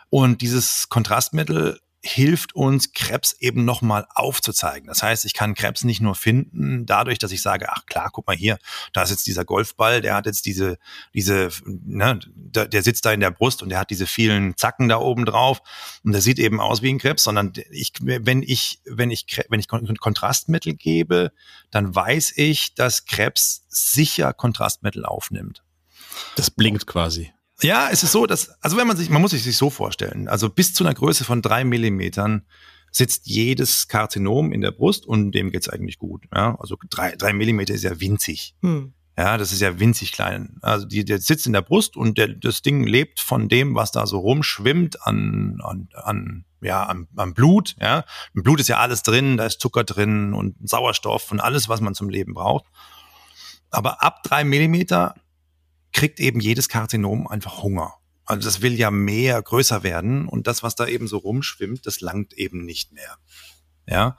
Und 0.09 0.41
dieses 0.41 0.89
Kontrastmittel 0.89 1.79
hilft 2.05 2.53
uns, 2.53 2.91
Krebs 2.91 3.33
eben 3.39 3.63
nochmal 3.63 4.05
aufzuzeigen. 4.13 4.87
Das 4.87 5.01
heißt, 5.01 5.23
ich 5.23 5.33
kann 5.33 5.53
Krebs 5.53 5.85
nicht 5.85 6.01
nur 6.01 6.15
finden 6.15 6.85
dadurch, 6.85 7.17
dass 7.17 7.31
ich 7.31 7.41
sage, 7.41 7.69
ach 7.69 7.85
klar, 7.85 8.09
guck 8.11 8.27
mal 8.27 8.35
hier, 8.35 8.59
da 8.91 9.03
ist 9.03 9.09
jetzt 9.09 9.25
dieser 9.25 9.45
Golfball, 9.45 10.01
der 10.01 10.15
hat 10.15 10.25
jetzt 10.25 10.45
diese, 10.45 10.77
diese, 11.13 11.49
ne, 11.65 12.19
der, 12.35 12.83
sitzt 12.83 13.05
da 13.05 13.13
in 13.13 13.21
der 13.21 13.31
Brust 13.31 13.63
und 13.63 13.69
der 13.69 13.79
hat 13.79 13.89
diese 13.89 14.05
vielen 14.05 14.57
Zacken 14.57 14.89
da 14.89 14.97
oben 14.97 15.23
drauf 15.23 15.61
und 16.03 16.11
der 16.11 16.21
sieht 16.21 16.39
eben 16.39 16.59
aus 16.59 16.81
wie 16.81 16.89
ein 16.89 16.99
Krebs, 16.99 17.23
sondern 17.23 17.53
ich, 17.71 17.93
wenn 18.01 18.43
ich, 18.43 18.81
wenn 18.85 19.09
ich, 19.09 19.25
wenn 19.47 19.61
ich 19.61 19.67
Kontrastmittel 19.69 20.73
gebe, 20.73 21.31
dann 21.71 21.95
weiß 21.95 22.33
ich, 22.35 22.75
dass 22.75 23.05
Krebs 23.05 23.65
sicher 23.69 24.33
Kontrastmittel 24.33 25.05
aufnimmt. 25.05 25.63
Das 26.35 26.51
blinkt 26.51 26.85
quasi. 26.85 27.31
Ja, 27.63 27.89
es 27.91 28.03
ist 28.03 28.11
so, 28.11 28.25
dass, 28.25 28.49
also 28.61 28.77
wenn 28.77 28.87
man 28.87 28.97
sich, 28.97 29.09
man 29.09 29.21
muss 29.21 29.31
sich 29.31 29.57
so 29.57 29.69
vorstellen, 29.69 30.27
also 30.27 30.49
bis 30.49 30.73
zu 30.73 30.83
einer 30.83 30.93
Größe 30.93 31.23
von 31.23 31.41
drei 31.41 31.63
Millimetern 31.63 32.45
sitzt 32.91 33.25
jedes 33.25 33.87
Karzinom 33.87 34.53
in 34.53 34.61
der 34.61 34.71
Brust 34.71 35.05
und 35.05 35.31
dem 35.31 35.51
geht's 35.51 35.69
eigentlich 35.69 35.97
gut. 35.97 36.25
Ja, 36.33 36.55
also 36.59 36.77
drei, 36.89 37.15
drei 37.15 37.33
Millimeter 37.33 37.73
ist 37.73 37.83
ja 37.83 37.99
winzig. 37.99 38.55
Hm. 38.61 38.93
Ja, 39.17 39.37
das 39.37 39.51
ist 39.51 39.61
ja 39.61 39.79
winzig 39.79 40.11
klein. 40.11 40.57
Also 40.61 40.87
die, 40.87 41.05
der 41.05 41.19
sitzt 41.19 41.45
in 41.45 41.53
der 41.53 41.61
Brust 41.61 41.95
und 41.95 42.17
der, 42.17 42.29
das 42.29 42.61
Ding 42.63 42.83
lebt 42.83 43.19
von 43.19 43.47
dem, 43.47 43.75
was 43.75 43.91
da 43.91 44.07
so 44.07 44.19
rumschwimmt 44.19 45.05
an, 45.05 45.59
an, 45.63 45.89
an 45.93 46.45
ja, 46.61 46.87
am, 46.87 47.07
am 47.15 47.33
Blut. 47.33 47.75
Ja, 47.79 48.05
im 48.33 48.43
Blut 48.43 48.59
ist 48.59 48.69
ja 48.69 48.77
alles 48.77 49.03
drin, 49.03 49.37
da 49.37 49.45
ist 49.45 49.59
Zucker 49.59 49.83
drin 49.83 50.33
und 50.33 50.55
Sauerstoff 50.67 51.31
und 51.31 51.39
alles, 51.39 51.69
was 51.69 51.81
man 51.81 51.93
zum 51.93 52.09
Leben 52.09 52.33
braucht. 52.33 52.65
Aber 53.69 54.03
ab 54.03 54.23
drei 54.23 54.43
Millimeter 54.43 55.15
kriegt 55.93 56.19
eben 56.19 56.39
jedes 56.39 56.69
Karzinom 56.69 57.27
einfach 57.27 57.63
Hunger. 57.63 57.93
Also 58.25 58.47
das 58.47 58.61
will 58.61 58.73
ja 58.73 58.91
mehr, 58.91 59.41
größer 59.41 59.83
werden 59.83 60.27
und 60.27 60.47
das, 60.47 60.63
was 60.63 60.75
da 60.75 60.87
eben 60.87 61.07
so 61.07 61.17
rumschwimmt, 61.17 61.85
das 61.85 62.01
langt 62.01 62.33
eben 62.33 62.65
nicht 62.65 62.93
mehr. 62.93 63.17
Ja. 63.85 64.17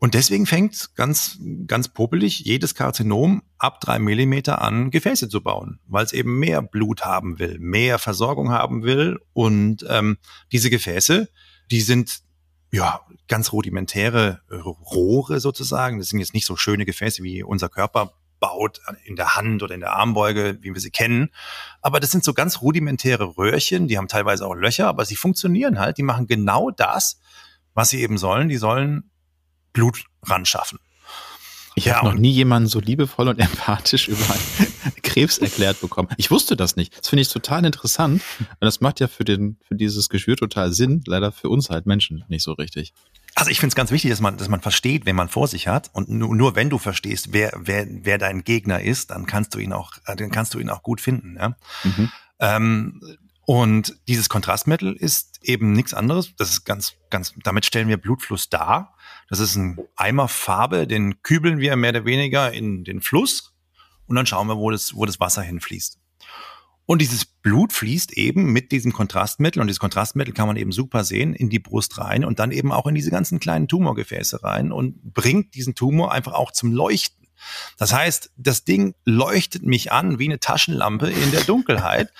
Und 0.00 0.14
deswegen 0.14 0.46
fängt 0.46 0.94
ganz, 0.94 1.38
ganz 1.66 1.88
popelig 1.88 2.40
jedes 2.40 2.74
Karzinom 2.76 3.42
ab 3.58 3.80
drei 3.80 3.98
Millimeter 3.98 4.62
an, 4.62 4.90
Gefäße 4.90 5.28
zu 5.28 5.42
bauen, 5.42 5.80
weil 5.86 6.04
es 6.04 6.12
eben 6.12 6.38
mehr 6.38 6.62
Blut 6.62 7.04
haben 7.04 7.40
will, 7.40 7.58
mehr 7.58 7.98
Versorgung 7.98 8.50
haben 8.50 8.84
will. 8.84 9.18
Und 9.32 9.84
ähm, 9.88 10.18
diese 10.52 10.70
Gefäße, 10.70 11.28
die 11.72 11.80
sind 11.80 12.20
ja 12.70 13.00
ganz 13.26 13.52
rudimentäre 13.52 14.42
Rohre 14.50 15.40
sozusagen. 15.40 15.98
Das 15.98 16.10
sind 16.10 16.20
jetzt 16.20 16.34
nicht 16.34 16.46
so 16.46 16.54
schöne 16.54 16.84
Gefäße 16.84 17.24
wie 17.24 17.42
unser 17.42 17.68
Körper 17.68 18.12
baut 18.40 18.80
in 19.04 19.16
der 19.16 19.36
Hand 19.36 19.62
oder 19.62 19.74
in 19.74 19.80
der 19.80 19.92
Armbeuge, 19.92 20.58
wie 20.60 20.72
wir 20.72 20.80
sie 20.80 20.90
kennen. 20.90 21.30
Aber 21.82 22.00
das 22.00 22.10
sind 22.10 22.24
so 22.24 22.34
ganz 22.34 22.60
rudimentäre 22.60 23.36
Röhrchen, 23.36 23.88
die 23.88 23.98
haben 23.98 24.08
teilweise 24.08 24.46
auch 24.46 24.54
Löcher, 24.54 24.88
aber 24.88 25.04
sie 25.04 25.16
funktionieren 25.16 25.78
halt. 25.78 25.98
Die 25.98 26.02
machen 26.02 26.26
genau 26.26 26.70
das, 26.70 27.20
was 27.74 27.90
sie 27.90 28.00
eben 28.00 28.18
sollen. 28.18 28.48
Die 28.48 28.56
sollen 28.56 29.10
Blut 29.72 30.04
ran 30.22 30.44
schaffen. 30.44 30.78
Ich 31.78 31.84
ja, 31.84 31.94
habe 31.96 32.08
noch 32.08 32.14
nie 32.14 32.32
jemanden 32.32 32.68
so 32.68 32.80
liebevoll 32.80 33.28
und 33.28 33.38
empathisch 33.38 34.08
über 34.08 34.24
Krebs 35.02 35.38
erklärt 35.38 35.80
bekommen. 35.80 36.08
Ich 36.16 36.30
wusste 36.30 36.56
das 36.56 36.74
nicht. 36.74 36.98
Das 36.98 37.08
finde 37.08 37.22
ich 37.22 37.28
total 37.28 37.64
interessant. 37.64 38.20
Und 38.40 38.56
das 38.60 38.80
macht 38.80 38.98
ja 38.98 39.06
für, 39.06 39.24
den, 39.24 39.58
für 39.62 39.76
dieses 39.76 40.08
Geschwür 40.08 40.36
total 40.36 40.72
Sinn. 40.72 41.02
Leider 41.06 41.30
für 41.30 41.48
uns 41.48 41.70
halt 41.70 41.86
Menschen 41.86 42.24
nicht 42.28 42.42
so 42.42 42.52
richtig. 42.52 42.94
Also 43.34 43.50
ich 43.50 43.60
finde 43.60 43.72
es 43.72 43.76
ganz 43.76 43.90
wichtig, 43.90 44.10
dass 44.10 44.20
man, 44.20 44.36
dass 44.36 44.48
man 44.48 44.60
versteht, 44.60 45.06
wen 45.06 45.14
man 45.14 45.28
vor 45.28 45.46
sich 45.46 45.68
hat. 45.68 45.90
Und 45.92 46.08
nur, 46.08 46.34
nur 46.34 46.56
wenn 46.56 46.70
du 46.70 46.78
verstehst, 46.78 47.32
wer, 47.32 47.52
wer, 47.56 47.86
wer 47.88 48.18
dein 48.18 48.42
Gegner 48.42 48.80
ist, 48.80 49.10
dann 49.10 49.26
kannst 49.26 49.54
du 49.54 49.58
ihn 49.58 49.72
auch, 49.72 49.92
äh, 50.06 50.16
dann 50.16 50.30
kannst 50.30 50.54
du 50.54 50.58
ihn 50.58 50.70
auch 50.70 50.82
gut 50.82 51.00
finden. 51.00 51.36
Ja? 51.36 51.56
Mhm. 51.84 52.12
Ähm, 52.40 53.18
und 53.46 53.96
dieses 54.08 54.28
Kontrastmittel 54.28 54.94
ist 54.94 55.38
eben 55.42 55.72
nichts 55.72 55.94
anderes. 55.94 56.34
Das 56.36 56.50
ist 56.50 56.64
ganz, 56.64 56.94
ganz, 57.10 57.32
damit 57.44 57.64
stellen 57.64 57.88
wir 57.88 57.96
Blutfluss 57.96 58.50
dar. 58.50 58.94
Das 59.30 59.38
ist 59.38 59.56
ein 59.56 59.78
Eimer 59.96 60.28
Farbe, 60.28 60.86
den 60.86 61.22
kübeln 61.22 61.58
wir 61.58 61.76
mehr 61.76 61.90
oder 61.90 62.04
weniger 62.04 62.52
in 62.52 62.84
den 62.84 63.00
Fluss 63.00 63.54
und 64.08 64.16
dann 64.16 64.26
schauen 64.26 64.48
wir, 64.48 64.56
wo 64.56 64.70
das, 64.70 64.94
wo 64.94 65.06
das 65.06 65.20
Wasser 65.20 65.42
hinfließt. 65.42 65.98
Und 66.90 67.02
dieses 67.02 67.26
Blut 67.26 67.74
fließt 67.74 68.14
eben 68.14 68.50
mit 68.50 68.72
diesem 68.72 68.94
Kontrastmittel, 68.94 69.60
und 69.60 69.66
dieses 69.66 69.78
Kontrastmittel 69.78 70.32
kann 70.32 70.46
man 70.46 70.56
eben 70.56 70.72
super 70.72 71.04
sehen, 71.04 71.34
in 71.34 71.50
die 71.50 71.58
Brust 71.58 71.98
rein 71.98 72.24
und 72.24 72.38
dann 72.38 72.50
eben 72.50 72.72
auch 72.72 72.86
in 72.86 72.94
diese 72.94 73.10
ganzen 73.10 73.40
kleinen 73.40 73.68
Tumorgefäße 73.68 74.42
rein 74.42 74.72
und 74.72 75.12
bringt 75.12 75.54
diesen 75.54 75.74
Tumor 75.74 76.12
einfach 76.12 76.32
auch 76.32 76.50
zum 76.50 76.72
Leuchten. 76.72 77.28
Das 77.76 77.92
heißt, 77.92 78.30
das 78.38 78.64
Ding 78.64 78.94
leuchtet 79.04 79.64
mich 79.64 79.92
an 79.92 80.18
wie 80.18 80.28
eine 80.28 80.40
Taschenlampe 80.40 81.10
in 81.10 81.30
der 81.30 81.42
Dunkelheit. 81.42 82.10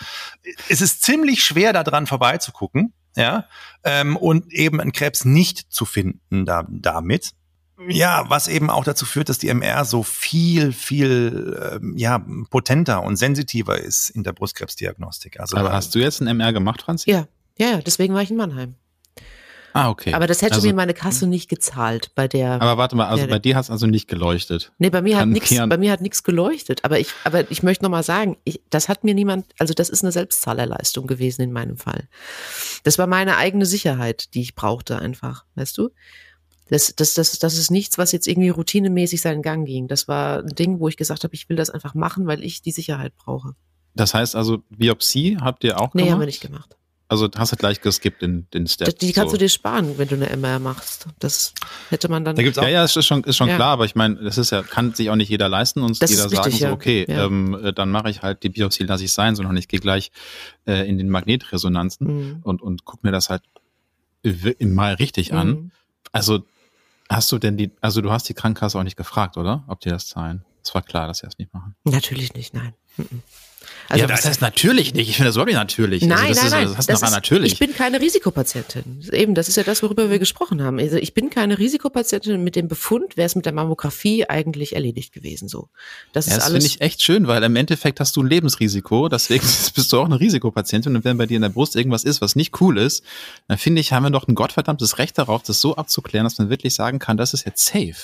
es 0.68 0.82
ist 0.82 1.02
ziemlich 1.02 1.42
schwer, 1.42 1.72
daran 1.72 2.06
vorbeizugucken, 2.06 2.92
ja, 3.16 3.46
ähm, 3.84 4.18
und 4.18 4.52
eben 4.52 4.82
einen 4.82 4.92
Krebs 4.92 5.24
nicht 5.24 5.72
zu 5.72 5.86
finden 5.86 6.44
da, 6.44 6.66
damit. 6.68 7.32
Ja, 7.86 8.24
was 8.28 8.48
eben 8.48 8.70
auch 8.70 8.84
dazu 8.84 9.06
führt, 9.06 9.28
dass 9.28 9.38
die 9.38 9.48
MR 9.48 9.84
so 9.84 10.02
viel, 10.02 10.72
viel 10.72 11.78
ähm, 11.80 11.96
ja, 11.96 12.24
potenter 12.50 13.02
und 13.02 13.16
sensitiver 13.16 13.78
ist 13.78 14.10
in 14.10 14.24
der 14.24 14.32
Brustkrebsdiagnostik. 14.32 15.38
Also, 15.38 15.56
Aber 15.56 15.72
hast 15.72 15.94
du 15.94 16.00
jetzt 16.00 16.20
ein 16.20 16.26
MR 16.26 16.52
gemacht, 16.52 16.82
Franzi? 16.82 17.10
Ja, 17.10 17.28
ja, 17.56 17.80
deswegen 17.80 18.14
war 18.14 18.22
ich 18.22 18.30
in 18.30 18.36
Mannheim. 18.36 18.74
Ah, 19.74 19.90
okay. 19.90 20.12
Aber 20.14 20.26
das 20.26 20.42
hätte 20.42 20.54
also, 20.54 20.66
mir 20.66 20.74
meine 20.74 20.94
Kasse 20.94 21.26
nicht 21.26 21.48
gezahlt 21.48 22.10
bei 22.14 22.26
der. 22.26 22.60
Aber 22.60 22.78
warte 22.78 22.96
mal, 22.96 23.06
also 23.06 23.26
der, 23.26 23.30
bei 23.34 23.38
dir 23.38 23.54
hat 23.54 23.64
es 23.64 23.70
also 23.70 23.86
nicht 23.86 24.08
geleuchtet. 24.08 24.72
Nee, 24.78 24.90
bei 24.90 25.02
mir 25.02 25.12
Kann 25.12 25.20
hat 25.20 25.28
nichts, 25.28 25.54
bei 25.54 25.76
mir 25.76 25.92
hat 25.92 26.00
nichts 26.00 26.24
geleuchtet. 26.24 26.84
Aber 26.84 26.98
ich, 26.98 27.10
aber 27.24 27.50
ich 27.50 27.62
möchte 27.62 27.84
nochmal 27.84 28.02
sagen, 28.02 28.36
ich, 28.44 28.60
das 28.70 28.88
hat 28.88 29.04
mir 29.04 29.14
niemand, 29.14 29.46
also 29.58 29.74
das 29.74 29.88
ist 29.88 30.02
eine 30.02 30.10
Selbstzahlerleistung 30.10 31.06
gewesen 31.06 31.42
in 31.42 31.52
meinem 31.52 31.76
Fall. 31.76 32.08
Das 32.82 32.98
war 32.98 33.06
meine 33.06 33.36
eigene 33.36 33.66
Sicherheit, 33.66 34.34
die 34.34 34.40
ich 34.40 34.54
brauchte 34.54 34.98
einfach, 34.98 35.44
weißt 35.54 35.76
du? 35.78 35.90
Das, 36.70 36.94
das, 36.94 37.14
das, 37.14 37.38
das 37.38 37.56
ist 37.56 37.70
nichts, 37.70 37.98
was 37.98 38.12
jetzt 38.12 38.26
irgendwie 38.26 38.50
routinemäßig 38.50 39.20
seinen 39.20 39.42
Gang 39.42 39.66
ging. 39.66 39.88
Das 39.88 40.08
war 40.08 40.40
ein 40.40 40.48
Ding, 40.48 40.80
wo 40.80 40.88
ich 40.88 40.96
gesagt 40.96 41.24
habe, 41.24 41.34
ich 41.34 41.48
will 41.48 41.56
das 41.56 41.70
einfach 41.70 41.94
machen, 41.94 42.26
weil 42.26 42.44
ich 42.44 42.62
die 42.62 42.72
Sicherheit 42.72 43.16
brauche. 43.16 43.54
Das 43.94 44.14
heißt 44.14 44.36
also, 44.36 44.62
Biopsie 44.70 45.38
habt 45.40 45.64
ihr 45.64 45.80
auch 45.80 45.94
nee, 45.94 46.02
gemacht? 46.02 46.06
Nee, 46.06 46.12
haben 46.12 46.20
wir 46.20 46.26
nicht 46.26 46.40
gemacht. 46.40 46.76
Also 47.10 47.26
hast 47.36 47.52
du 47.52 47.56
gleich 47.56 47.80
geskippt 47.80 48.22
in 48.22 48.46
den 48.52 48.66
Step. 48.66 48.98
Die 48.98 49.12
kannst 49.12 49.30
so. 49.30 49.38
du 49.38 49.44
dir 49.44 49.48
sparen, 49.48 49.96
wenn 49.96 50.08
du 50.08 50.14
eine 50.14 50.28
MR 50.28 50.58
machst. 50.58 51.06
Das 51.18 51.54
hätte 51.88 52.10
man 52.10 52.22
dann. 52.22 52.36
Da 52.36 52.42
gibt's 52.42 52.58
auch, 52.58 52.64
ja, 52.64 52.68
ja, 52.68 52.84
ist 52.84 53.02
schon, 53.02 53.24
ist 53.24 53.38
schon 53.38 53.48
ja. 53.48 53.56
klar, 53.56 53.70
aber 53.70 53.86
ich 53.86 53.94
meine, 53.94 54.16
das 54.16 54.36
ist 54.36 54.50
ja, 54.50 54.62
kann 54.62 54.92
sich 54.92 55.08
auch 55.08 55.16
nicht 55.16 55.30
jeder 55.30 55.48
leisten 55.48 55.80
und 55.80 56.02
das 56.02 56.10
jeder 56.10 56.28
sagen, 56.28 56.50
so, 56.50 56.68
okay, 56.68 57.06
ja. 57.08 57.24
ähm, 57.24 57.58
äh, 57.64 57.72
dann 57.72 57.90
mache 57.90 58.10
ich 58.10 58.20
halt 58.20 58.42
die 58.42 58.50
Biopsie, 58.50 58.84
lasse 58.84 59.04
ich 59.04 59.12
sein, 59.14 59.36
sondern 59.36 59.56
ich 59.56 59.68
gehe 59.68 59.80
gleich 59.80 60.12
äh, 60.66 60.86
in 60.86 60.98
den 60.98 61.08
Magnetresonanzen 61.08 62.06
mhm. 62.06 62.40
und, 62.42 62.60
und 62.60 62.84
guck 62.84 63.02
mir 63.02 63.10
das 63.10 63.30
halt 63.30 63.42
mal 64.60 64.92
richtig 64.92 65.32
mhm. 65.32 65.38
an. 65.38 65.72
Also 66.12 66.44
Hast 67.10 67.32
du 67.32 67.38
denn 67.38 67.56
die, 67.56 67.70
also 67.80 68.00
du 68.00 68.10
hast 68.10 68.28
die 68.28 68.34
Krankenkasse 68.34 68.78
auch 68.78 68.82
nicht 68.82 68.96
gefragt, 68.96 69.36
oder? 69.36 69.64
Ob 69.66 69.80
die 69.80 69.88
das 69.88 70.08
zahlen? 70.08 70.44
Es 70.62 70.74
war 70.74 70.82
klar, 70.82 71.06
dass 71.06 71.18
sie 71.18 71.26
das 71.26 71.38
nicht 71.38 71.52
machen. 71.54 71.74
Natürlich 71.84 72.34
nicht, 72.34 72.52
nein. 72.54 72.74
Also, 73.90 74.02
ja, 74.02 74.06
das 74.06 74.26
heißt 74.26 74.42
natürlich 74.42 74.92
nicht. 74.92 75.08
Ich 75.08 75.16
finde 75.16 75.30
das 75.30 75.36
überhaupt 75.36 75.48
nicht 75.48 75.56
natürlich. 75.56 76.02
Nein, 76.02 76.28
also 76.28 76.28
das 76.28 76.36
nein, 76.36 76.46
ist, 76.46 76.52
nein. 76.52 76.76
Das, 76.76 76.86
das 76.86 77.02
ist, 77.02 77.10
natürlich. 77.10 77.52
Ich 77.54 77.58
bin 77.58 77.74
keine 77.74 78.00
Risikopatientin. 78.00 79.00
Eben, 79.12 79.34
das 79.34 79.48
ist 79.48 79.56
ja 79.56 79.62
das, 79.62 79.82
worüber 79.82 80.10
wir 80.10 80.18
gesprochen 80.18 80.62
haben. 80.62 80.78
Also 80.78 80.96
ich 80.96 81.14
bin 81.14 81.30
keine 81.30 81.58
Risikopatientin. 81.58 82.44
Mit 82.44 82.54
dem 82.54 82.68
Befund 82.68 83.16
wäre 83.16 83.24
es 83.24 83.34
mit 83.34 83.46
der 83.46 83.54
Mammographie 83.54 84.28
eigentlich 84.28 84.74
erledigt 84.74 85.14
gewesen. 85.14 85.48
So, 85.48 85.70
das 86.12 86.26
ja, 86.26 86.32
ist 86.32 86.36
das 86.38 86.44
alles. 86.44 86.64
finde 86.64 86.74
ich 86.74 86.80
echt 86.82 87.02
schön, 87.02 87.28
weil 87.28 87.42
im 87.42 87.56
Endeffekt 87.56 87.98
hast 88.00 88.14
du 88.16 88.22
ein 88.22 88.26
Lebensrisiko. 88.26 89.08
Deswegen 89.08 89.46
bist 89.74 89.90
du 89.90 89.98
auch 89.98 90.04
eine 90.04 90.20
Risikopatientin. 90.20 90.94
Und 90.94 91.04
wenn 91.04 91.16
bei 91.16 91.24
dir 91.24 91.36
in 91.36 91.42
der 91.42 91.48
Brust 91.48 91.74
irgendwas 91.74 92.04
ist, 92.04 92.20
was 92.20 92.36
nicht 92.36 92.60
cool 92.60 92.76
ist, 92.76 93.02
dann 93.46 93.56
finde 93.56 93.80
ich, 93.80 93.94
haben 93.94 94.02
wir 94.02 94.10
doch 94.10 94.28
ein 94.28 94.34
gottverdammtes 94.34 94.98
Recht 94.98 95.16
darauf, 95.16 95.42
das 95.42 95.62
so 95.62 95.76
abzuklären, 95.76 96.24
dass 96.24 96.36
man 96.36 96.50
wirklich 96.50 96.74
sagen 96.74 96.98
kann, 96.98 97.16
das 97.16 97.32
ist 97.32 97.46
jetzt 97.46 97.64
safe. 97.64 97.96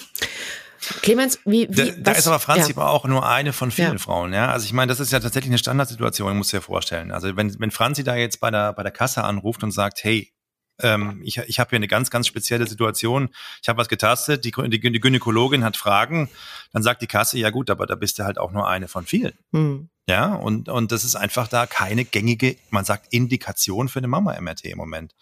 Clemens, 1.03 1.39
wie, 1.45 1.69
wie 1.71 1.93
da, 1.93 1.93
da 1.99 2.13
ist 2.13 2.27
aber 2.27 2.39
Franzi 2.39 2.73
ja. 2.77 2.83
auch 2.83 3.05
nur 3.05 3.27
eine 3.27 3.53
von 3.53 3.71
vielen 3.71 3.93
ja. 3.93 3.99
Frauen, 3.99 4.33
ja. 4.33 4.51
Also 4.51 4.67
ich 4.67 4.73
meine, 4.73 4.91
das 4.91 5.01
ist 5.01 5.13
ja 5.13 5.21
tatsächlich 5.21 5.51
eine 5.51 5.59
Standardsituation, 5.59 6.37
muss 6.37 6.49
du 6.49 6.59
dir 6.59 6.63
vorstellen. 6.63 7.13
Also 7.13 7.37
wenn, 7.37 7.59
wenn 7.61 7.71
Franzi 7.71 8.05
da 8.05 8.17
jetzt 8.17 8.41
bei 8.41 8.51
der, 8.51 8.73
bei 8.73 8.83
der 8.83 8.93
Kasse 8.93 9.25
anruft 9.25 9.63
und 9.63 9.71
sagt, 9.71 10.03
hey, 10.05 10.33
ähm, 10.81 11.21
ich, 11.25 11.39
ich 11.39 11.61
habe 11.61 11.71
hier 11.71 11.77
eine 11.77 11.89
ganz, 11.89 12.11
ganz 12.11 12.27
spezielle 12.27 12.67
Situation. 12.67 13.29
Ich 13.63 13.69
habe 13.69 13.79
was 13.79 13.89
getastet, 13.89 14.45
die, 14.45 14.53
die, 14.53 14.81
die, 14.81 15.01
Gynäkologin 15.01 15.65
hat 15.65 15.77
Fragen, 15.77 16.29
dann 16.73 16.83
sagt 16.83 17.03
die 17.03 17.07
Kasse, 17.07 17.39
ja 17.39 17.51
gut, 17.51 17.71
aber 17.71 17.87
da 17.87 17.95
bist 17.95 18.19
du 18.19 18.25
halt 18.25 18.39
auch 18.39 18.53
nur 18.53 18.69
eine 18.69 18.89
von 18.89 19.07
vielen. 19.07 19.35
Mhm. 19.53 19.89
Ja, 20.07 20.35
und, 20.35 20.69
und 20.69 20.93
das 20.93 21.05
ist 21.05 21.17
einfach 21.17 21.49
da 21.49 21.67
keine 21.67 22.05
gängige, 22.05 22.57
man 22.69 22.85
sagt, 22.85 23.13
Indikation 23.13 23.89
für 23.89 24.01
eine 24.01 24.09
Mama-MRT 24.09 24.65
im 24.67 24.77
Moment. 24.77 25.15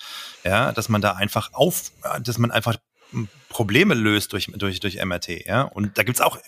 Ja, 0.42 0.72
dass 0.72 0.88
man 0.88 1.00
da 1.00 1.12
einfach 1.12 1.52
auf, 1.52 1.92
dass 2.20 2.38
man 2.38 2.50
einfach 2.50 2.76
Probleme 3.48 3.94
löst 3.94 4.32
durch, 4.32 4.50
durch, 4.54 4.80
durch 4.80 5.04
MRT. 5.04 5.46
Ja? 5.46 5.62
Und 5.62 5.98
da 5.98 6.02
gibt's 6.02 6.20
auch, 6.20 6.38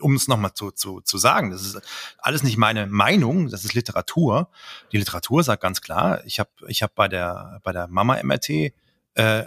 um 0.00 0.14
es 0.14 0.28
nochmal 0.28 0.54
zu, 0.54 0.70
zu, 0.70 1.00
zu 1.00 1.18
sagen, 1.18 1.50
das 1.50 1.62
ist 1.62 1.80
alles 2.18 2.42
nicht 2.42 2.56
meine 2.56 2.86
Meinung, 2.86 3.48
das 3.48 3.64
ist 3.64 3.74
Literatur. 3.74 4.50
Die 4.92 4.98
Literatur 4.98 5.42
sagt 5.42 5.62
ganz 5.62 5.80
klar, 5.80 6.24
ich 6.24 6.40
habe 6.40 6.50
ich 6.66 6.82
hab 6.82 6.94
bei 6.94 7.08
der, 7.08 7.60
bei 7.62 7.72
der 7.72 7.88
Mama-MRT 7.88 8.72
äh, 9.14 9.44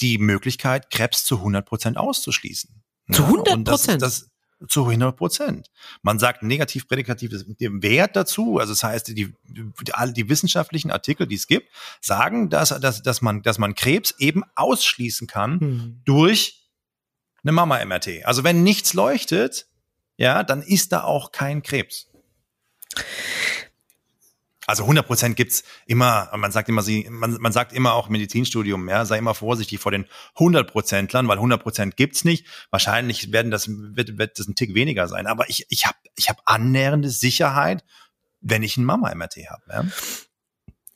die 0.00 0.18
Möglichkeit, 0.18 0.90
Krebs 0.90 1.24
zu 1.24 1.36
100 1.38 1.66
Prozent 1.66 1.96
auszuschließen. 1.96 2.82
Zu 3.10 3.24
100 3.24 3.64
Prozent? 3.64 4.02
Das, 4.02 4.30
zu 4.68 4.84
100 4.84 5.16
Prozent. 5.16 5.70
Man 6.02 6.18
sagt 6.18 6.42
negativ 6.42 6.88
prädikatives 6.88 7.46
Wert 7.58 8.16
dazu. 8.16 8.58
Also 8.58 8.72
das 8.72 8.82
heißt, 8.82 9.08
die, 9.08 9.32
die, 9.44 9.92
alle 9.92 10.12
die 10.12 10.28
wissenschaftlichen 10.28 10.90
Artikel, 10.90 11.26
die 11.26 11.34
es 11.34 11.46
gibt, 11.46 11.68
sagen, 12.00 12.50
dass, 12.50 12.68
dass, 12.80 13.02
dass, 13.02 13.22
man, 13.22 13.42
dass 13.42 13.58
man 13.58 13.74
Krebs 13.74 14.14
eben 14.18 14.42
ausschließen 14.54 15.26
kann 15.26 15.60
hm. 15.60 16.00
durch 16.04 16.70
eine 17.42 17.52
Mama-MRT. 17.52 18.24
Also 18.24 18.44
wenn 18.44 18.62
nichts 18.62 18.94
leuchtet, 18.94 19.66
ja, 20.16 20.42
dann 20.42 20.62
ist 20.62 20.92
da 20.92 21.04
auch 21.04 21.32
kein 21.32 21.62
Krebs. 21.62 22.08
Also 24.66 24.84
100 24.84 25.06
Prozent 25.06 25.36
gibt's 25.36 25.64
immer, 25.86 26.30
man 26.36 26.52
sagt 26.52 26.68
immer, 26.68 26.82
sie, 26.82 27.08
man, 27.10 27.36
man 27.40 27.52
sagt 27.52 27.72
immer 27.72 27.94
auch 27.94 28.08
Medizinstudium, 28.08 28.88
ja, 28.88 29.04
sei 29.04 29.18
immer 29.18 29.34
vorsichtig 29.34 29.80
vor 29.80 29.90
den 29.90 30.06
100 30.36 30.70
Prozentlern, 30.70 31.26
weil 31.26 31.38
100 31.38 31.62
Prozent 31.62 31.96
gibt's 31.96 32.24
nicht. 32.24 32.46
Wahrscheinlich 32.70 33.32
werden 33.32 33.50
das, 33.50 33.68
wird, 33.68 34.18
wird 34.18 34.38
das 34.38 34.46
ein 34.46 34.54
Tick 34.54 34.74
weniger 34.74 35.08
sein. 35.08 35.26
Aber 35.26 35.50
ich, 35.50 35.66
ich 35.68 35.86
habe 35.86 35.96
ich 36.16 36.28
hab 36.28 36.40
annähernde 36.44 37.10
Sicherheit, 37.10 37.84
wenn 38.40 38.62
ich 38.62 38.76
ein 38.76 38.84
Mama-MRT 38.84 39.50
habe. 39.50 39.62
Ja? 39.68 39.84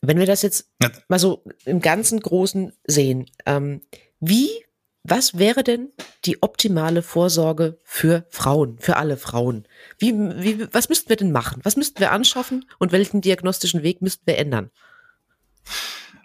Wenn 0.00 0.18
wir 0.18 0.26
das 0.26 0.42
jetzt 0.42 0.70
mal 1.08 1.18
so 1.18 1.42
im 1.64 1.80
ganzen 1.80 2.20
Großen 2.20 2.72
sehen, 2.86 3.30
ähm, 3.46 3.82
wie 4.20 4.65
was 5.08 5.38
wäre 5.38 5.62
denn 5.62 5.92
die 6.24 6.42
optimale 6.42 7.02
Vorsorge 7.02 7.78
für 7.84 8.26
Frauen, 8.30 8.78
für 8.78 8.96
alle 8.96 9.16
Frauen? 9.16 9.66
Wie, 9.98 10.12
wie, 10.12 10.72
was 10.72 10.88
müssten 10.88 11.08
wir 11.08 11.16
denn 11.16 11.32
machen? 11.32 11.60
Was 11.62 11.76
müssten 11.76 12.00
wir 12.00 12.12
anschaffen 12.12 12.64
und 12.78 12.92
welchen 12.92 13.20
diagnostischen 13.20 13.82
Weg 13.82 14.02
müssten 14.02 14.26
wir 14.26 14.38
ändern? 14.38 14.70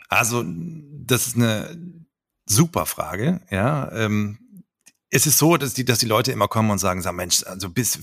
Also, 0.10 0.44
das 0.46 1.28
ist 1.28 1.36
eine 1.36 1.78
super 2.46 2.86
Frage, 2.86 3.42
ja. 3.50 3.92
Ähm, 3.92 4.40
es 5.10 5.28
ist 5.28 5.38
so, 5.38 5.58
dass 5.58 5.74
die, 5.74 5.84
dass 5.84 6.00
die 6.00 6.06
Leute 6.06 6.32
immer 6.32 6.48
kommen 6.48 6.72
und 6.72 6.78
sagen, 6.78 7.02
sagen 7.02 7.18
Mensch, 7.18 7.44
also 7.44 7.70
bis, 7.70 7.98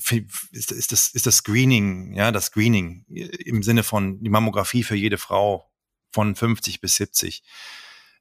ist, 0.53 0.73
ist, 0.73 0.93
das, 0.93 1.09
ist 1.09 1.27
das 1.27 1.37
Screening, 1.37 2.13
ja, 2.13 2.33
das 2.33 2.47
Screening 2.47 3.07
im 3.09 3.63
Sinne 3.63 3.83
von 3.83 4.23
die 4.23 4.29
Mammographie 4.29 4.85
für 4.85 4.95
jede 4.95 5.17
Frau 5.17 5.71
von 6.13 6.35
50 6.35 6.81
bis 6.81 6.97
70 6.97 7.43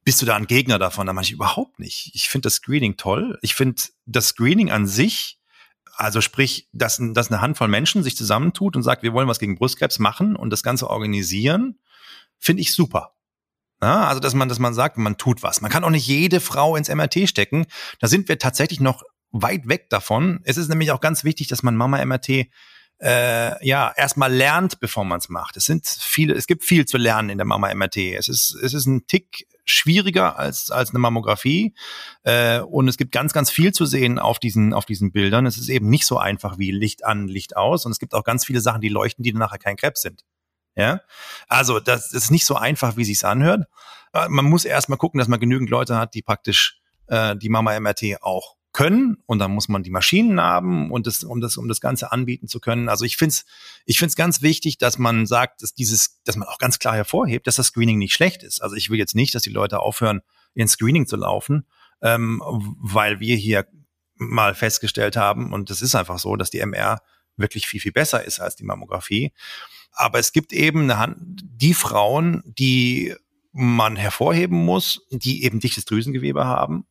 bist 0.08 0.22
du 0.22 0.24
da 0.24 0.36
ein 0.36 0.46
Gegner 0.46 0.78
davon? 0.78 1.06
Da 1.06 1.12
meine 1.12 1.26
ich 1.26 1.32
überhaupt 1.32 1.78
nicht. 1.78 2.12
Ich 2.14 2.30
finde 2.30 2.46
das 2.46 2.54
Screening 2.54 2.96
toll. 2.96 3.38
Ich 3.42 3.54
finde 3.54 3.82
das 4.06 4.28
Screening 4.28 4.70
an 4.70 4.86
sich, 4.86 5.38
also 5.96 6.22
sprich, 6.22 6.66
dass, 6.72 6.98
dass 7.12 7.30
eine 7.30 7.42
Handvoll 7.42 7.68
Menschen 7.68 8.02
sich 8.02 8.16
zusammentut 8.16 8.74
und 8.74 8.82
sagt, 8.82 9.02
wir 9.02 9.12
wollen 9.12 9.28
was 9.28 9.38
gegen 9.38 9.56
Brustkrebs 9.56 9.98
machen 9.98 10.34
und 10.34 10.48
das 10.48 10.62
Ganze 10.62 10.88
organisieren, 10.88 11.78
finde 12.38 12.62
ich 12.62 12.72
super. 12.72 13.16
Ja, 13.82 14.06
also, 14.06 14.18
dass 14.18 14.32
man, 14.32 14.48
dass 14.48 14.58
man 14.58 14.72
sagt, 14.72 14.96
man 14.96 15.18
tut 15.18 15.42
was. 15.42 15.60
Man 15.60 15.70
kann 15.70 15.84
auch 15.84 15.90
nicht 15.90 16.06
jede 16.06 16.40
Frau 16.40 16.74
ins 16.74 16.88
MRT 16.88 17.28
stecken. 17.28 17.66
Da 18.00 18.08
sind 18.08 18.30
wir 18.30 18.38
tatsächlich 18.38 18.80
noch 18.80 19.02
weit 19.30 19.68
weg 19.68 19.90
davon. 19.90 20.40
Es 20.44 20.56
ist 20.56 20.70
nämlich 20.70 20.90
auch 20.90 21.02
ganz 21.02 21.22
wichtig, 21.22 21.48
dass 21.48 21.62
man 21.62 21.76
Mama-MRT 21.76 22.48
äh, 23.00 23.66
ja 23.66 23.92
erstmal 23.94 24.32
lernt, 24.32 24.80
bevor 24.80 25.04
man 25.04 25.18
es 25.18 25.28
macht. 25.28 25.58
Es 25.58 25.66
sind 25.66 25.86
viele, 25.86 26.32
es 26.32 26.46
gibt 26.46 26.64
viel 26.64 26.86
zu 26.86 26.96
lernen 26.96 27.28
in 27.28 27.36
der 27.36 27.44
Mama 27.44 27.74
MRT. 27.74 27.98
Es 27.98 28.28
ist, 28.28 28.54
es 28.54 28.72
ist 28.72 28.86
ein 28.86 29.06
Tick 29.06 29.46
schwieriger 29.70 30.38
als, 30.38 30.70
als 30.70 30.90
eine 30.90 30.98
Mammographie. 30.98 31.74
Äh, 32.22 32.60
und 32.60 32.88
es 32.88 32.96
gibt 32.96 33.12
ganz, 33.12 33.32
ganz 33.32 33.50
viel 33.50 33.72
zu 33.72 33.86
sehen 33.86 34.18
auf 34.18 34.38
diesen, 34.38 34.74
auf 34.74 34.84
diesen 34.84 35.12
Bildern. 35.12 35.46
Es 35.46 35.58
ist 35.58 35.68
eben 35.68 35.88
nicht 35.88 36.06
so 36.06 36.18
einfach 36.18 36.58
wie 36.58 36.70
Licht 36.70 37.04
an, 37.04 37.28
Licht 37.28 37.56
aus. 37.56 37.86
Und 37.86 37.92
es 37.92 37.98
gibt 37.98 38.14
auch 38.14 38.24
ganz 38.24 38.44
viele 38.44 38.60
Sachen, 38.60 38.80
die 38.80 38.88
leuchten, 38.88 39.22
die 39.22 39.32
nachher 39.32 39.58
kein 39.58 39.76
Krebs 39.76 40.02
sind. 40.02 40.24
Ja, 40.74 41.00
also 41.48 41.80
das 41.80 42.12
ist 42.12 42.30
nicht 42.30 42.46
so 42.46 42.54
einfach, 42.54 42.96
wie 42.96 43.04
sich's 43.04 43.24
anhört. 43.24 43.66
Äh, 44.12 44.28
man 44.28 44.44
muss 44.44 44.64
erst 44.64 44.88
mal 44.88 44.96
gucken, 44.96 45.18
dass 45.18 45.28
man 45.28 45.40
genügend 45.40 45.70
Leute 45.70 45.96
hat, 45.96 46.14
die 46.14 46.22
praktisch 46.22 46.80
äh, 47.08 47.36
die 47.36 47.48
Mama 47.48 47.78
MRT 47.78 48.22
auch 48.22 48.57
können 48.78 49.16
und 49.26 49.40
dann 49.40 49.50
muss 49.50 49.68
man 49.68 49.82
die 49.82 49.90
Maschinen 49.90 50.40
haben 50.40 50.92
und 50.92 51.08
das, 51.08 51.24
um 51.24 51.40
das, 51.40 51.56
um 51.56 51.66
das 51.66 51.80
Ganze 51.80 52.12
anbieten 52.12 52.46
zu 52.46 52.60
können. 52.60 52.88
Also 52.88 53.04
ich 53.04 53.16
finde 53.16 53.32
es 53.32 53.44
ich 53.86 53.98
find's 53.98 54.14
ganz 54.14 54.40
wichtig, 54.40 54.78
dass 54.78 54.98
man 54.98 55.26
sagt, 55.26 55.62
dass 55.62 55.74
dieses, 55.74 56.22
dass 56.22 56.36
man 56.36 56.46
auch 56.46 56.58
ganz 56.58 56.78
klar 56.78 56.94
hervorhebt, 56.94 57.48
dass 57.48 57.56
das 57.56 57.66
Screening 57.66 57.98
nicht 57.98 58.14
schlecht 58.14 58.44
ist. 58.44 58.62
Also 58.62 58.76
ich 58.76 58.88
will 58.88 58.96
jetzt 58.96 59.16
nicht, 59.16 59.34
dass 59.34 59.42
die 59.42 59.50
Leute 59.50 59.80
aufhören, 59.80 60.20
ins 60.54 60.74
Screening 60.74 61.08
zu 61.08 61.16
laufen, 61.16 61.66
ähm, 62.02 62.40
weil 62.80 63.18
wir 63.18 63.34
hier 63.34 63.66
mal 64.14 64.54
festgestellt 64.54 65.16
haben, 65.16 65.52
und 65.52 65.70
das 65.70 65.82
ist 65.82 65.96
einfach 65.96 66.20
so, 66.20 66.36
dass 66.36 66.50
die 66.50 66.60
MR 66.60 67.00
wirklich 67.36 67.66
viel, 67.66 67.80
viel 67.80 67.90
besser 67.90 68.24
ist 68.24 68.38
als 68.38 68.54
die 68.54 68.64
Mammographie. 68.64 69.32
Aber 69.90 70.20
es 70.20 70.32
gibt 70.32 70.52
eben 70.52 70.82
eine 70.82 70.98
Hand, 70.98 71.42
die 71.42 71.74
Frauen, 71.74 72.44
die 72.44 73.12
man 73.50 73.96
hervorheben 73.96 74.56
muss, 74.56 75.04
die 75.10 75.42
eben 75.42 75.58
dichtes 75.58 75.84
Drüsengewebe 75.84 76.44
haben 76.44 76.86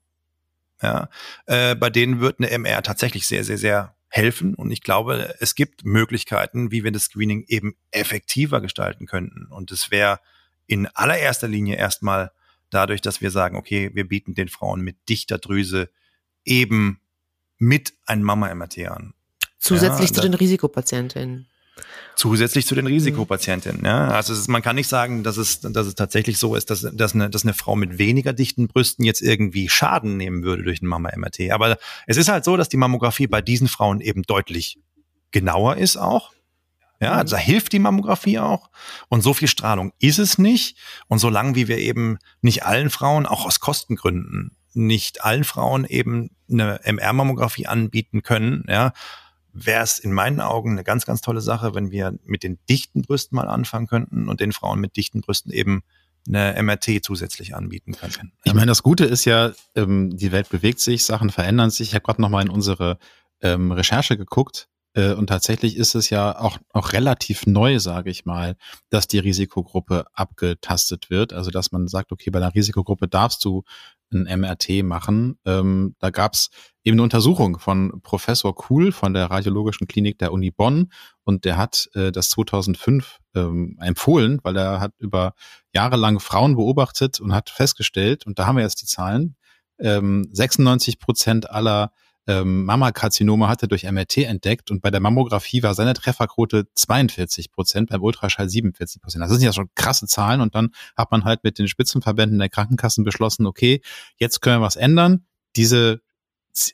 ja, 0.82 1.10
äh, 1.46 1.76
bei 1.76 1.90
denen 1.90 2.20
wird 2.20 2.40
eine 2.40 2.50
MR 2.50 2.82
tatsächlich 2.84 3.28
sehr, 3.28 3.44
sehr, 3.44 3.58
sehr 3.58 3.96
helfen. 4.10 4.56
Und 4.56 4.72
ich 4.72 4.82
glaube, 4.82 5.36
es 5.40 5.56
gibt 5.56 5.86
Möglichkeiten, 5.86 6.72
wie 6.72 6.84
wir 6.84 6.92
das 6.92 7.04
Screening 7.04 7.46
eben 7.48 7.76
effektiver 7.92 8.62
gestalten 8.62 9.06
könnten. 9.06 9.48
Und 9.48 9.72
es 9.72 9.92
wäre 9.92 10.20
in 10.66 10.88
allererster 10.88 11.48
Linie 11.48 11.76
erstmal 11.76 12.32
dadurch, 12.70 13.02
dass 13.02 13.22
wir 13.22 13.32
sagen, 13.32 13.56
okay, 13.56 13.92
wir 13.94 14.08
bieten 14.08 14.34
den 14.34 14.50
Frauen 14.50 14.82
mit 14.82 15.10
dichter 15.10 15.38
Drüse 15.38 15.90
eben 16.46 17.02
mit 17.58 17.94
einem 18.06 18.24
Mama-MRT 18.24 18.88
an. 18.88 19.14
Zusätzlich 19.60 20.10
ja, 20.10 20.16
zu 20.16 20.22
den 20.22 20.34
Risikopatientinnen. 20.34 21.48
Zusätzlich 22.16 22.66
zu 22.66 22.74
den 22.74 22.86
mhm. 22.86 22.92
Risikopatientinnen. 22.92 23.86
Ja? 23.86 24.08
Also 24.10 24.34
ist, 24.34 24.48
man 24.48 24.62
kann 24.62 24.76
nicht 24.76 24.90
sagen, 24.90 25.24
dass 25.24 25.38
es, 25.38 25.62
dass 25.62 25.86
es 25.86 25.96
tatsächlich 25.96 26.38
so 26.38 26.56
ist, 26.56 26.70
dass, 26.70 26.88
dass, 26.92 27.14
eine, 27.14 27.30
dass 27.30 27.44
eine 27.44 27.54
Frau 27.54 27.76
mit 27.76 28.00
weniger 28.00 28.34
dichten 28.34 28.68
Brüsten 28.68 29.06
jetzt 29.06 29.22
irgendwie 29.22 29.70
Schaden 29.70 30.18
nehmen 30.18 30.44
würde 30.44 30.64
durch 30.64 30.82
ein 30.82 30.88
Mama-MRT. 30.88 31.52
Aber 31.52 31.78
es 32.08 32.18
ist 32.18 32.30
halt 32.30 32.44
so, 32.44 32.58
dass 32.58 32.70
die 32.70 32.78
Mammographie 32.78 33.28
bei 33.28 33.42
diesen 33.42 33.68
Frauen 33.68 34.02
eben 34.02 34.24
deutlich 34.24 34.80
genauer 35.32 35.78
ist 35.78 35.98
auch. 35.98 36.32
Ja, 37.00 37.14
also 37.14 37.36
da 37.36 37.42
hilft 37.42 37.74
die 37.74 37.80
Mammographie 37.80 38.40
auch. 38.40 38.72
Und 39.08 39.22
so 39.22 39.34
viel 39.34 39.48
Strahlung 39.48 39.94
ist 40.00 40.18
es 40.18 40.38
nicht. 40.40 40.78
Und 41.08 41.20
solange 41.20 41.56
wie 41.56 41.68
wir 41.68 41.78
eben 41.78 42.18
nicht 42.42 42.66
allen 42.66 42.90
Frauen, 42.90 43.28
auch 43.28 43.46
aus 43.46 43.60
Kostengründen, 43.60 44.58
nicht 44.74 45.24
allen 45.24 45.44
Frauen 45.44 45.86
eben 45.86 46.32
eine 46.50 46.80
MR-Mammographie 46.84 47.68
anbieten 47.68 48.24
können, 48.24 48.64
ja, 48.68 48.94
wäre 49.66 49.84
es 49.84 50.00
in 50.00 50.12
meinen 50.12 50.42
Augen 50.42 50.72
eine 50.72 50.84
ganz, 50.84 51.06
ganz 51.06 51.22
tolle 51.22 51.42
Sache, 51.42 51.74
wenn 51.74 51.92
wir 51.92 52.18
mit 52.26 52.44
den 52.44 52.60
dichten 52.70 53.02
Brüsten 53.02 53.36
mal 53.36 53.48
anfangen 53.48 53.88
könnten 53.88 54.30
und 54.30 54.40
den 54.40 54.52
Frauen 54.52 54.80
mit 54.80 54.96
dichten 54.96 55.22
Brüsten 55.22 55.52
eben 55.52 55.84
eine 56.28 56.62
MRT 56.62 57.04
zusätzlich 57.04 57.56
anbieten 57.56 57.94
könnten. 57.94 58.34
Ich 58.44 58.54
meine, 58.54 58.68
das 58.68 58.84
Gute 58.84 59.06
ist 59.06 59.26
ja, 59.26 59.54
ähm, 59.76 60.16
die 60.16 60.32
Welt 60.32 60.50
bewegt 60.50 60.80
sich, 60.80 61.06
Sachen 61.06 61.30
verändern 61.30 61.70
sich. 61.70 61.90
Ich 61.90 61.96
habe 61.96 62.04
gerade 62.04 62.22
noch 62.22 62.30
mal 62.30 62.42
in 62.42 62.50
unsere 62.50 62.98
ähm, 63.42 63.72
Recherche 63.72 64.18
geguckt 64.18 64.68
äh, 64.98 65.14
und 65.14 65.28
tatsächlich 65.28 65.78
ist 65.78 65.94
es 65.94 66.10
ja 66.10 66.38
auch, 66.38 66.58
auch 66.74 66.92
relativ 66.92 67.46
neu, 67.46 67.80
sage 67.80 68.10
ich 68.10 68.26
mal, 68.26 68.56
dass 68.90 69.08
die 69.08 69.20
Risikogruppe 69.20 70.06
abgetastet 70.14 71.10
wird. 71.10 71.34
Also 71.34 71.52
dass 71.52 71.72
man 71.72 71.88
sagt, 71.88 72.12
okay, 72.12 72.32
bei 72.32 72.40
der 72.40 72.56
Risikogruppe 72.56 73.08
darfst 73.08 73.46
du 73.46 73.64
ein 74.12 74.40
MRT 74.40 74.84
machen. 74.84 75.38
Ähm, 75.46 75.96
da 76.00 76.10
gab 76.10 76.34
es 76.34 76.50
eben 76.84 76.96
eine 76.96 77.04
Untersuchung 77.04 77.60
von 77.60 78.02
Professor 78.02 78.56
Kuhl 78.56 78.92
von 78.92 79.14
der 79.14 79.26
Radiologischen 79.26 79.88
Klinik 79.88 80.18
der 80.20 80.32
Uni 80.32 80.52
Bonn 80.52 80.92
und 81.24 81.46
der 81.46 81.58
hat 81.58 81.90
äh, 81.94 82.12
das 82.12 82.30
2005 82.30 83.20
ähm, 83.36 83.78
empfohlen, 83.82 84.40
weil 84.44 84.56
er 84.56 84.80
hat 84.80 84.94
über 84.98 85.34
Jahre 85.74 85.98
lang 85.98 86.20
Frauen 86.20 86.56
beobachtet 86.56 87.20
und 87.20 87.34
hat 87.34 87.50
festgestellt, 87.50 88.26
und 88.26 88.40
da 88.40 88.48
haben 88.48 88.56
wir 88.56 88.64
jetzt 88.64 88.82
die 88.82 88.88
Zahlen, 88.88 89.36
ähm, 89.80 90.28
96 90.32 91.00
Prozent 91.00 91.50
aller 91.50 91.92
ähm, 92.28 92.66
Mammakarzinome 92.66 93.48
hat 93.48 93.62
er 93.62 93.68
durch 93.68 93.90
MRT 93.90 94.18
entdeckt 94.18 94.70
und 94.70 94.82
bei 94.82 94.92
der 94.92 95.00
Mammographie 95.00 95.64
war 95.64 95.74
seine 95.74 95.94
Trefferquote 95.94 96.68
42 96.76 97.52
Prozent, 97.52 97.90
beim 97.90 98.04
Ultraschall 98.04 98.50
47 98.50 99.02
Prozent. 99.02 99.24
Das 99.24 99.32
sind 99.32 99.42
ja 99.42 99.54
schon 99.54 99.70
krasse 99.76 100.08
Zahlen 100.08 100.42
und 100.42 100.54
dann 100.54 100.72
hat 100.96 101.12
man 101.12 101.24
halt 101.24 101.44
mit 101.44 101.58
den 101.58 101.68
Spitzenverbänden 101.68 102.38
der 102.38 102.50
Krankenkassen 102.50 103.04
beschlossen, 103.04 103.46
okay, 103.46 103.82
jetzt 104.18 104.42
können 104.42 104.60
wir 104.60 104.66
was 104.66 104.76
ändern. 104.76 105.26
Diese 105.56 106.02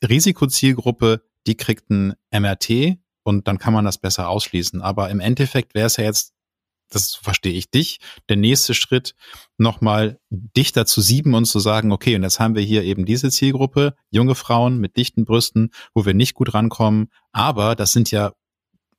Risikozielgruppe, 0.08 1.24
die 1.46 1.56
kriegt 1.56 1.90
ein 1.90 2.14
MRT 2.32 2.98
und 3.24 3.48
dann 3.48 3.60
kann 3.60 3.74
man 3.74 3.86
das 3.86 3.98
besser 3.98 4.30
ausschließen. 4.30 4.82
Aber 4.82 5.10
im 5.10 5.20
Endeffekt 5.20 5.76
wäre 5.76 5.88
es 5.88 5.98
ja 5.98 6.04
jetzt 6.04 6.33
das 6.94 7.16
verstehe 7.16 7.54
ich 7.54 7.70
dich. 7.70 8.00
Der 8.30 8.38
nächste 8.38 8.74
Schritt, 8.74 9.16
nochmal 9.58 10.20
dichter 10.30 10.86
zu 10.86 11.02
sieben 11.02 11.34
und 11.34 11.46
zu 11.46 11.60
sagen, 11.60 11.92
okay, 11.92 12.16
und 12.16 12.24
jetzt 12.24 12.40
haben 12.40 12.56
wir 12.56 12.64
hier 12.64 12.84
eben 12.84 13.06
diese 13.06 13.30
Zielgruppe, 13.30 13.96
junge 14.10 14.36
Frauen 14.36 14.78
mit 14.78 14.98
dichten 14.98 15.26
Brüsten, 15.26 15.72
wo 15.94 16.06
wir 16.06 16.14
nicht 16.14 16.34
gut 16.34 16.54
rankommen. 16.54 17.10
Aber 17.32 17.76
das 17.76 17.92
sind 17.92 18.12
ja, 18.12 18.34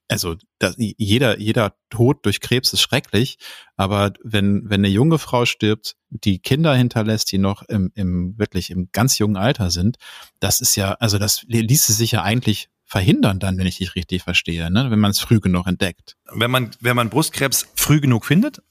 also 0.09 0.37
das, 0.59 0.75
jeder, 0.77 1.39
jeder 1.39 1.77
Tod 1.89 2.27
durch 2.27 2.41
Krebs 2.41 2.73
ist 2.73 2.83
schrecklich. 2.83 3.39
Aber 3.77 4.13
wenn, 4.23 4.69
wenn 4.69 4.81
eine 4.81 4.89
junge 4.89 5.19
Frau 5.19 5.47
stirbt, 5.47 5.97
die 6.11 6.39
Kinder 6.41 6.75
hinterlässt, 6.75 7.33
die 7.33 7.39
noch 7.39 7.63
im, 7.63 7.91
im 7.95 8.39
wirklich 8.39 8.71
im 8.71 8.91
ganz 8.93 9.19
jungen 9.19 9.37
Alter 9.37 9.71
sind, 9.71 9.97
das 10.41 10.61
ist 10.61 10.77
ja, 10.77 10.93
also 10.95 11.19
das 11.19 11.43
ließe 11.45 11.93
sich 11.93 12.13
ja 12.13 12.23
eigentlich 12.23 12.69
verhindern 12.85 13.39
dann, 13.39 13.59
wenn 13.59 13.67
ich 13.67 13.79
dich 13.79 13.95
richtig 13.95 14.23
verstehe, 14.23 14.71
ne? 14.71 14.91
wenn 14.91 15.01
man 15.01 15.11
es 15.11 15.21
früh 15.21 15.41
genug 15.41 15.67
entdeckt. 15.67 16.17
Wenn 16.33 16.51
man, 16.51 16.71
wenn 16.81 16.97
man 16.97 17.11
Brustkrebs 17.11 17.69
früh 17.75 18.01
genug 18.01 18.27
findet, 18.27 18.63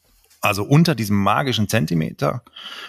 also 0.41 0.64
unter 0.64 0.93
diesem 0.93 1.16
magischen 1.16 1.70
Zentimeter, 1.70 2.43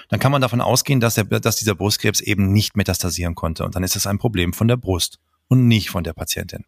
dann 0.09 0.19
kann 0.19 0.33
man 0.33 0.43
davon 0.43 0.61
ausgehen, 0.61 1.01
dass, 1.01 1.15
der, 1.15 1.25
dass 1.25 1.57
dieser 1.57 1.75
Brustkrebs 1.75 2.21
eben 2.21 2.53
nicht 2.53 2.77
metastasieren 2.77 3.35
konnte. 3.35 3.65
Und 3.65 3.77
dann 3.77 3.85
ist 3.85 3.97
es 3.97 4.07
ein 4.07 4.19
Problem 4.19 4.53
von 4.53 4.69
der 4.69 4.77
Brust. 4.77 5.19
und 5.49 5.69
nicht 5.69 5.91
von 5.91 6.03
der 6.03 6.15
Patientin. 6.15 6.65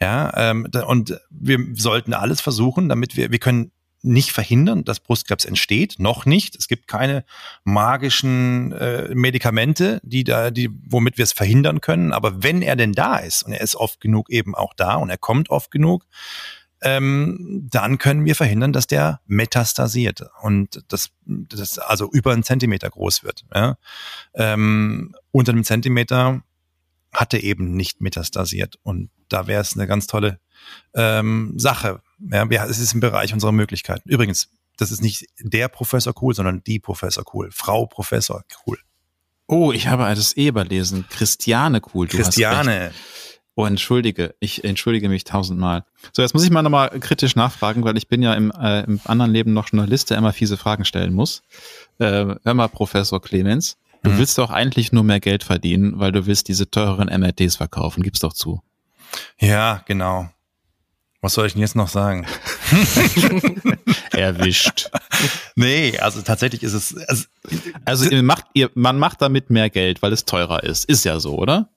Ja, 0.00 0.32
ähm, 0.36 0.68
und 0.86 1.20
wir 1.30 1.58
sollten 1.74 2.14
alles 2.14 2.40
versuchen, 2.40 2.88
damit 2.88 3.16
wir, 3.16 3.32
wir 3.32 3.40
können 3.40 3.72
nicht 4.04 4.32
verhindern, 4.32 4.84
dass 4.84 5.00
Brustkrebs 5.00 5.44
entsteht, 5.44 5.96
noch 5.98 6.26
nicht. 6.26 6.56
Es 6.56 6.68
gibt 6.68 6.86
keine 6.86 7.24
magischen 7.64 8.72
äh, 8.72 9.14
Medikamente, 9.14 10.00
die 10.04 10.24
da, 10.24 10.50
die, 10.50 10.70
womit 10.86 11.18
wir 11.18 11.22
es 11.22 11.32
verhindern 11.32 11.80
können. 11.80 12.12
Aber 12.12 12.42
wenn 12.42 12.62
er 12.62 12.76
denn 12.76 12.92
da 12.92 13.16
ist 13.16 13.42
und 13.42 13.52
er 13.52 13.60
ist 13.60 13.76
oft 13.76 14.00
genug 14.00 14.30
eben 14.30 14.54
auch 14.54 14.74
da 14.74 14.96
und 14.96 15.10
er 15.10 15.18
kommt 15.18 15.50
oft 15.50 15.70
genug, 15.70 16.06
ähm, 16.82 17.66
dann 17.70 17.96
können 17.96 18.26
wir 18.26 18.36
verhindern, 18.36 18.74
dass 18.74 18.86
der 18.86 19.20
metastasiert 19.26 20.22
und 20.42 20.84
das, 20.88 21.10
das 21.24 21.78
also 21.78 22.10
über 22.12 22.32
einen 22.32 22.42
Zentimeter 22.42 22.90
groß 22.90 23.24
wird. 23.24 23.44
Ja? 23.54 23.78
Ähm, 24.34 25.14
unter 25.32 25.52
einem 25.52 25.64
Zentimeter 25.64 26.42
hatte 27.12 27.38
eben 27.38 27.74
nicht 27.74 28.00
metastasiert 28.02 28.78
und 28.82 29.10
da 29.28 29.46
wäre 29.46 29.62
es 29.62 29.74
eine 29.74 29.86
ganz 29.86 30.06
tolle 30.06 30.40
ähm, 30.94 31.54
Sache. 31.56 32.02
Ja, 32.18 32.48
wir, 32.48 32.62
es 32.64 32.78
ist 32.78 32.94
im 32.94 33.00
Bereich 33.00 33.32
unserer 33.32 33.52
Möglichkeiten. 33.52 34.08
Übrigens, 34.08 34.48
das 34.76 34.90
ist 34.90 35.02
nicht 35.02 35.26
der 35.38 35.68
Professor 35.68 36.14
Cool, 36.20 36.34
sondern 36.34 36.62
die 36.64 36.78
Professor 36.78 37.24
Cool, 37.32 37.50
Frau 37.52 37.86
Professor 37.86 38.44
Cool. 38.66 38.78
Oh, 39.46 39.72
ich 39.72 39.88
habe 39.88 40.02
das 40.04 40.36
eh 40.36 40.48
überlesen. 40.48 41.06
Christiane 41.10 41.82
Cool. 41.92 42.08
Du 42.08 42.16
Christiane. 42.16 42.92
Oh, 43.56 43.66
entschuldige, 43.66 44.34
ich 44.40 44.64
entschuldige 44.64 45.08
mich 45.08 45.22
tausendmal. 45.22 45.84
So, 46.12 46.22
jetzt 46.22 46.34
muss 46.34 46.42
ich 46.42 46.50
mal 46.50 46.62
nochmal 46.62 46.90
kritisch 46.98 47.36
nachfragen, 47.36 47.84
weil 47.84 47.96
ich 47.96 48.08
bin 48.08 48.20
ja 48.20 48.34
im, 48.34 48.50
äh, 48.50 48.82
im 48.82 49.00
anderen 49.04 49.30
Leben 49.30 49.52
noch 49.52 49.68
Journalist, 49.68 50.10
der 50.10 50.18
immer 50.18 50.32
fiese 50.32 50.56
Fragen 50.56 50.84
stellen 50.84 51.14
muss. 51.14 51.42
Äh, 51.98 52.34
hör 52.42 52.54
mal, 52.54 52.68
Professor 52.68 53.22
Clemens, 53.22 53.76
du 54.02 54.10
hm. 54.10 54.18
willst 54.18 54.38
doch 54.38 54.50
eigentlich 54.50 54.90
nur 54.90 55.04
mehr 55.04 55.20
Geld 55.20 55.44
verdienen, 55.44 56.00
weil 56.00 56.10
du 56.10 56.26
willst 56.26 56.48
diese 56.48 56.68
teuren 56.68 57.08
MRTs 57.08 57.54
verkaufen. 57.54 58.02
Gib's 58.02 58.18
doch 58.18 58.32
zu. 58.32 58.60
Ja, 59.38 59.84
genau. 59.86 60.30
Was 61.24 61.32
soll 61.32 61.46
ich 61.46 61.54
denn 61.54 61.62
jetzt 61.62 61.74
noch 61.74 61.88
sagen? 61.88 62.26
Erwischt. 64.12 64.90
Nee, 65.56 65.98
also 65.98 66.20
tatsächlich 66.20 66.62
ist 66.62 66.74
es. 66.74 66.94
Also, 67.08 67.24
also 67.86 68.10
ihr 68.10 68.22
macht, 68.22 68.44
ihr, 68.52 68.70
man 68.74 68.98
macht 68.98 69.22
damit 69.22 69.48
mehr 69.48 69.70
Geld, 69.70 70.02
weil 70.02 70.12
es 70.12 70.26
teurer 70.26 70.64
ist. 70.64 70.84
Ist 70.84 71.02
ja 71.06 71.18
so, 71.20 71.38
oder? 71.38 71.70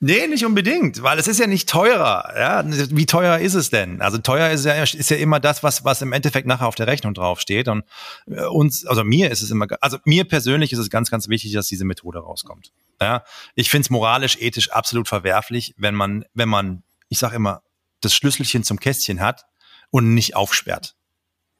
Nee, 0.00 0.26
nicht 0.26 0.44
unbedingt, 0.44 1.02
weil 1.02 1.18
es 1.18 1.26
ist 1.26 1.40
ja 1.40 1.46
nicht 1.46 1.70
teurer. 1.70 2.34
Ja? 2.36 2.62
Wie 2.66 3.06
teuer 3.06 3.38
ist 3.38 3.54
es 3.54 3.70
denn? 3.70 4.02
Also 4.02 4.18
teuer 4.18 4.50
ist 4.50 4.66
ja, 4.66 4.82
ist 4.82 5.08
ja 5.08 5.16
immer 5.16 5.40
das, 5.40 5.62
was, 5.62 5.86
was 5.86 6.02
im 6.02 6.12
Endeffekt 6.12 6.46
nachher 6.46 6.66
auf 6.66 6.74
der 6.74 6.86
Rechnung 6.86 7.14
draufsteht. 7.14 7.68
Und 7.68 7.84
äh, 8.26 8.44
uns, 8.44 8.84
also 8.84 9.04
mir 9.04 9.30
ist 9.30 9.40
es 9.40 9.50
immer, 9.50 9.68
also 9.80 9.96
mir 10.04 10.24
persönlich 10.24 10.70
ist 10.70 10.80
es 10.80 10.90
ganz, 10.90 11.10
ganz 11.10 11.30
wichtig, 11.30 11.54
dass 11.54 11.66
diese 11.66 11.86
Methode 11.86 12.18
rauskommt. 12.18 12.72
Ja? 13.00 13.24
Ich 13.54 13.70
finde 13.70 13.86
es 13.86 13.90
moralisch, 13.90 14.36
ethisch 14.38 14.70
absolut 14.70 15.08
verwerflich, 15.08 15.74
wenn 15.78 15.94
man, 15.94 16.26
wenn 16.34 16.50
man, 16.50 16.82
ich 17.08 17.18
sage 17.18 17.36
immer, 17.36 17.62
das 18.04 18.14
Schlüsselchen 18.14 18.64
zum 18.64 18.78
Kästchen 18.78 19.20
hat 19.20 19.46
und 19.90 20.14
nicht 20.14 20.36
aufsperrt. 20.36 20.96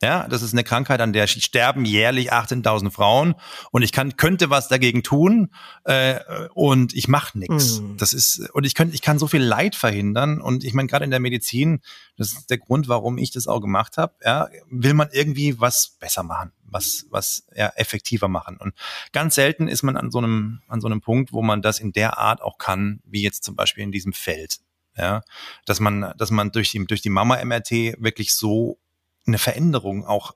Ja, 0.03 0.27
das 0.27 0.43
ist 0.43 0.53
eine 0.53 0.65
Krankheit, 0.65 1.01
an 1.01 1.13
der 1.13 1.29
sterben 1.29 1.85
jährlich 1.85 2.33
18.000 2.33 2.91
Frauen 2.91 3.37
und 3.71 3.83
ich 3.83 3.93
kann 3.93 4.17
könnte 4.17 4.51
was 4.51 4.67
dagegen 4.67 5.05
tun 5.05 5.55
äh, 5.85 6.19
und 6.55 6.93
ich 6.93 7.07
mache 7.07 7.39
nichts. 7.39 7.81
Mm. 7.81 7.99
Das 7.99 8.13
ist 8.13 8.51
und 8.53 8.65
ich 8.65 8.75
könnte 8.75 8.97
ich 8.97 9.01
kann 9.01 9.21
so 9.21 9.29
viel 9.29 9.43
Leid 9.43 9.77
verhindern 9.77 10.41
und 10.41 10.65
ich 10.65 10.75
meine 10.75 10.89
gerade 10.89 11.05
in 11.05 11.13
der 11.13 11.21
Medizin, 11.21 11.83
das 12.17 12.33
ist 12.33 12.51
der 12.51 12.59
Grund, 12.59 12.89
warum 12.89 13.17
ich 13.17 13.31
das 13.31 13.47
auch 13.47 13.61
gemacht 13.61 13.97
habe. 13.97 14.15
Ja, 14.25 14.49
will 14.69 14.95
man 14.95 15.09
irgendwie 15.13 15.61
was 15.61 15.97
besser 16.01 16.25
machen, 16.25 16.51
was 16.65 17.07
was 17.11 17.47
ja, 17.55 17.69
effektiver 17.77 18.27
machen 18.27 18.57
und 18.57 18.75
ganz 19.13 19.37
selten 19.37 19.69
ist 19.69 19.85
man 19.85 19.97
an 19.97 20.11
so 20.11 20.19
einem 20.19 20.63
an 20.67 20.81
so 20.81 20.89
einem 20.89 21.01
Punkt, 21.01 21.33
wo 21.33 21.43
man 21.43 21.63
das 21.63 21.79
in 21.79 21.93
der 21.93 22.19
Art 22.19 22.43
auch 22.43 22.59
kann, 22.59 23.03
wie 23.05 23.23
jetzt 23.23 23.45
zum 23.45 23.55
Beispiel 23.55 23.85
in 23.85 23.93
diesem 23.93 24.13
Feld. 24.13 24.59
Ja, 24.97 25.23
dass 25.65 25.81
man, 25.81 26.13
dass 26.19 26.31
man 26.31 26.53
durch 26.53 26.71
die, 26.71 26.85
durch 26.87 27.01
die 27.01 27.11
Mama-MRT 27.11 27.71
wirklich 27.99 28.35
so 28.35 28.79
eine 29.27 29.39
Veränderung 29.39 30.05
auch 30.05 30.35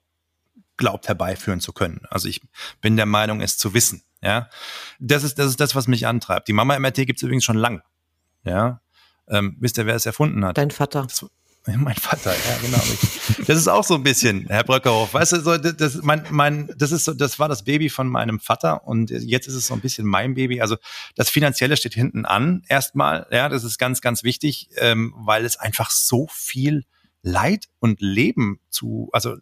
glaubt 0.77 1.09
herbeiführen 1.09 1.61
zu 1.61 1.73
können. 1.73 2.03
Also 2.11 2.29
ich 2.29 2.41
bin 2.81 2.97
der 2.97 3.07
Meinung, 3.07 3.41
es 3.41 3.59
zu 3.59 3.75
wissen. 3.75 4.03
Ja, 4.23 4.49
das 4.99 5.25
ist 5.25 5.39
das 5.39 5.47
ist 5.47 5.61
das, 5.61 5.75
was 5.75 5.89
mich 5.89 6.07
antreibt. 6.07 6.49
Die 6.49 6.53
Mama 6.53 6.79
MRT 6.79 7.07
gibt 7.07 7.19
es 7.19 7.23
übrigens 7.23 7.45
schon 7.45 7.57
lang. 7.57 7.83
Ja, 8.45 8.81
ähm, 9.29 9.57
wisst 9.61 9.79
ihr, 9.79 9.87
wer 9.87 9.95
es 9.95 10.07
erfunden 10.07 10.45
hat? 10.45 10.57
Dein 10.57 10.71
Vater. 10.71 11.03
Das, 11.03 11.27
mein 11.77 11.97
Vater, 11.97 12.33
ja 12.33 12.59
genau. 12.63 12.83
Das 13.47 13.59
ist 13.59 13.69
auch 13.69 13.83
so 13.83 13.95
ein 13.95 14.03
bisschen, 14.03 14.47
Herr 14.49 14.63
Bröckerhoff. 14.63 15.15
Weißt 15.15 15.33
du, 15.33 15.41
so, 15.41 15.59
das, 15.59 16.03
mein, 16.03 16.25
mein, 16.31 16.71
das 16.77 16.93
ist 16.93 17.05
so, 17.05 17.13
das 17.13 17.39
war 17.39 17.49
das 17.49 17.65
Baby 17.65 17.89
von 17.89 18.09
meinem 18.09 18.39
Vater 18.39 18.87
und 18.87 19.11
jetzt 19.11 19.49
ist 19.49 19.55
es 19.55 19.67
so 19.67 19.75
ein 19.75 19.81
bisschen 19.81 20.07
mein 20.07 20.35
Baby. 20.35 20.61
Also 20.61 20.77
das 21.17 21.29
Finanzielle 21.29 21.77
steht 21.77 21.95
hinten 21.95 22.25
an 22.25 22.63
erstmal. 22.69 23.27
Ja, 23.31 23.49
das 23.49 23.65
ist 23.65 23.79
ganz, 23.79 24.01
ganz 24.01 24.23
wichtig, 24.23 24.69
ähm, 24.77 25.13
weil 25.17 25.45
es 25.45 25.57
einfach 25.57 25.91
so 25.91 26.29
viel 26.31 26.85
Leid 27.23 27.67
und 27.81 28.01
Leben 28.01 28.61
zu, 28.71 29.09
also 29.13 29.37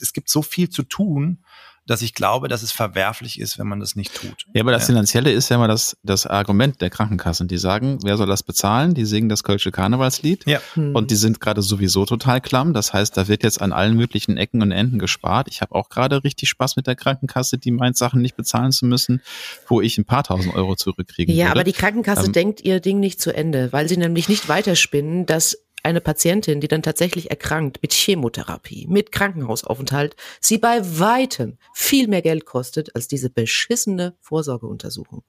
es 0.00 0.12
gibt 0.12 0.28
so 0.28 0.42
viel 0.42 0.68
zu 0.68 0.82
tun, 0.82 1.42
dass 1.86 2.02
ich 2.02 2.14
glaube, 2.14 2.48
dass 2.48 2.62
es 2.62 2.72
verwerflich 2.72 3.40
ist, 3.40 3.58
wenn 3.58 3.66
man 3.66 3.80
das 3.80 3.96
nicht 3.96 4.14
tut. 4.14 4.46
Ja, 4.54 4.62
aber 4.62 4.70
das 4.72 4.82
ja. 4.82 4.86
Finanzielle 4.86 5.32
ist 5.32 5.48
ja 5.48 5.56
immer 5.56 5.68
das, 5.68 5.96
das 6.02 6.26
Argument 6.26 6.80
der 6.80 6.90
Krankenkassen. 6.90 7.48
Die 7.48 7.58
sagen, 7.58 7.98
wer 8.04 8.16
soll 8.16 8.26
das 8.26 8.42
bezahlen? 8.42 8.94
Die 8.94 9.04
singen 9.04 9.28
das 9.28 9.42
Kölsche 9.42 9.72
Karnevalslied. 9.72 10.46
Ja. 10.46 10.60
Hm. 10.74 10.94
Und 10.94 11.10
die 11.10 11.16
sind 11.16 11.40
gerade 11.40 11.62
sowieso 11.62 12.04
total 12.06 12.40
klamm. 12.40 12.74
Das 12.74 12.92
heißt, 12.92 13.16
da 13.16 13.28
wird 13.28 13.42
jetzt 13.42 13.60
an 13.60 13.72
allen 13.72 13.96
möglichen 13.96 14.36
Ecken 14.36 14.62
und 14.62 14.72
Enden 14.72 14.98
gespart. 14.98 15.48
Ich 15.50 15.62
habe 15.62 15.74
auch 15.74 15.88
gerade 15.88 16.22
richtig 16.22 16.48
Spaß 16.48 16.76
mit 16.76 16.86
der 16.86 16.96
Krankenkasse, 16.96 17.58
die 17.58 17.70
meint, 17.70 17.96
Sachen 17.96 18.22
nicht 18.22 18.36
bezahlen 18.36 18.72
zu 18.72 18.86
müssen, 18.86 19.20
wo 19.66 19.80
ich 19.80 19.98
ein 19.98 20.04
paar 20.04 20.22
tausend 20.22 20.54
Euro 20.54 20.76
zurückkriegen 20.76 21.34
Ja, 21.34 21.46
würde. 21.46 21.52
aber 21.52 21.64
die 21.64 21.72
Krankenkasse 21.72 22.26
ähm, 22.26 22.32
denkt 22.32 22.60
ihr 22.60 22.80
Ding 22.80 23.00
nicht 23.00 23.20
zu 23.20 23.34
Ende, 23.34 23.72
weil 23.72 23.88
sie 23.88 23.96
nämlich 23.96 24.28
nicht 24.28 24.48
weiterspinnen, 24.48 25.26
dass 25.26 25.58
eine 25.82 26.00
Patientin, 26.00 26.60
die 26.60 26.68
dann 26.68 26.82
tatsächlich 26.82 27.30
erkrankt 27.30 27.80
mit 27.82 27.92
Chemotherapie, 27.92 28.86
mit 28.88 29.12
Krankenhausaufenthalt, 29.12 30.16
sie 30.40 30.58
bei 30.58 30.80
weitem 30.98 31.58
viel 31.74 32.08
mehr 32.08 32.22
Geld 32.22 32.44
kostet 32.46 32.94
als 32.94 33.08
diese 33.08 33.30
beschissene 33.30 34.14
Vorsorgeuntersuchung. 34.20 35.22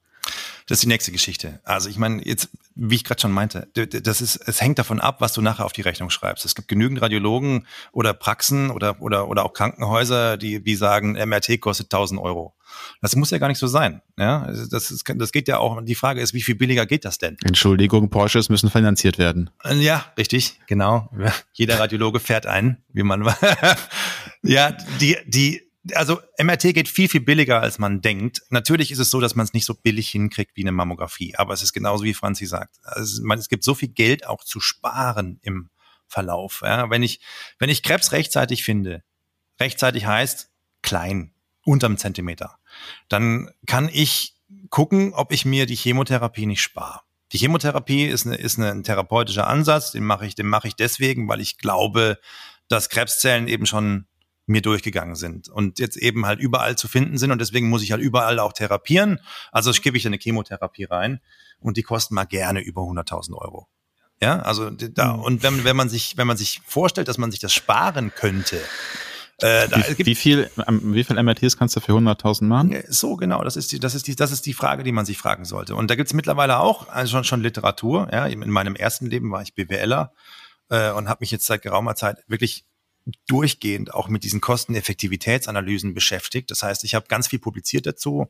Das 0.67 0.77
ist 0.77 0.83
die 0.83 0.87
nächste 0.87 1.11
Geschichte. 1.11 1.59
Also 1.63 1.89
ich 1.89 1.97
meine, 1.97 2.25
jetzt, 2.25 2.49
wie 2.75 2.95
ich 2.95 3.03
gerade 3.03 3.19
schon 3.19 3.31
meinte, 3.31 3.67
das 3.73 4.21
ist, 4.21 4.37
es 4.37 4.61
hängt 4.61 4.79
davon 4.79 5.01
ab, 5.01 5.19
was 5.19 5.33
du 5.33 5.41
nachher 5.41 5.65
auf 5.65 5.73
die 5.73 5.81
Rechnung 5.81 6.09
schreibst. 6.09 6.45
Es 6.45 6.55
gibt 6.55 6.67
genügend 6.67 7.01
Radiologen 7.01 7.67
oder 7.91 8.13
Praxen 8.13 8.69
oder, 8.69 9.01
oder, 9.01 9.27
oder 9.27 9.43
auch 9.43 9.53
Krankenhäuser, 9.53 10.37
die, 10.37 10.63
die 10.63 10.75
sagen, 10.75 11.13
MRT 11.13 11.59
kostet 11.59 11.87
1000 11.87 12.21
Euro. 12.21 12.55
Das 13.01 13.15
muss 13.15 13.31
ja 13.31 13.37
gar 13.37 13.47
nicht 13.47 13.57
so 13.57 13.67
sein. 13.67 14.01
Ja, 14.17 14.43
also 14.43 14.67
das, 14.67 14.91
ist, 14.91 15.03
das 15.15 15.31
geht 15.31 15.47
ja 15.47 15.57
auch, 15.57 15.81
die 15.81 15.95
Frage 15.95 16.21
ist, 16.21 16.33
wie 16.33 16.41
viel 16.41 16.55
billiger 16.55 16.85
geht 16.85 17.05
das 17.05 17.17
denn? 17.17 17.37
Entschuldigung, 17.43 18.09
Porsches 18.09 18.49
müssen 18.49 18.69
finanziert 18.69 19.17
werden. 19.17 19.49
Ja, 19.79 20.05
richtig, 20.17 20.59
genau. 20.67 21.09
Jeder 21.53 21.79
Radiologe 21.79 22.19
fährt 22.19 22.45
ein, 22.45 22.83
wie 22.93 23.03
man, 23.03 23.33
ja, 24.43 24.71
die, 24.99 25.17
die, 25.25 25.61
also 25.95 26.19
MRT 26.37 26.73
geht 26.73 26.87
viel, 26.87 27.09
viel 27.09 27.21
billiger, 27.21 27.61
als 27.61 27.79
man 27.79 28.01
denkt. 28.01 28.43
Natürlich 28.49 28.91
ist 28.91 28.99
es 28.99 29.09
so, 29.09 29.19
dass 29.19 29.35
man 29.35 29.45
es 29.45 29.53
nicht 29.53 29.65
so 29.65 29.73
billig 29.73 30.09
hinkriegt 30.09 30.55
wie 30.55 30.61
eine 30.61 30.71
Mammographie, 30.71 31.35
aber 31.35 31.53
es 31.53 31.63
ist 31.63 31.73
genauso, 31.73 32.03
wie 32.03 32.13
Franzi 32.13 32.45
sagt. 32.45 32.77
Also 32.83 33.23
man, 33.23 33.39
es 33.39 33.49
gibt 33.49 33.63
so 33.63 33.73
viel 33.73 33.89
Geld 33.89 34.27
auch 34.27 34.43
zu 34.43 34.59
sparen 34.59 35.39
im 35.41 35.69
Verlauf. 36.07 36.61
Ja, 36.63 36.89
wenn 36.89 37.03
ich, 37.03 37.21
wenn 37.57 37.69
ich 37.69 37.83
Krebs 37.83 38.11
rechtzeitig 38.11 38.63
finde, 38.63 39.03
rechtzeitig 39.59 40.05
heißt 40.05 40.49
klein, 40.81 41.33
unterm 41.63 41.97
Zentimeter, 41.97 42.57
dann 43.09 43.49
kann 43.65 43.89
ich 43.91 44.35
gucken, 44.69 45.13
ob 45.13 45.31
ich 45.31 45.45
mir 45.45 45.65
die 45.65 45.75
Chemotherapie 45.75 46.45
nicht 46.45 46.61
spare. 46.61 47.01
Die 47.31 47.37
Chemotherapie 47.37 48.05
ist, 48.05 48.25
eine, 48.25 48.35
ist 48.35 48.57
ein 48.57 48.83
therapeutischer 48.83 49.47
Ansatz, 49.47 49.91
den 49.91 50.03
mache 50.03 50.25
ich, 50.25 50.35
den 50.35 50.47
mache 50.47 50.67
ich 50.67 50.75
deswegen, 50.75 51.27
weil 51.29 51.39
ich 51.39 51.57
glaube, 51.57 52.19
dass 52.67 52.89
Krebszellen 52.89 53.47
eben 53.47 53.65
schon 53.65 54.05
mir 54.47 54.61
durchgegangen 54.61 55.15
sind 55.15 55.47
und 55.47 55.79
jetzt 55.79 55.95
eben 55.95 56.25
halt 56.25 56.39
überall 56.39 56.77
zu 56.77 56.87
finden 56.87 57.17
sind 57.17 57.31
und 57.31 57.39
deswegen 57.39 57.69
muss 57.69 57.83
ich 57.83 57.91
halt 57.91 58.01
überall 58.01 58.39
auch 58.39 58.53
therapieren. 58.53 59.19
Also 59.51 59.71
ich 59.71 59.81
gebe 59.81 59.97
ich 59.97 60.05
eine 60.05 60.17
Chemotherapie 60.17 60.85
rein 60.85 61.21
und 61.59 61.77
die 61.77 61.83
kosten 61.83 62.15
mal 62.15 62.25
gerne 62.25 62.59
über 62.59 62.81
100.000 62.81 63.33
Euro. 63.35 63.67
Ja, 64.21 64.39
also 64.39 64.69
da, 64.69 65.13
mhm. 65.13 65.23
und 65.23 65.43
wenn, 65.43 65.63
wenn 65.63 65.75
man 65.75 65.89
sich, 65.89 66.17
wenn 66.17 66.27
man 66.27 66.37
sich 66.37 66.61
vorstellt, 66.65 67.07
dass 67.07 67.17
man 67.17 67.31
sich 67.31 67.39
das 67.39 67.53
sparen 67.53 68.13
könnte, 68.13 68.61
äh, 69.41 69.67
wie, 69.97 70.05
wie, 70.05 70.15
viel, 70.15 70.49
wie 70.67 71.03
viel 71.03 71.21
MRTs 71.21 71.57
kannst 71.57 71.75
du 71.75 71.79
für 71.79 71.93
100.000 71.93 72.43
machen? 72.43 72.83
So 72.89 73.15
genau, 73.15 73.43
das 73.43 73.55
ist 73.55 73.71
die, 73.71 73.79
das 73.79 73.95
ist 73.95 74.07
die, 74.07 74.15
das 74.15 74.31
ist 74.31 74.45
die 74.45 74.53
Frage, 74.53 74.83
die 74.83 74.91
man 74.91 75.05
sich 75.05 75.17
fragen 75.17 75.45
sollte. 75.45 75.75
Und 75.75 75.89
da 75.89 75.95
gibt's 75.95 76.13
mittlerweile 76.13 76.59
auch 76.59 76.89
also 76.89 77.11
schon, 77.11 77.23
schon 77.23 77.41
Literatur. 77.41 78.07
Ja, 78.11 78.25
in 78.27 78.49
meinem 78.49 78.75
ersten 78.75 79.07
Leben 79.07 79.31
war 79.31 79.41
ich 79.41 79.55
BWLer 79.55 80.13
äh, 80.69 80.91
und 80.91 81.09
habe 81.09 81.19
mich 81.21 81.31
jetzt 81.31 81.45
seit 81.45 81.61
geraumer 81.61 81.95
Zeit 81.95 82.23
wirklich 82.27 82.65
durchgehend 83.27 83.93
auch 83.93 84.07
mit 84.07 84.23
diesen 84.23 84.41
Kosteneffektivitätsanalysen 84.41 85.93
beschäftigt. 85.93 86.51
Das 86.51 86.63
heißt, 86.63 86.83
ich 86.83 86.93
habe 86.93 87.07
ganz 87.07 87.27
viel 87.27 87.39
publiziert 87.39 87.85
dazu 87.85 88.27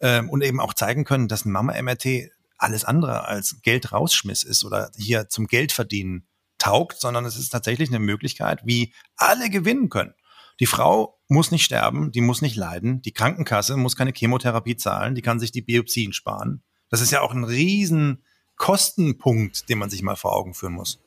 ähm, 0.00 0.28
und 0.28 0.42
eben 0.42 0.60
auch 0.60 0.74
zeigen 0.74 1.04
können, 1.04 1.28
dass 1.28 1.44
ein 1.44 1.52
Mama-MRT 1.52 2.30
alles 2.56 2.84
andere 2.84 3.26
als 3.26 3.62
Geld 3.62 3.92
rausschmiss 3.92 4.42
ist 4.42 4.64
oder 4.64 4.90
hier 4.96 5.28
zum 5.28 5.46
Geld 5.46 5.72
verdienen 5.72 6.26
taugt, 6.58 7.00
sondern 7.00 7.24
es 7.24 7.36
ist 7.36 7.50
tatsächlich 7.50 7.88
eine 7.88 8.00
Möglichkeit, 8.00 8.60
wie 8.64 8.92
alle 9.16 9.48
gewinnen 9.48 9.88
können. 9.88 10.14
Die 10.60 10.66
Frau 10.66 11.18
muss 11.28 11.50
nicht 11.50 11.64
sterben, 11.64 12.10
die 12.10 12.20
muss 12.20 12.42
nicht 12.42 12.56
leiden, 12.56 13.02
die 13.02 13.12
Krankenkasse 13.12 13.76
muss 13.76 13.96
keine 13.96 14.12
Chemotherapie 14.12 14.76
zahlen, 14.76 15.14
die 15.14 15.22
kann 15.22 15.40
sich 15.40 15.52
die 15.52 15.62
Biopsien 15.62 16.12
sparen. 16.12 16.62
Das 16.88 17.00
ist 17.00 17.10
ja 17.10 17.20
auch 17.20 17.32
ein 17.32 17.44
riesen 17.44 18.22
Kostenpunkt, 18.56 19.68
den 19.68 19.78
man 19.78 19.90
sich 19.90 20.02
mal 20.02 20.16
vor 20.16 20.34
Augen 20.34 20.54
führen 20.54 20.72
muss. 20.72 21.00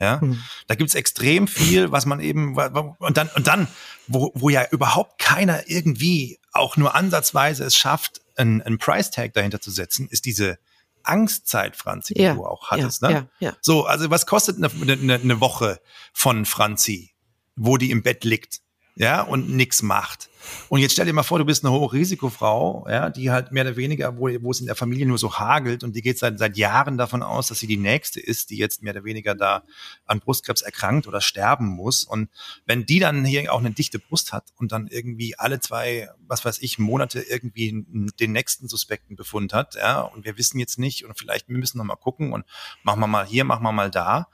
Ja, 0.00 0.18
mhm. 0.20 0.42
da 0.66 0.74
gibt's 0.74 0.94
extrem 0.94 1.46
viel, 1.46 1.92
was 1.92 2.04
man 2.04 2.20
eben 2.20 2.56
und 2.56 3.16
dann 3.16 3.28
und 3.36 3.46
dann, 3.46 3.68
wo, 4.08 4.32
wo 4.34 4.48
ja 4.48 4.66
überhaupt 4.70 5.20
keiner 5.20 5.68
irgendwie 5.68 6.40
auch 6.52 6.76
nur 6.76 6.94
ansatzweise 6.94 7.64
es 7.64 7.76
schafft, 7.76 8.20
einen, 8.36 8.60
einen 8.62 8.78
Price 8.78 9.10
Tag 9.10 9.34
dahinter 9.34 9.60
zu 9.60 9.70
setzen, 9.70 10.08
ist 10.08 10.24
diese 10.24 10.58
Angstzeit, 11.04 11.76
Franzi, 11.76 12.14
die 12.14 12.22
ja, 12.22 12.34
du 12.34 12.44
auch 12.44 12.70
hattest. 12.70 13.02
Ja, 13.02 13.08
ne? 13.08 13.14
Ja, 13.38 13.48
ja. 13.48 13.56
So, 13.60 13.84
also 13.84 14.10
was 14.10 14.26
kostet 14.26 14.56
eine, 14.56 14.70
eine, 14.70 15.14
eine 15.14 15.40
Woche 15.40 15.80
von 16.12 16.44
Franzi, 16.44 17.14
wo 17.56 17.76
die 17.76 17.90
im 17.90 18.02
Bett 18.02 18.24
liegt? 18.24 18.60
Ja, 18.96 19.22
und 19.22 19.50
nix 19.50 19.82
macht. 19.82 20.30
Und 20.68 20.80
jetzt 20.80 20.92
stell 20.92 21.06
dir 21.06 21.12
mal 21.12 21.22
vor, 21.22 21.38
du 21.38 21.44
bist 21.44 21.64
eine 21.64 21.72
Hochrisikofrau, 21.72 22.86
ja, 22.88 23.10
die 23.10 23.30
halt 23.30 23.50
mehr 23.50 23.64
oder 23.64 23.76
weniger, 23.76 24.16
wo, 24.18 24.28
wo 24.42 24.50
es 24.50 24.60
in 24.60 24.66
der 24.66 24.76
Familie 24.76 25.06
nur 25.06 25.18
so 25.18 25.38
hagelt 25.38 25.82
und 25.82 25.96
die 25.96 26.02
geht 26.02 26.18
seit, 26.18 26.38
seit 26.38 26.56
Jahren 26.56 26.96
davon 26.96 27.22
aus, 27.22 27.48
dass 27.48 27.58
sie 27.58 27.66
die 27.66 27.76
nächste 27.76 28.20
ist, 28.20 28.50
die 28.50 28.56
jetzt 28.56 28.82
mehr 28.82 28.92
oder 28.92 29.04
weniger 29.04 29.34
da 29.34 29.64
an 30.06 30.20
Brustkrebs 30.20 30.62
erkrankt 30.62 31.08
oder 31.08 31.20
sterben 31.20 31.66
muss. 31.66 32.04
Und 32.04 32.28
wenn 32.66 32.86
die 32.86 33.00
dann 33.00 33.24
hier 33.24 33.52
auch 33.52 33.60
eine 33.60 33.72
dichte 33.72 33.98
Brust 33.98 34.32
hat 34.32 34.52
und 34.56 34.70
dann 34.70 34.86
irgendwie 34.86 35.36
alle 35.38 35.60
zwei, 35.60 36.08
was 36.26 36.44
weiß 36.44 36.58
ich, 36.60 36.78
Monate 36.78 37.20
irgendwie 37.20 37.84
den 38.20 38.32
nächsten 38.32 38.68
suspekten 38.68 39.16
Befund 39.16 39.52
hat, 39.52 39.74
ja, 39.74 40.02
und 40.02 40.24
wir 40.24 40.38
wissen 40.38 40.58
jetzt 40.60 40.78
nicht 40.78 41.04
und 41.04 41.18
vielleicht 41.18 41.48
wir 41.48 41.58
müssen 41.58 41.78
noch 41.78 41.84
mal 41.84 41.96
gucken 41.96 42.32
und 42.32 42.44
machen 42.82 43.00
wir 43.00 43.06
mal 43.06 43.26
hier, 43.26 43.44
machen 43.44 43.64
wir 43.64 43.72
mal 43.72 43.90
da. 43.90 44.28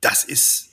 Das 0.00 0.22
ist 0.22 0.67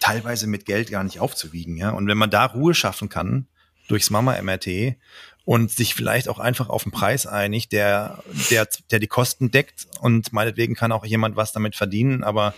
teilweise 0.00 0.46
mit 0.46 0.64
Geld 0.64 0.90
gar 0.90 1.04
nicht 1.04 1.20
aufzuwiegen. 1.20 1.76
Ja? 1.76 1.90
Und 1.90 2.06
wenn 2.08 2.18
man 2.18 2.30
da 2.30 2.46
Ruhe 2.46 2.74
schaffen 2.74 3.08
kann 3.08 3.46
durchs 3.88 4.10
Mama-MRT 4.10 4.96
und 5.44 5.70
sich 5.70 5.94
vielleicht 5.94 6.28
auch 6.28 6.38
einfach 6.38 6.68
auf 6.68 6.84
einen 6.84 6.92
Preis 6.92 7.26
einigt, 7.26 7.72
der, 7.72 8.22
der, 8.50 8.68
der 8.90 8.98
die 8.98 9.06
Kosten 9.06 9.50
deckt 9.50 9.86
und 10.00 10.32
meinetwegen 10.32 10.74
kann 10.74 10.92
auch 10.92 11.04
jemand 11.04 11.36
was 11.36 11.52
damit 11.52 11.76
verdienen, 11.76 12.24
aber 12.24 12.54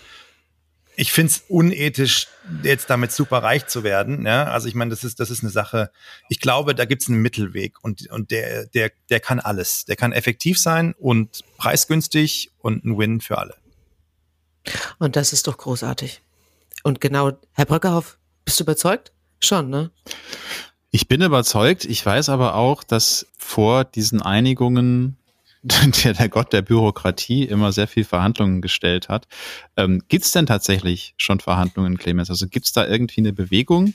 ich 1.00 1.12
finde 1.12 1.30
es 1.30 1.44
unethisch, 1.48 2.26
jetzt 2.64 2.90
damit 2.90 3.12
super 3.12 3.38
reich 3.38 3.68
zu 3.68 3.84
werden. 3.84 4.26
Ja? 4.26 4.46
Also 4.46 4.66
ich 4.66 4.74
meine, 4.74 4.90
das 4.90 5.04
ist, 5.04 5.20
das 5.20 5.30
ist 5.30 5.44
eine 5.44 5.50
Sache, 5.50 5.92
ich 6.28 6.40
glaube, 6.40 6.74
da 6.74 6.86
gibt 6.86 7.02
es 7.02 7.08
einen 7.08 7.22
Mittelweg 7.22 7.76
und, 7.84 8.10
und 8.10 8.32
der, 8.32 8.66
der, 8.66 8.90
der 9.08 9.20
kann 9.20 9.38
alles. 9.38 9.84
Der 9.84 9.94
kann 9.94 10.10
effektiv 10.10 10.58
sein 10.58 10.94
und 10.98 11.44
preisgünstig 11.56 12.50
und 12.58 12.84
ein 12.84 12.98
Win 12.98 13.20
für 13.20 13.38
alle. 13.38 13.54
Und 14.98 15.14
das 15.14 15.32
ist 15.32 15.46
doch 15.46 15.56
großartig. 15.56 16.20
Und 16.82 17.00
genau, 17.00 17.32
Herr 17.52 17.66
Bröckerhoff, 17.66 18.18
bist 18.44 18.60
du 18.60 18.64
überzeugt? 18.64 19.12
Schon, 19.40 19.70
ne? 19.70 19.90
Ich 20.90 21.06
bin 21.08 21.20
überzeugt. 21.20 21.84
Ich 21.84 22.04
weiß 22.04 22.28
aber 22.28 22.54
auch, 22.54 22.82
dass 22.82 23.26
vor 23.36 23.84
diesen 23.84 24.22
Einigungen 24.22 25.16
der, 25.62 26.14
der 26.14 26.28
Gott 26.28 26.52
der 26.52 26.62
Bürokratie 26.62 27.44
immer 27.44 27.72
sehr 27.72 27.88
viel 27.88 28.04
Verhandlungen 28.04 28.62
gestellt 28.62 29.08
hat. 29.08 29.26
Ähm, 29.76 30.02
gibt 30.08 30.24
es 30.24 30.30
denn 30.30 30.46
tatsächlich 30.46 31.14
schon 31.16 31.40
Verhandlungen, 31.40 31.98
Clemens? 31.98 32.30
Also 32.30 32.46
gibt 32.48 32.66
es 32.66 32.72
da 32.72 32.86
irgendwie 32.86 33.20
eine 33.20 33.32
Bewegung? 33.32 33.94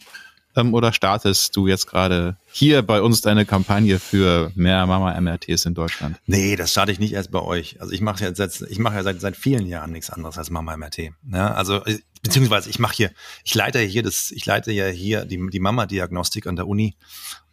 Ähm, 0.55 0.73
oder 0.73 0.93
startest 0.93 1.55
du 1.55 1.67
jetzt 1.67 1.87
gerade 1.87 2.37
hier 2.51 2.81
bei 2.83 3.01
uns 3.01 3.21
deine 3.21 3.45
Kampagne 3.45 3.97
für 3.97 4.51
mehr 4.55 4.85
Mama-MRTs 4.85 5.65
in 5.65 5.73
Deutschland? 5.73 6.17
Nee, 6.25 6.55
das 6.55 6.71
starte 6.71 6.91
ich 6.91 6.99
nicht 6.99 7.13
erst 7.13 7.31
bei 7.31 7.41
euch. 7.41 7.81
Also 7.81 7.91
ich 7.91 8.01
mache 8.01 8.23
ja 8.23 8.35
seit, 8.35 8.61
ich 8.69 8.79
mache 8.79 8.95
ja 8.95 9.03
seit, 9.03 9.19
seit 9.19 9.35
vielen 9.35 9.65
Jahren 9.65 9.91
nichts 9.91 10.09
anderes 10.09 10.37
als 10.37 10.49
Mama-MRT. 10.49 11.11
Ja, 11.31 11.53
also 11.53 11.83
äh, 11.85 11.99
beziehungsweise 12.23 12.69
ich 12.69 12.79
mache 12.79 12.95
hier, 12.95 13.11
ich 13.43 13.53
leite 13.53 13.79
hier 13.79 14.01
das, 14.01 14.31
ich 14.31 14.45
leite 14.45 14.71
ja 14.71 14.87
hier 14.87 15.25
die, 15.25 15.49
die 15.49 15.59
Mama-Diagnostik 15.59 16.47
an 16.47 16.55
der 16.55 16.67
Uni. 16.67 16.95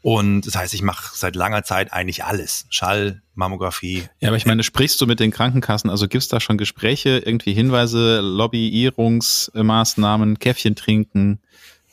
Und 0.03 0.47
das 0.47 0.57
heißt, 0.57 0.73
ich 0.73 0.81
mache 0.81 1.15
seit 1.15 1.37
langer 1.37 1.63
Zeit 1.63 1.93
eigentlich 1.93 2.25
alles. 2.25 2.65
Schall, 2.71 3.21
Mammographie. 3.35 4.05
Ja, 4.21 4.29
aber 4.29 4.39
ich 4.39 4.47
meine, 4.47 4.63
sprichst 4.63 4.99
du 5.01 5.07
mit 5.07 5.21
den 5.21 5.31
Krankenkassen? 5.31 5.91
Also 5.91 6.09
gibt's 6.09 6.29
da 6.29 6.41
schon 6.41 6.57
Gespräche, 6.57 7.19
irgendwie 7.19 7.53
Hinweise, 7.53 8.21
Lobbyierungsmaßnahmen, 8.21 10.39
Käffchen 10.39 10.75
trinken? 10.75 11.41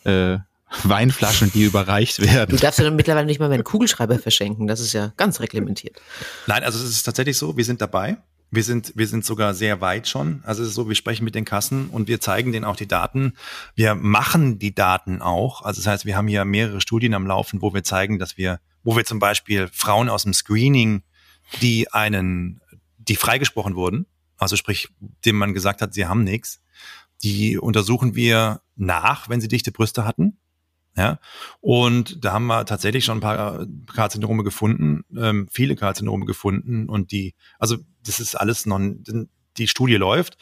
Äh, 0.05 0.38
Weinflaschen, 0.84 1.51
die 1.51 1.63
überreicht 1.65 2.21
werden. 2.21 2.55
Du 2.55 2.61
darfst 2.61 2.80
ja 2.80 2.89
mittlerweile 2.91 3.25
nicht 3.25 3.39
mal 3.39 3.47
mehr 3.47 3.55
einen 3.55 3.63
Kugelschreiber 3.63 4.19
verschenken. 4.19 4.67
Das 4.67 4.80
ist 4.80 4.93
ja 4.93 5.13
ganz 5.17 5.39
reglementiert. 5.39 5.99
Nein, 6.45 6.63
also 6.63 6.78
es 6.80 6.89
ist 6.89 7.03
tatsächlich 7.03 7.38
so, 7.38 7.57
wir 7.57 7.65
sind 7.65 7.82
dabei. 7.82 8.17
Wir 8.50 8.64
sind, 8.64 8.93
wir 8.95 9.08
sind 9.08 9.26
sogar 9.26 9.54
sehr 9.54 9.82
weit 9.82 10.08
schon. 10.08 10.41
Also 10.45 10.64
es 10.64 10.70
ist 10.70 10.76
so, 10.76 10.88
wir 10.88 10.95
sprechen 10.95 11.26
mit 11.26 11.36
den 11.36 11.45
Kassen 11.45 11.89
und 11.89 12.08
wir 12.08 12.22
zeigen 12.22 12.52
denen 12.52 12.66
auch 12.66 12.78
die 12.78 12.88
Daten. 12.88 13.34
Wir 13.76 13.93
machen 13.95 14.58
die 14.58 14.74
Daten 14.74 15.22
auch. 15.22 15.64
Also 15.64 15.82
das 15.82 15.88
heißt, 15.88 16.06
wir 16.06 16.16
haben 16.16 16.28
hier 16.28 16.45
mehrere 16.45 16.80
Studien 16.80 17.14
am 17.14 17.28
Laufen, 17.28 17.62
wo 17.62 17.74
wir 17.74 17.84
zeigen, 17.84 18.20
dass 18.20 18.38
wir, 18.38 18.60
wo 18.84 18.95
wir 18.95 19.04
zum 19.04 19.20
Beispiel 19.20 19.68
Frauen 19.72 20.08
aus 20.08 20.24
dem 20.24 20.34
Screening, 20.34 21.04
die 21.62 21.91
einen, 21.91 22.62
die 22.98 23.16
freigesprochen 23.16 23.76
wurden, 23.76 24.06
also 24.38 24.56
sprich, 24.56 24.89
dem 25.26 25.38
man 25.38 25.54
gesagt 25.54 25.82
hat, 25.82 25.93
sie 25.93 26.06
haben 26.06 26.24
nichts, 26.24 26.62
die 27.24 27.58
untersuchen 27.58 28.16
wir 28.16 28.62
nach, 28.76 29.28
wenn 29.28 29.41
sie 29.41 29.48
dichte 29.48 29.72
Brüste 29.72 30.06
hatten 30.06 30.38
ja, 30.98 31.20
und 31.62 32.26
da 32.26 32.34
haben 32.34 32.48
wir 32.48 32.66
tatsächlich 32.66 33.06
schon 33.06 33.20
ein 33.20 33.22
paar 33.22 33.68
Karzinome 33.93 34.43
gefunden, 34.43 35.04
ähm, 35.16 35.48
viele 35.52 35.76
Karzinome 35.76 36.26
gefunden 36.26 36.89
und 36.89 37.12
die, 37.12 37.36
also 37.60 37.78
das 38.04 38.20
ist 38.20 38.34
alles 38.34 38.66
noch, 38.66 38.80
die 39.58 39.68
Studie 39.68 39.95
läuft, 39.95 40.38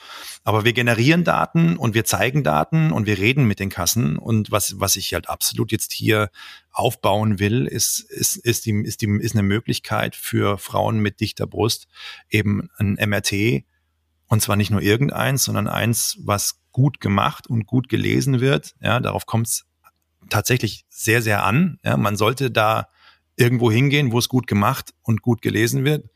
aber 0.45 0.63
wir 0.63 0.71
generieren 0.71 1.25
Daten 1.25 1.75
und 1.75 1.93
wir 1.93 2.05
zeigen 2.05 2.45
Daten 2.45 2.93
und 2.93 3.05
wir 3.05 3.17
reden 3.17 3.45
mit 3.45 3.59
den 3.59 3.69
Kassen 3.69 4.17
und 4.17 4.49
was, 4.49 4.79
was 4.79 4.95
ich 4.95 5.13
halt 5.13 5.27
absolut 5.27 5.73
jetzt 5.73 5.91
hier 5.91 6.29
aufbauen 6.71 7.37
will, 7.37 7.67
ist, 7.67 7.99
ist, 7.99 8.37
ist, 8.37 8.65
die, 8.65 8.81
ist, 8.81 9.01
die, 9.01 9.07
ist 9.07 9.35
eine 9.35 9.43
Möglichkeit 9.43 10.15
für 10.15 10.57
Frauen 10.57 10.99
mit 10.99 11.19
dichter 11.19 11.47
Brust 11.47 11.87
eben 12.29 12.69
ein 12.77 12.93
MRT 12.93 13.65
und 14.27 14.41
zwar 14.41 14.55
nicht 14.55 14.71
nur 14.71 14.81
irgendeins, 14.81 15.43
sondern 15.43 15.67
eins, 15.67 16.17
was 16.21 16.61
gut 16.71 17.01
gemacht 17.01 17.47
und 17.47 17.65
gut 17.65 17.89
gelesen 17.89 18.39
wird. 18.39 18.73
Ja, 18.81 19.01
darauf 19.01 19.25
kommt 19.25 19.47
es 19.47 19.65
tatsächlich 20.29 20.85
sehr, 20.89 21.21
sehr 21.21 21.43
an. 21.43 21.79
Ja, 21.83 21.97
man 21.97 22.15
sollte 22.15 22.51
da 22.51 22.87
irgendwo 23.35 23.71
hingehen, 23.71 24.11
wo 24.11 24.19
es 24.19 24.29
gut 24.29 24.47
gemacht 24.47 24.93
und 25.03 25.21
gut 25.21 25.41
gelesen 25.41 25.83
wird. 25.83 26.09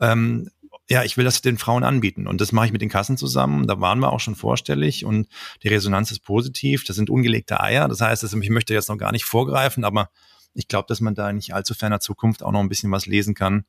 Ähm, 0.00 0.50
ja, 0.88 1.02
ich 1.02 1.16
will 1.16 1.24
das 1.24 1.40
den 1.40 1.56
Frauen 1.56 1.82
anbieten 1.82 2.26
und 2.26 2.40
das 2.40 2.52
mache 2.52 2.66
ich 2.66 2.72
mit 2.72 2.82
den 2.82 2.90
Kassen 2.90 3.16
zusammen. 3.16 3.66
Da 3.66 3.80
waren 3.80 4.00
wir 4.00 4.12
auch 4.12 4.20
schon 4.20 4.34
vorstellig 4.34 5.04
und 5.04 5.28
die 5.62 5.68
Resonanz 5.68 6.10
ist 6.10 6.20
positiv. 6.20 6.84
Das 6.84 6.96
sind 6.96 7.08
ungelegte 7.08 7.60
Eier. 7.60 7.88
Das 7.88 8.00
heißt, 8.00 8.22
ich 8.22 8.50
möchte 8.50 8.74
jetzt 8.74 8.88
noch 8.88 8.98
gar 8.98 9.12
nicht 9.12 9.24
vorgreifen, 9.24 9.84
aber 9.84 10.10
ich 10.52 10.68
glaube, 10.68 10.86
dass 10.88 11.00
man 11.00 11.14
da 11.14 11.32
nicht 11.32 11.54
allzu 11.54 11.74
ferner 11.74 12.00
Zukunft 12.00 12.42
auch 12.42 12.52
noch 12.52 12.60
ein 12.60 12.68
bisschen 12.68 12.90
was 12.90 13.06
lesen 13.06 13.34
kann 13.34 13.64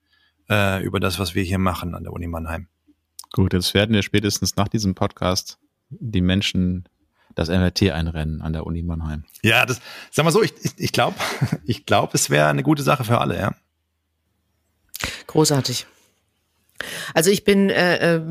äh, 0.50 0.84
über 0.84 1.00
das, 1.00 1.18
was 1.18 1.36
wir 1.36 1.44
hier 1.44 1.58
machen 1.58 1.96
an 1.96 2.04
der 2.04 2.12
Uni 2.12 2.28
Mannheim. 2.28 2.68
Gut, 3.32 3.54
jetzt 3.54 3.74
werden 3.74 3.94
wir 3.94 4.04
spätestens 4.04 4.56
nach 4.56 4.68
diesem 4.68 4.94
Podcast 4.94 5.58
die 5.90 6.22
Menschen 6.22 6.88
das 7.36 7.50
MRT-Einrennen 7.50 8.42
an 8.42 8.54
der 8.54 8.66
Uni 8.66 8.82
Mannheim. 8.82 9.24
Ja, 9.44 9.66
das, 9.66 9.82
sag 10.12 10.26
mal 10.26 10.32
so, 10.32 10.42
ich, 10.42 10.54
ich, 10.62 10.72
ich 10.78 10.92
glaube, 10.92 11.18
ich 11.66 11.86
glaub, 11.86 12.14
es 12.14 12.30
wäre 12.30 12.48
eine 12.48 12.64
gute 12.64 12.84
Sache 12.84 13.04
für 13.04 13.20
alle, 13.20 13.38
ja. 13.38 13.56
Großartig. 15.28 15.86
Also 17.14 17.32
ich 17.32 17.46
bin 17.46 17.70
äh, 17.70 18.16
äh, 18.18 18.22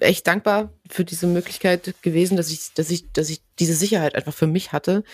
echt 0.00 0.26
dankbar 0.26 0.72
für 0.90 1.04
diese 1.04 1.28
Möglichkeit 1.28 1.94
gewesen, 2.02 2.36
dass 2.36 2.50
ich, 2.50 2.74
dass 2.74 2.90
ich, 2.90 3.12
dass 3.12 3.30
ich 3.30 3.42
diese 3.60 3.74
Sicherheit 3.74 4.16
einfach 4.16 4.34
für 4.34 4.48
mich 4.48 4.72
hatte, 4.72 5.04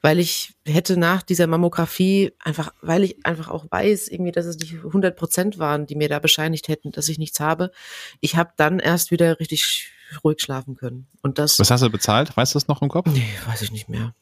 weil 0.00 0.20
ich 0.20 0.54
hätte 0.64 0.96
nach 0.96 1.22
dieser 1.22 1.48
Mammographie 1.48 2.32
einfach, 2.38 2.72
weil 2.80 3.02
ich 3.02 3.26
einfach 3.26 3.48
auch 3.48 3.66
weiß, 3.70 4.06
irgendwie, 4.08 4.30
dass 4.30 4.46
es 4.46 4.58
nicht 4.58 4.74
100 4.74 5.16
Prozent 5.16 5.58
waren, 5.58 5.86
die 5.86 5.96
mir 5.96 6.08
da 6.08 6.20
bescheinigt 6.20 6.68
hätten, 6.68 6.92
dass 6.92 7.08
ich 7.08 7.18
nichts 7.18 7.40
habe. 7.40 7.72
Ich 8.20 8.36
habe 8.36 8.52
dann 8.56 8.78
erst 8.78 9.10
wieder 9.10 9.40
richtig 9.40 9.90
ruhig 10.24 10.40
schlafen 10.40 10.76
können. 10.76 11.06
Und 11.22 11.38
das. 11.38 11.58
Was 11.58 11.70
hast 11.70 11.82
du 11.82 11.90
bezahlt? 11.90 12.36
Weißt 12.36 12.54
du 12.54 12.58
das 12.58 12.68
noch 12.68 12.82
im 12.82 12.88
Kopf? 12.88 13.08
Nee, 13.10 13.28
weiß 13.46 13.62
ich 13.62 13.72
nicht 13.72 13.88
mehr. 13.88 14.14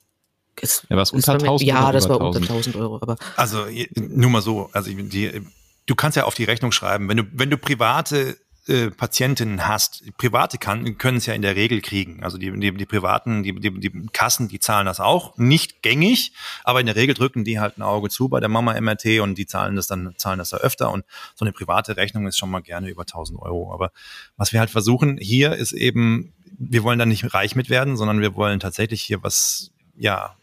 Es, 0.61 0.85
ja, 0.89 0.97
war 0.97 1.03
es 1.03 1.13
unter 1.13 1.35
1000 1.35 1.69
Ja, 1.69 1.93
das 1.93 2.09
war 2.09 2.21
unter 2.21 2.41
1000 2.41 2.77
Euro. 2.77 2.99
Aber 3.01 3.17
also 3.37 3.67
nur 3.97 4.31
mal 4.31 4.43
so, 4.43 4.71
also 4.73 4.91
die, 4.91 5.43
du 5.87 5.95
kannst 5.95 6.17
ja 6.17 6.25
auf 6.25 6.35
die 6.35 6.45
Rechnung 6.45 6.73
schreiben, 6.73 7.09
wenn 7.09 7.17
du 7.19 7.25
wenn 7.33 7.51
du 7.51 7.59
private 7.59 8.37
äh, 8.69 8.91
Patientinnen 8.91 9.67
hast, 9.67 10.05
private 10.17 10.59
kann, 10.59 10.99
können 10.99 11.19
es 11.19 11.27
ja 11.27 11.35
in 11.35 11.43
der 11.43 11.57
Regel 11.57 11.81
kriegen. 11.81 12.23
Also 12.23 12.39
die, 12.39 12.51
die, 12.59 12.73
die 12.73 12.87
privaten, 12.87 13.43
die, 13.43 13.55
die, 13.55 13.71
die 13.81 14.07
Kassen, 14.13 14.49
die 14.49 14.61
zahlen 14.61 14.87
das 14.87 15.01
auch. 15.01 15.37
Nicht 15.37 15.83
gängig, 15.83 16.33
aber 16.65 16.81
in 16.81 16.87
der 16.87 16.97
Regel 16.97 17.15
drücken 17.15 17.45
die 17.45 17.61
halt 17.61 17.79
ein 17.79 17.83
Auge 17.83 18.09
zu 18.09 18.29
bei 18.29 18.41
der 18.41 18.49
Mama 18.49 18.79
MRT 18.81 19.21
und 19.21 19.37
die 19.37 19.47
zahlen 19.47 19.77
das 19.77 19.87
dann, 19.87 20.15
zahlen 20.17 20.39
das 20.39 20.51
da 20.51 20.59
öfter. 20.59 20.91
Und 20.91 21.05
so 21.35 21.45
eine 21.45 21.53
private 21.53 21.97
Rechnung 21.97 22.27
ist 22.27 22.39
schon 22.39 22.51
mal 22.51 22.61
gerne 22.61 22.89
über 22.89 23.03
1000 23.03 23.41
Euro. 23.41 23.73
Aber 23.73 23.93
was 24.37 24.53
wir 24.53 24.61
halt 24.61 24.71
versuchen 24.71 25.19
hier 25.19 25.55
ist 25.55 25.73
eben, 25.73 26.33
wir 26.59 26.83
wollen 26.83 26.99
da 26.99 27.07
nicht 27.07 27.35
reich 27.35 27.57
mit 27.57 27.71
werden, 27.71 27.97
sondern 27.97 28.21
wir 28.21 28.35
wollen 28.35 28.61
tatsächlich 28.61 29.03
hier 29.03 29.23
was, 29.23 29.73
ja, 29.97 30.38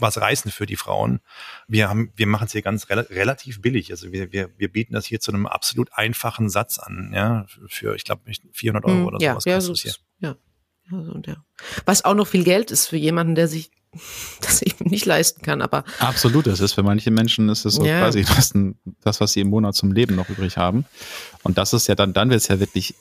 was 0.00 0.20
reißen 0.20 0.50
für 0.50 0.66
die 0.66 0.76
Frauen. 0.76 1.20
Wir 1.68 1.88
haben, 1.88 2.12
wir 2.16 2.26
machen 2.26 2.46
es 2.46 2.52
hier 2.52 2.62
ganz 2.62 2.88
rel 2.88 3.00
relativ 3.00 3.60
billig. 3.60 3.90
Also 3.90 4.12
wir, 4.12 4.32
wir, 4.32 4.50
wir 4.56 4.70
bieten 4.70 4.94
das 4.94 5.06
hier 5.06 5.20
zu 5.20 5.32
einem 5.32 5.46
absolut 5.46 5.92
einfachen 5.92 6.48
Satz 6.48 6.78
an, 6.78 7.12
ja, 7.14 7.46
für, 7.68 7.94
ich 7.94 8.04
glaube, 8.04 8.22
400 8.52 8.84
Euro 8.84 8.96
hm, 8.96 9.06
oder 9.06 9.18
ja, 9.20 9.32
sowas 9.32 9.44
ja, 9.44 9.60
so 9.60 9.74
hier. 9.74 9.94
Ja. 10.20 10.36
Also, 10.92 11.20
ja. 11.24 11.36
Was 11.84 12.04
auch 12.04 12.14
noch 12.14 12.26
viel 12.26 12.44
Geld 12.44 12.70
ist 12.70 12.86
für 12.86 12.96
jemanden, 12.96 13.34
der 13.34 13.48
sich 13.48 13.70
das 14.40 14.62
eben 14.62 14.88
nicht 14.88 15.06
leisten 15.06 15.42
kann, 15.42 15.62
aber. 15.62 15.84
Absolut, 15.98 16.46
es 16.46 16.60
ist 16.60 16.74
für 16.74 16.82
manche 16.82 17.10
Menschen 17.10 17.48
ist 17.48 17.64
es 17.64 17.74
so 17.74 17.84
ja. 17.84 18.00
quasi 18.00 18.24
das, 18.36 18.52
das, 19.02 19.20
was 19.20 19.32
sie 19.32 19.40
im 19.40 19.50
Monat 19.50 19.74
zum 19.74 19.92
Leben 19.92 20.14
noch 20.14 20.28
übrig 20.28 20.56
haben. 20.56 20.84
Und 21.42 21.58
das 21.58 21.72
ist 21.72 21.86
ja 21.88 21.94
dann, 21.94 22.12
dann 22.12 22.30
wird 22.30 22.40
es 22.40 22.48
ja 22.48 22.60
wirklich 22.60 22.94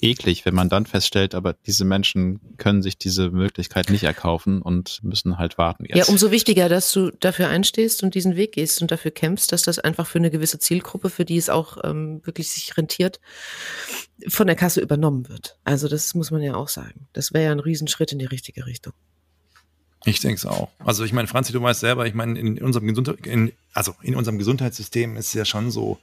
eklig, 0.00 0.44
wenn 0.44 0.54
man 0.54 0.68
dann 0.68 0.86
feststellt, 0.86 1.34
aber 1.34 1.52
diese 1.52 1.84
Menschen 1.84 2.40
können 2.58 2.82
sich 2.82 2.96
diese 2.96 3.30
Möglichkeit 3.30 3.90
nicht 3.90 4.04
erkaufen 4.04 4.62
und 4.62 5.00
müssen 5.02 5.38
halt 5.38 5.58
warten 5.58 5.84
jetzt. 5.84 5.96
Ja, 5.96 6.04
umso 6.06 6.30
wichtiger, 6.30 6.68
dass 6.68 6.92
du 6.92 7.10
dafür 7.10 7.48
einstehst 7.48 8.02
und 8.02 8.14
diesen 8.14 8.36
Weg 8.36 8.52
gehst 8.52 8.80
und 8.82 8.90
dafür 8.90 9.10
kämpfst, 9.10 9.50
dass 9.50 9.62
das 9.62 9.78
einfach 9.78 10.06
für 10.06 10.18
eine 10.18 10.30
gewisse 10.30 10.58
Zielgruppe, 10.58 11.10
für 11.10 11.24
die 11.24 11.36
es 11.36 11.50
auch 11.50 11.78
ähm, 11.82 12.20
wirklich 12.24 12.50
sich 12.50 12.76
rentiert, 12.76 13.20
von 14.28 14.46
der 14.46 14.56
Kasse 14.56 14.80
übernommen 14.80 15.28
wird. 15.28 15.58
Also 15.64 15.88
das 15.88 16.14
muss 16.14 16.30
man 16.30 16.42
ja 16.42 16.54
auch 16.54 16.68
sagen. 16.68 17.08
Das 17.12 17.32
wäre 17.32 17.46
ja 17.46 17.52
ein 17.52 17.60
Riesenschritt 17.60 18.12
in 18.12 18.18
die 18.18 18.26
richtige 18.26 18.66
Richtung. 18.66 18.92
Ich 20.04 20.20
denke 20.20 20.36
es 20.36 20.46
auch. 20.46 20.68
Also 20.78 21.04
ich 21.04 21.12
meine, 21.12 21.28
Franzi, 21.28 21.52
du 21.52 21.62
weißt 21.62 21.80
selber, 21.80 22.06
ich 22.06 22.14
meine, 22.14 22.38
in 22.38 22.58
unserem 22.58 22.86
Gesundheit, 22.86 23.26
in, 23.26 23.52
also 23.72 23.94
in 24.02 24.14
unserem 24.14 24.38
Gesundheitssystem 24.38 25.16
ist 25.16 25.28
es 25.28 25.34
ja 25.34 25.44
schon 25.44 25.70
so, 25.70 25.98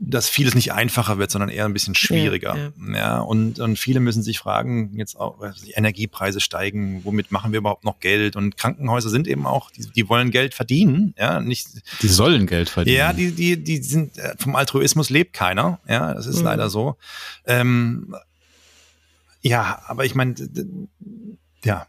dass 0.00 0.28
vieles 0.28 0.54
nicht 0.54 0.72
einfacher 0.72 1.18
wird, 1.18 1.30
sondern 1.30 1.50
eher 1.50 1.64
ein 1.64 1.72
bisschen 1.72 1.94
schwieriger. 1.94 2.56
Ja, 2.56 2.72
ja. 2.92 2.96
ja 2.96 3.18
und, 3.18 3.58
und 3.58 3.78
viele 3.78 4.00
müssen 4.00 4.22
sich 4.22 4.38
fragen, 4.38 4.96
jetzt 4.96 5.18
auch, 5.18 5.38
die 5.64 5.72
Energiepreise 5.72 6.40
steigen, 6.40 7.04
womit 7.04 7.32
machen 7.32 7.52
wir 7.52 7.58
überhaupt 7.58 7.84
noch 7.84 7.98
Geld? 7.98 8.36
Und 8.36 8.56
Krankenhäuser 8.56 9.10
sind 9.10 9.26
eben 9.26 9.46
auch, 9.46 9.70
die, 9.70 9.90
die 9.90 10.08
wollen 10.08 10.30
Geld 10.30 10.54
verdienen, 10.54 11.14
ja, 11.18 11.40
nicht. 11.40 11.68
Die 12.02 12.08
sollen 12.08 12.46
Geld 12.46 12.68
verdienen. 12.68 12.96
Ja, 12.96 13.12
die, 13.12 13.32
die, 13.32 13.62
die 13.62 13.82
sind, 13.82 14.16
äh, 14.18 14.34
vom 14.38 14.54
Altruismus 14.54 15.10
lebt 15.10 15.32
keiner, 15.32 15.80
ja, 15.88 16.14
das 16.14 16.26
ist 16.26 16.38
mhm. 16.38 16.44
leider 16.44 16.70
so. 16.70 16.96
Ähm, 17.44 18.14
ja, 19.40 19.82
aber 19.86 20.04
ich 20.04 20.14
meine, 20.14 20.34
ja, 21.64 21.86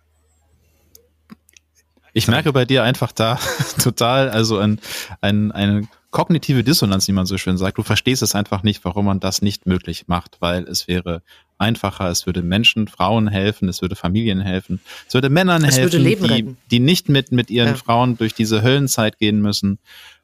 ich 2.20 2.28
merke 2.28 2.54
bei 2.54 2.66
dir 2.66 2.84
einfach 2.84 3.12
da 3.12 3.40
total, 3.82 4.30
also 4.30 4.58
ein, 4.60 4.80
ein, 5.22 5.52
eine 5.52 5.88
kognitive 6.12 6.64
Dissonanz, 6.64 7.08
wie 7.08 7.14
man 7.14 7.26
so 7.26 7.38
schön 7.38 7.58
sagt. 7.58 7.78
Du 7.78 7.84
verstehst 7.84 8.22
es 8.22 8.36
einfach 8.36 8.62
nicht, 8.62 8.84
warum 8.84 9.06
man 9.06 9.20
das 9.20 9.42
nicht 9.42 9.66
möglich 9.66 10.08
macht, 10.08 10.38
weil 10.40 10.64
es 10.64 10.88
wäre 10.88 11.22
einfacher, 11.58 12.10
es 12.10 12.26
würde 12.26 12.42
Menschen, 12.42 12.88
Frauen 12.88 13.28
helfen, 13.28 13.70
es 13.70 13.82
würde 13.82 13.96
Familien 13.96 14.42
helfen, 14.42 14.82
es 15.08 15.14
würde 15.14 15.30
Männern 15.30 15.64
es 15.64 15.78
helfen, 15.78 16.04
würde 16.04 16.28
die, 16.28 16.56
die 16.72 16.80
nicht 16.80 17.10
mit, 17.10 17.32
mit 17.32 17.50
ihren 17.50 17.70
ja. 17.70 17.76
Frauen 17.76 18.18
durch 18.18 18.34
diese 18.34 18.62
Höllenzeit 18.62 19.18
gehen 19.18 19.42
müssen. 19.42 19.80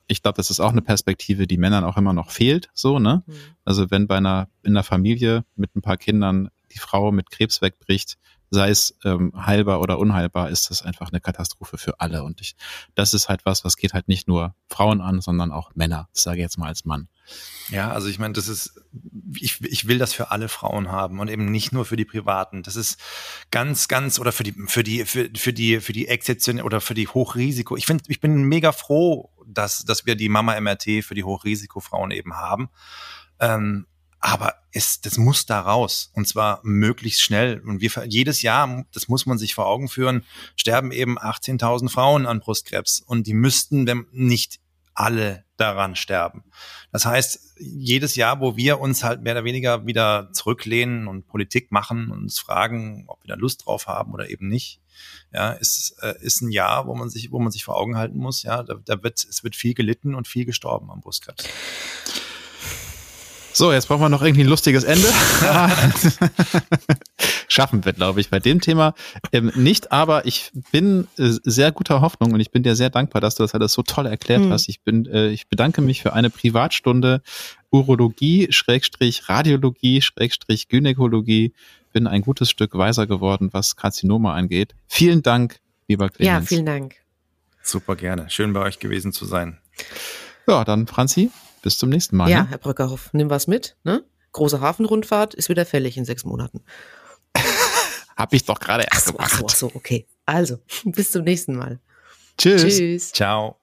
Ich 0.07 0.21
glaube, 0.21 0.37
das 0.37 0.49
ist 0.49 0.59
auch 0.59 0.71
eine 0.71 0.81
Perspektive, 0.81 1.47
die 1.47 1.57
Männern 1.57 1.83
auch 1.83 1.97
immer 1.97 2.13
noch 2.13 2.29
fehlt, 2.29 2.69
so, 2.73 2.99
ne? 2.99 3.23
Mhm. 3.25 3.33
Also 3.63 3.89
wenn 3.89 4.05
bei 4.05 4.17
einer, 4.17 4.49
in 4.63 4.73
einer 4.73 4.83
Familie 4.83 5.45
mit 5.55 5.75
ein 5.75 5.81
paar 5.81 5.97
Kindern 5.97 6.49
die 6.73 6.79
Frau 6.79 7.11
mit 7.11 7.31
Krebs 7.31 7.61
wegbricht, 7.61 8.17
sei 8.55 8.69
es 8.69 8.97
ähm, 9.03 9.31
heilbar 9.45 9.79
oder 9.81 9.99
unheilbar, 9.99 10.49
ist 10.49 10.69
das 10.69 10.81
einfach 10.81 11.09
eine 11.09 11.21
Katastrophe 11.21 11.77
für 11.77 11.99
alle. 11.99 12.23
Und 12.23 12.41
ich, 12.41 12.55
das 12.95 13.13
ist 13.13 13.29
halt 13.29 13.45
was, 13.45 13.63
was 13.63 13.77
geht 13.77 13.93
halt 13.93 14.07
nicht 14.07 14.27
nur 14.27 14.55
Frauen 14.67 15.01
an, 15.01 15.21
sondern 15.21 15.51
auch 15.51 15.75
Männer. 15.75 16.09
Das 16.13 16.23
sage 16.23 16.37
ich 16.37 16.43
jetzt 16.43 16.57
mal 16.57 16.67
als 16.67 16.85
Mann. 16.85 17.07
Ja, 17.69 17.91
also 17.91 18.07
ich 18.07 18.19
meine, 18.19 18.33
das 18.33 18.47
ist, 18.47 18.81
ich, 19.39 19.61
ich 19.61 19.87
will 19.87 19.97
das 19.97 20.13
für 20.13 20.31
alle 20.31 20.49
Frauen 20.49 20.91
haben 20.91 21.19
und 21.19 21.29
eben 21.29 21.51
nicht 21.51 21.71
nur 21.71 21.85
für 21.85 21.95
die 21.95 22.05
Privaten. 22.05 22.63
Das 22.63 22.75
ist 22.75 22.99
ganz, 23.51 23.87
ganz, 23.87 24.19
oder 24.19 24.31
für 24.31 24.43
die, 24.43 24.53
für 24.67 24.83
die, 24.83 25.05
für, 25.05 25.29
für 25.35 25.53
die, 25.53 25.79
für 25.79 25.93
die 25.93 26.07
Exzeption 26.07 26.61
oder 26.61 26.81
für 26.81 26.93
die 26.93 27.07
Hochrisiko. 27.07 27.75
Ich 27.75 27.85
finde, 27.85 28.03
ich 28.07 28.19
bin 28.19 28.43
mega 28.43 28.71
froh, 28.71 29.31
dass, 29.45 29.85
dass 29.85 30.05
wir 30.05 30.15
die 30.15 30.29
Mama 30.29 30.59
MRT 30.59 31.03
für 31.03 31.15
die 31.15 31.23
Hochrisikofrauen 31.23 32.11
eben 32.11 32.35
haben. 32.35 32.69
Ähm, 33.39 33.87
aber 34.25 34.55
es, 34.71 35.01
das 35.01 35.19
muss 35.19 35.45
da 35.45 35.59
raus 35.59 36.09
und 36.15 36.27
zwar 36.27 36.59
möglichst 36.63 37.21
schnell. 37.21 37.59
Und 37.59 37.79
wir 37.79 37.91
jedes 38.07 38.41
Jahr, 38.41 38.83
das 38.91 39.07
muss 39.07 39.27
man 39.27 39.37
sich 39.37 39.53
vor 39.53 39.67
Augen 39.67 39.87
führen, 39.87 40.25
sterben 40.55 40.91
eben 40.91 41.19
18.000 41.19 41.89
Frauen 41.89 42.25
an 42.25 42.39
Brustkrebs 42.39 43.01
und 43.01 43.27
die 43.27 43.35
müssten, 43.35 43.85
wenn 43.85 44.07
nicht 44.11 44.59
alle 44.95 45.45
daran 45.57 45.95
sterben. 45.95 46.43
Das 46.91 47.05
heißt, 47.05 47.55
jedes 47.59 48.15
Jahr, 48.15 48.39
wo 48.39 48.57
wir 48.57 48.79
uns 48.79 49.03
halt 49.03 49.21
mehr 49.21 49.33
oder 49.33 49.43
weniger 49.43 49.85
wieder 49.85 50.31
zurücklehnen 50.33 51.07
und 51.07 51.27
Politik 51.27 51.71
machen 51.71 52.09
und 52.09 52.23
uns 52.23 52.39
fragen, 52.39 53.05
ob 53.07 53.23
wir 53.23 53.27
da 53.27 53.39
Lust 53.39 53.67
drauf 53.67 53.85
haben 53.85 54.11
oder 54.11 54.31
eben 54.31 54.47
nicht, 54.47 54.81
ja, 55.31 55.51
ist, 55.51 55.97
äh, 56.01 56.15
ist 56.21 56.41
ein 56.41 56.49
Jahr, 56.49 56.87
wo 56.87 56.95
man 56.95 57.11
sich, 57.11 57.31
wo 57.31 57.37
man 57.37 57.51
sich 57.51 57.63
vor 57.63 57.77
Augen 57.77 57.95
halten 57.95 58.17
muss, 58.17 58.41
ja, 58.41 58.63
da, 58.63 58.73
da 58.83 59.03
wird, 59.03 59.23
es 59.23 59.43
wird 59.43 59.55
viel 59.55 59.75
gelitten 59.75 60.15
und 60.15 60.27
viel 60.27 60.45
gestorben 60.45 60.89
am 60.89 61.01
Brustkrebs. 61.01 61.47
So, 63.55 63.71
jetzt 63.71 63.87
brauchen 63.87 64.01
wir 64.01 64.09
noch 64.09 64.21
irgendwie 64.21 64.43
ein 64.43 64.49
lustiges 64.49 64.83
Ende. 64.83 65.07
Schaffen 67.47 67.85
wir, 67.85 67.93
glaube 67.93 68.19
ich, 68.19 68.29
bei 68.29 68.39
dem 68.39 68.59
Thema 68.59 68.95
ähm, 69.31 69.49
nicht. 69.55 69.93
Aber 69.93 70.25
ich 70.25 70.51
bin 70.73 71.07
äh, 71.17 71.31
sehr 71.41 71.71
guter 71.71 72.01
Hoffnung 72.01 72.33
und 72.33 72.41
ich 72.41 72.51
bin 72.51 72.63
dir 72.63 72.75
sehr 72.75 72.89
dankbar, 72.89 73.21
dass 73.21 73.35
du 73.35 73.43
das 73.43 73.53
alles 73.53 73.71
so 73.71 73.81
toll 73.81 74.07
erklärt 74.07 74.41
mhm. 74.41 74.51
hast. 74.51 74.67
Ich 74.67 74.81
bin, 74.81 75.05
äh, 75.05 75.29
ich 75.29 75.47
bedanke 75.47 75.79
mich 75.79 76.01
für 76.01 76.11
eine 76.11 76.29
Privatstunde 76.29 77.21
Urologie, 77.71 78.47
Schrägstrich 78.49 79.29
Radiologie, 79.29 80.01
Schrägstrich 80.01 80.67
Gynäkologie. 80.67 81.53
Bin 81.93 82.07
ein 82.07 82.23
gutes 82.23 82.49
Stück 82.49 82.77
weiser 82.77 83.07
geworden, 83.07 83.51
was 83.53 83.77
Karzinome 83.77 84.31
angeht. 84.31 84.75
Vielen 84.85 85.23
Dank, 85.23 85.61
lieber 85.87 86.09
Clemens. 86.09 86.43
Ja, 86.43 86.45
vielen 86.45 86.65
Dank. 86.65 86.95
Super 87.63 87.95
gerne. 87.95 88.29
Schön 88.29 88.51
bei 88.51 88.59
euch 88.59 88.79
gewesen 88.79 89.13
zu 89.13 89.23
sein. 89.23 89.59
Ja, 90.45 90.65
dann 90.65 90.87
Franzi, 90.87 91.31
bis 91.65 91.79
zum 91.79 91.89
nächsten 91.89 92.15
Mal. 92.15 92.29
Ja, 92.29 92.43
ne? 92.43 92.49
Herr 92.49 92.57
Brückerhoff, 92.59 93.09
nimm 93.11 93.31
was 93.31 93.47
mit. 93.47 93.75
Ne? 93.83 94.05
Große 94.33 94.61
Hafenrundfahrt 94.61 95.33
ist 95.33 95.49
wieder 95.49 95.65
fällig 95.65 95.97
in 95.97 96.05
sechs 96.05 96.23
Monaten. 96.23 96.61
Hab 98.15 98.33
ich 98.33 98.45
doch 98.45 98.59
gerade 98.59 98.83
erst 98.83 98.93
ach 98.93 99.05
so, 99.07 99.11
gemacht. 99.13 99.31
Ach 99.33 99.39
so, 99.39 99.45
ach 99.47 99.55
so, 99.55 99.71
okay. 99.73 100.07
Also, 100.27 100.59
bis 100.85 101.11
zum 101.11 101.23
nächsten 101.23 101.55
Mal. 101.55 101.79
Tschüss. 102.37 102.61
Tschüss. 102.61 103.11
Ciao. 103.11 103.59